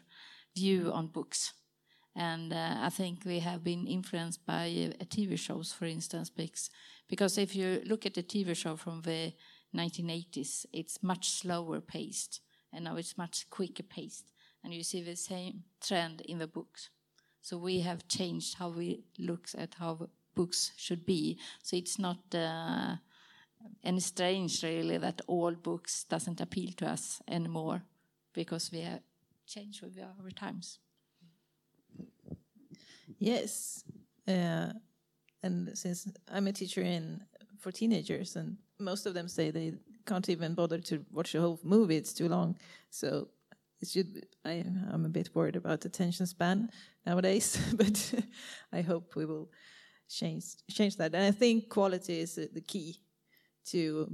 view 0.55 0.91
on 0.93 1.07
books. 1.07 1.53
And 2.15 2.53
uh, 2.53 2.75
I 2.81 2.89
think 2.89 3.23
we 3.25 3.39
have 3.39 3.63
been 3.63 3.87
influenced 3.87 4.45
by 4.45 4.65
uh, 4.99 5.03
TV 5.05 5.37
shows, 5.37 5.71
for 5.71 5.85
instance, 5.85 6.29
because, 6.29 6.69
because 7.09 7.37
if 7.37 7.55
you 7.55 7.81
look 7.85 8.05
at 8.05 8.13
the 8.13 8.23
TV 8.23 8.55
show 8.55 8.75
from 8.75 9.01
the 9.01 9.33
1980s, 9.75 10.65
it's 10.71 11.03
much 11.03 11.31
slower 11.31 11.81
paced, 11.81 12.41
and 12.71 12.85
now 12.85 12.95
it's 12.95 13.17
much 13.17 13.49
quicker 13.49 13.83
paced. 13.83 14.31
And 14.63 14.73
you 14.73 14.83
see 14.83 15.01
the 15.01 15.15
same 15.15 15.63
trend 15.81 16.21
in 16.21 16.37
the 16.37 16.47
books. 16.47 16.89
So 17.41 17.57
we 17.57 17.79
have 17.79 18.07
changed 18.07 18.55
how 18.55 18.69
we 18.69 19.03
look 19.17 19.47
at 19.57 19.75
how 19.79 20.09
books 20.35 20.71
should 20.77 21.05
be. 21.05 21.39
So 21.63 21.77
it's 21.77 21.97
not 21.97 22.19
uh, 22.33 22.97
any 23.83 24.01
strange 24.01 24.61
really 24.63 24.97
that 24.97 25.21
all 25.27 25.53
books 25.53 26.03
doesn't 26.03 26.41
appeal 26.41 26.71
to 26.77 26.89
us 26.89 27.21
anymore 27.27 27.83
because 28.33 28.71
we 28.71 28.81
have 28.81 29.01
changed 29.47 29.81
with 29.81 29.97
our 29.99 30.31
times. 30.31 30.79
Yes, 33.17 33.83
uh, 34.27 34.73
and 35.43 35.77
since 35.77 36.07
I'm 36.31 36.47
a 36.47 36.53
teacher 36.53 36.81
in 36.81 37.21
for 37.59 37.71
teenagers, 37.71 38.35
and 38.35 38.57
most 38.79 39.05
of 39.05 39.13
them 39.13 39.27
say 39.27 39.51
they 39.51 39.73
can't 40.05 40.29
even 40.29 40.53
bother 40.53 40.79
to 40.79 41.05
watch 41.11 41.35
a 41.35 41.41
whole 41.41 41.59
movie; 41.63 41.97
it's 41.97 42.13
too 42.13 42.27
long. 42.27 42.57
So 42.89 43.29
it 43.81 43.87
should. 43.87 44.13
Be, 44.13 44.23
I, 44.45 44.65
I'm 44.91 45.05
a 45.05 45.09
bit 45.09 45.29
worried 45.33 45.55
about 45.55 45.81
the 45.81 45.87
attention 45.87 46.25
span 46.25 46.69
nowadays, 47.05 47.57
but 47.75 48.13
I 48.73 48.81
hope 48.81 49.15
we 49.15 49.25
will 49.25 49.49
change 50.09 50.45
change 50.69 50.97
that. 50.97 51.13
And 51.13 51.23
I 51.23 51.31
think 51.31 51.69
quality 51.69 52.19
is 52.19 52.35
the 52.35 52.61
key 52.61 52.97
to 53.67 54.11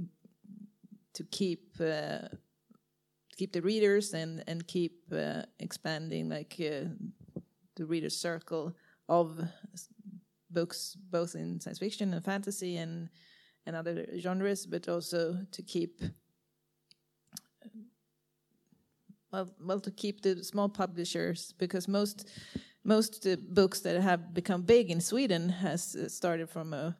to 1.14 1.24
keep 1.24 1.74
uh, 1.80 2.28
keep 3.36 3.52
the 3.52 3.62
readers 3.62 4.14
and 4.14 4.44
and 4.46 4.66
keep 4.66 5.02
uh, 5.12 5.42
expanding 5.58 6.28
like 6.28 6.56
uh, 6.60 6.88
the 7.76 7.84
reader 7.84 8.10
circle 8.10 8.74
of 9.08 9.40
books, 10.58 10.96
both 11.10 11.34
in 11.34 11.60
science 11.60 11.78
fiction 11.78 12.14
and 12.14 12.24
fantasy 12.24 12.72
and 12.82 13.08
and 13.66 13.76
other 13.76 14.06
genres, 14.18 14.66
but 14.66 14.88
also 14.88 15.20
to 15.50 15.62
keep 15.62 16.02
well, 19.32 19.48
well 19.60 19.80
to 19.80 19.90
keep 19.90 20.22
the 20.22 20.44
small 20.44 20.68
publishers 20.68 21.54
because 21.58 21.88
most 21.88 22.28
most 22.84 23.26
uh, 23.26 23.36
books 23.48 23.80
that 23.80 24.00
have 24.00 24.32
become 24.32 24.62
big 24.62 24.90
in 24.90 25.00
Sweden 25.00 25.48
has 25.48 25.96
uh, 25.96 26.08
started 26.08 26.48
from 26.48 26.72
a, 26.72 26.96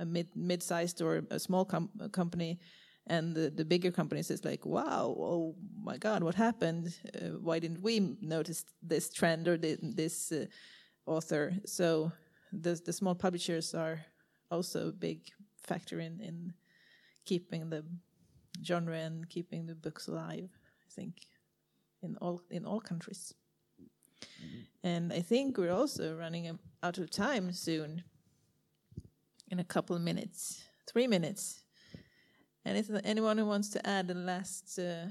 a 0.00 0.04
mid 0.04 0.28
mid-sized 0.34 1.00
or 1.02 1.22
a 1.30 1.38
small 1.38 1.64
com 1.64 1.88
company, 2.12 2.58
and 3.06 3.36
the, 3.36 3.50
the 3.50 3.64
bigger 3.64 3.92
companies 3.92 4.30
is 4.30 4.44
like, 4.44 4.66
wow, 4.66 5.14
oh 5.18 5.54
my 5.84 5.96
God, 5.98 6.22
what 6.22 6.34
happened? 6.34 6.86
Uh, 7.14 7.38
why 7.40 7.60
didn't 7.60 7.82
we 7.82 8.16
notice 8.20 8.64
this 8.82 9.12
trend 9.12 9.48
or 9.48 9.56
the, 9.56 9.78
this 9.82 10.32
uh, 10.32 10.46
author? 11.06 11.54
So 11.64 12.12
the 12.52 12.80
the 12.84 12.92
small 12.92 13.14
publishers 13.14 13.74
are 13.74 14.04
also 14.50 14.88
a 14.88 14.92
big 14.92 15.20
factor 15.62 16.00
in 16.00 16.20
in 16.20 16.54
keeping 17.24 17.70
the 17.70 17.84
genre 18.64 18.96
and 18.96 19.28
keeping 19.28 19.66
the 19.66 19.74
books 19.74 20.08
alive. 20.08 20.50
I 20.86 20.90
think 20.94 21.14
in 22.02 22.16
all 22.20 22.42
in 22.50 22.64
all 22.64 22.80
countries. 22.80 23.34
And 24.82 25.12
I 25.12 25.20
think 25.20 25.58
we're 25.58 25.72
also 25.72 26.16
running 26.16 26.58
out 26.82 26.98
of 26.98 27.10
time 27.10 27.52
soon. 27.52 28.04
In 29.50 29.60
a 29.60 29.64
couple 29.64 29.96
of 29.96 30.02
minutes, 30.02 30.62
three 30.86 31.06
minutes. 31.06 31.62
And 32.64 32.76
if 32.76 32.90
anyone 33.04 33.38
who 33.38 33.46
wants 33.46 33.70
to 33.70 33.86
add 33.86 34.10
a 34.10 34.14
last, 34.14 34.78
uh, 34.78 35.06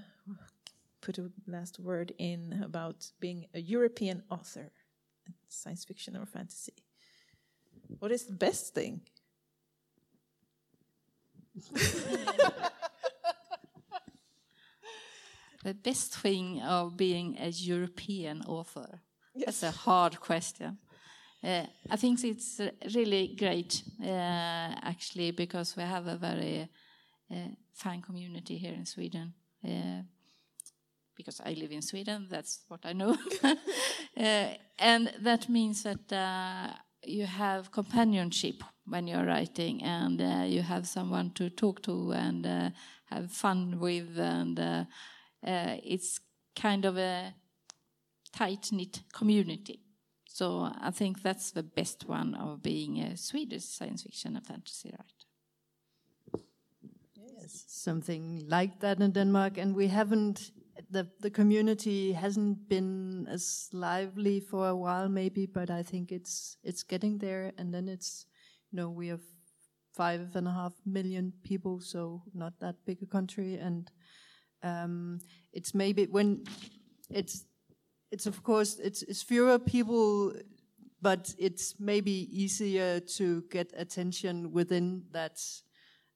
put 1.01 1.17
a 1.17 1.31
last 1.47 1.79
word 1.79 2.13
in 2.19 2.61
about 2.63 3.11
being 3.19 3.47
a 3.55 3.59
European 3.59 4.21
author, 4.29 4.71
science 5.47 5.85
fiction 5.85 6.15
or 6.15 6.27
fantasy, 6.27 6.73
what 7.99 8.11
is 8.11 8.25
the 8.25 8.35
best 8.35 8.73
thing? 8.73 9.01
the 15.63 15.73
best 15.73 16.15
thing 16.15 16.61
of 16.61 16.95
being 16.95 17.38
a 17.39 17.49
European 17.49 18.41
author? 18.43 19.01
Yes. 19.33 19.45
That's 19.45 19.63
a 19.63 19.71
hard 19.71 20.19
question. 20.19 20.77
Uh, 21.43 21.65
I 21.89 21.95
think 21.95 22.23
it's 22.23 22.59
really 22.95 23.35
great, 23.38 23.83
uh, 24.01 24.07
actually, 24.81 25.31
because 25.31 25.75
we 25.77 25.83
have 25.83 26.07
a 26.07 26.17
very 26.17 26.69
uh, 27.31 27.35
fine 27.73 28.01
community 28.01 28.57
here 28.57 28.73
in 28.73 28.85
Sweden. 28.85 29.33
Uh, 29.63 30.01
because 31.15 31.41
I 31.43 31.53
live 31.53 31.71
in 31.71 31.81
Sweden, 31.81 32.27
that's 32.29 32.61
what 32.67 32.85
I 32.85 32.93
know. 32.93 33.17
Uh, 34.17 34.55
and 34.79 35.13
that 35.21 35.47
means 35.47 35.83
that 35.83 36.11
uh, 36.11 36.73
you 37.03 37.25
have 37.25 37.71
companionship 37.71 38.63
when 38.85 39.07
you're 39.07 39.25
writing, 39.25 39.83
and 39.83 40.21
uh, 40.21 40.45
you 40.45 40.61
have 40.61 40.87
someone 40.87 41.31
to 41.31 41.49
talk 41.49 41.81
to 41.83 42.11
and 42.11 42.45
uh, 42.45 42.69
have 43.05 43.31
fun 43.31 43.79
with, 43.79 44.17
and 44.17 44.59
uh, 44.59 44.85
uh 45.45 45.77
it's 45.83 46.19
kind 46.55 46.85
of 46.85 46.97
a 46.97 47.33
tight 48.31 48.71
knit 48.71 49.03
community. 49.13 49.79
So 50.27 50.71
I 50.81 50.91
think 50.91 51.21
that's 51.23 51.51
the 51.51 51.63
best 51.63 52.07
one 52.07 52.35
of 52.35 52.61
being 52.61 52.99
a 52.99 53.17
Swedish 53.17 53.65
science 53.65 54.03
fiction 54.03 54.35
and 54.35 54.45
fantasy 54.45 54.91
writer. 54.91 55.27
Yes, 57.15 57.65
something 57.67 58.45
like 58.47 58.79
that 58.79 58.99
in 58.99 59.11
Denmark, 59.11 59.57
and 59.57 59.75
we 59.75 59.87
haven't. 59.87 60.51
The 60.89 61.07
the 61.19 61.29
community 61.29 62.13
hasn't 62.13 62.69
been 62.69 63.27
as 63.29 63.69
lively 63.73 64.39
for 64.39 64.69
a 64.69 64.75
while, 64.75 65.09
maybe, 65.09 65.45
but 65.45 65.69
I 65.69 65.83
think 65.83 66.11
it's 66.11 66.57
it's 66.63 66.83
getting 66.83 67.17
there. 67.17 67.51
And 67.57 67.73
then 67.73 67.89
it's, 67.89 68.25
you 68.71 68.77
know, 68.77 68.89
we 68.89 69.07
have 69.09 69.21
five 69.93 70.35
and 70.35 70.47
a 70.47 70.51
half 70.51 70.73
million 70.85 71.33
people, 71.43 71.81
so 71.81 72.21
not 72.33 72.53
that 72.59 72.75
big 72.85 73.01
a 73.01 73.05
country, 73.05 73.55
and 73.55 73.91
um, 74.63 75.19
it's 75.51 75.73
maybe 75.73 76.05
when 76.05 76.43
it's 77.09 77.45
it's 78.11 78.25
of 78.25 78.43
course 78.43 78.79
it's, 78.79 79.01
it's 79.03 79.23
fewer 79.23 79.59
people, 79.59 80.33
but 81.01 81.33
it's 81.38 81.75
maybe 81.79 82.29
easier 82.31 82.99
to 82.99 83.43
get 83.51 83.73
attention 83.75 84.51
within 84.53 85.03
that 85.11 85.39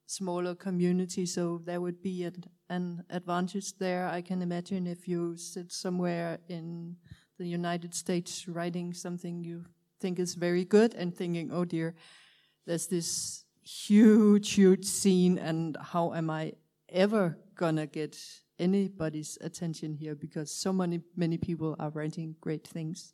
smaller 0.05 0.55
community. 0.55 1.25
So 1.25 1.61
there 1.65 1.81
would 1.81 2.01
be 2.01 2.23
an, 2.23 2.43
an 2.71 3.03
advantage 3.09 3.77
there. 3.77 4.07
I 4.07 4.21
can 4.21 4.41
imagine 4.41 4.87
if 4.87 5.05
you 5.07 5.35
sit 5.35 5.71
somewhere 5.73 6.39
in 6.47 6.95
the 7.37 7.45
United 7.45 7.93
States 7.93 8.47
writing 8.47 8.93
something 8.93 9.43
you 9.43 9.65
think 9.99 10.19
is 10.19 10.35
very 10.35 10.63
good 10.63 10.95
and 10.95 11.13
thinking, 11.13 11.51
oh 11.51 11.65
dear, 11.65 11.95
there's 12.65 12.87
this 12.87 13.43
huge, 13.61 14.53
huge 14.53 14.85
scene, 14.85 15.37
and 15.37 15.77
how 15.81 16.13
am 16.13 16.29
I 16.29 16.53
ever 16.87 17.37
gonna 17.55 17.87
get 17.87 18.17
anybody's 18.57 19.37
attention 19.41 19.93
here 19.93 20.15
because 20.15 20.51
so 20.51 20.71
many 20.71 21.01
many 21.15 21.37
people 21.37 21.75
are 21.77 21.89
writing 21.89 22.35
great 22.39 22.65
things. 22.65 23.13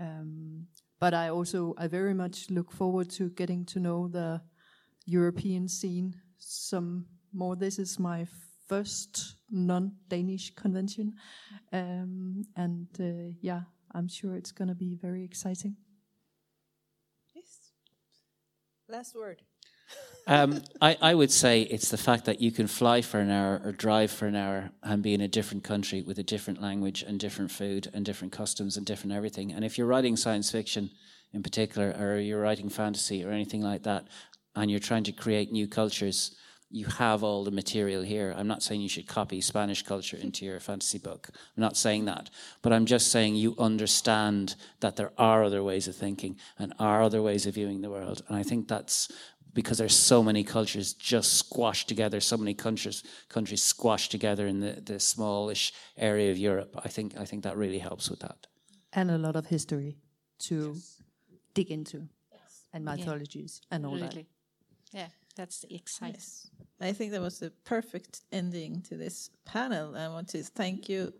Um, 0.00 0.66
but 0.98 1.12
I 1.12 1.28
also 1.28 1.74
I 1.76 1.88
very 1.88 2.14
much 2.14 2.48
look 2.48 2.72
forward 2.72 3.10
to 3.10 3.28
getting 3.30 3.66
to 3.66 3.80
know 3.80 4.08
the 4.08 4.40
European 5.04 5.68
scene 5.68 6.14
some 6.38 7.06
more. 7.32 7.54
This 7.56 7.78
is 7.78 7.98
my 7.98 8.26
first 8.68 9.36
non-Danish 9.50 10.54
convention, 10.54 11.14
um, 11.72 12.44
and 12.56 12.88
uh, 13.00 13.34
yeah, 13.40 13.62
I'm 13.92 14.08
sure 14.08 14.36
it's 14.36 14.52
going 14.52 14.68
to 14.68 14.74
be 14.74 14.94
very 14.94 15.24
exciting. 15.24 15.76
Yes. 17.34 17.72
Last 18.88 19.14
word. 19.14 19.42
Um, 20.26 20.62
I, 20.82 20.94
I 21.00 21.14
would 21.14 21.30
say 21.30 21.62
it's 21.62 21.88
the 21.88 21.96
fact 21.96 22.26
that 22.26 22.38
you 22.38 22.52
can 22.52 22.66
fly 22.66 23.00
for 23.00 23.18
an 23.18 23.30
hour 23.30 23.62
or 23.64 23.72
drive 23.72 24.10
for 24.10 24.26
an 24.26 24.36
hour 24.36 24.72
and 24.82 25.02
be 25.02 25.14
in 25.14 25.22
a 25.22 25.28
different 25.28 25.64
country 25.64 26.02
with 26.02 26.18
a 26.18 26.22
different 26.22 26.60
language 26.60 27.00
and 27.02 27.18
different 27.18 27.50
food 27.50 27.88
and 27.94 28.04
different 28.04 28.30
customs 28.30 28.76
and 28.76 28.84
different 28.84 29.14
everything. 29.14 29.52
And 29.52 29.64
if 29.64 29.78
you're 29.78 29.86
writing 29.86 30.16
science 30.18 30.50
fiction 30.50 30.90
in 31.32 31.42
particular, 31.42 31.96
or 31.98 32.18
you're 32.18 32.40
writing 32.40 32.68
fantasy 32.68 33.24
or 33.24 33.30
anything 33.30 33.62
like 33.62 33.84
that, 33.84 34.08
and 34.54 34.70
you're 34.70 34.80
trying 34.80 35.04
to 35.04 35.12
create 35.12 35.52
new 35.52 35.66
cultures, 35.66 36.36
you 36.70 36.86
have 36.86 37.22
all 37.22 37.44
the 37.44 37.50
material 37.50 38.02
here. 38.02 38.34
I'm 38.36 38.46
not 38.46 38.62
saying 38.62 38.80
you 38.80 38.88
should 38.88 39.06
copy 39.06 39.40
Spanish 39.40 39.82
culture 39.82 40.18
into 40.18 40.44
your 40.44 40.60
fantasy 40.60 40.98
book. 40.98 41.30
I'm 41.56 41.62
not 41.62 41.76
saying 41.76 42.04
that. 42.04 42.28
But 42.60 42.72
I'm 42.72 42.84
just 42.84 43.10
saying 43.10 43.36
you 43.36 43.54
understand 43.58 44.54
that 44.80 44.96
there 44.96 45.12
are 45.16 45.42
other 45.42 45.62
ways 45.62 45.88
of 45.88 45.96
thinking 45.96 46.36
and 46.58 46.74
are 46.78 47.02
other 47.02 47.22
ways 47.22 47.46
of 47.46 47.54
viewing 47.54 47.80
the 47.80 47.90
world. 47.90 48.22
And 48.28 48.36
I 48.36 48.42
think 48.42 48.68
that's 48.68 49.10
because 49.54 49.78
there's 49.78 49.96
so 49.96 50.22
many 50.22 50.44
cultures 50.44 50.92
just 50.92 51.34
squashed 51.34 51.88
together, 51.88 52.20
so 52.20 52.36
many 52.36 52.54
countries 52.54 53.02
countries 53.28 53.62
squashed 53.62 54.10
together 54.10 54.46
in 54.46 54.60
the, 54.60 54.80
the 54.80 55.00
smallish 55.00 55.72
area 55.96 56.30
of 56.30 56.38
Europe. 56.38 56.78
I 56.84 56.88
think 56.88 57.16
I 57.18 57.24
think 57.24 57.44
that 57.44 57.56
really 57.56 57.78
helps 57.78 58.10
with 58.10 58.20
that. 58.20 58.46
And 58.92 59.10
a 59.10 59.18
lot 59.18 59.36
of 59.36 59.46
history 59.46 59.96
to 60.40 60.74
yes. 60.74 61.02
dig 61.54 61.70
into 61.70 62.08
yes. 62.30 62.66
and 62.72 62.84
mythologies 62.84 63.60
yeah. 63.62 63.76
and 63.76 63.86
all 63.86 63.94
really. 63.94 64.06
that. 64.06 64.26
Yeah, 64.92 65.08
that's 65.38 65.64
exciting. 65.70 66.16
Yes. 66.16 66.50
I 66.80 66.92
think 66.92 67.12
that 67.12 67.20
was 67.20 67.38
the 67.38 67.52
perfect 67.64 68.22
ending 68.32 68.82
to 68.88 68.96
this 68.96 69.30
panel. 69.44 69.96
I 69.96 70.08
want 70.08 70.28
to 70.30 70.42
thank 70.42 70.88
you 70.88 71.14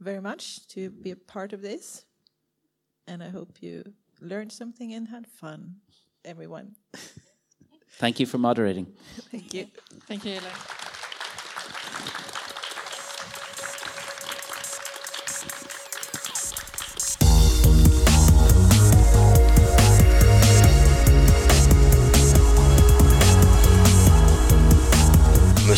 very 0.00 0.20
much 0.20 0.66
to 0.68 0.90
be 0.90 1.12
a 1.12 1.16
part 1.16 1.54
of 1.54 1.62
this. 1.62 2.04
And 3.08 3.22
I 3.22 3.30
hope 3.30 3.62
you 3.62 3.94
learned 4.20 4.52
something 4.52 4.92
and 4.92 5.08
had 5.08 5.26
fun, 5.26 5.76
everyone. 6.24 6.76
Thank 7.98 8.20
you 8.20 8.26
for 8.26 8.38
moderating. 8.38 8.86
Thank 9.30 9.54
you. 9.54 9.66
Thank 10.06 10.24
you, 10.24 10.32
Ellen. 10.32 10.81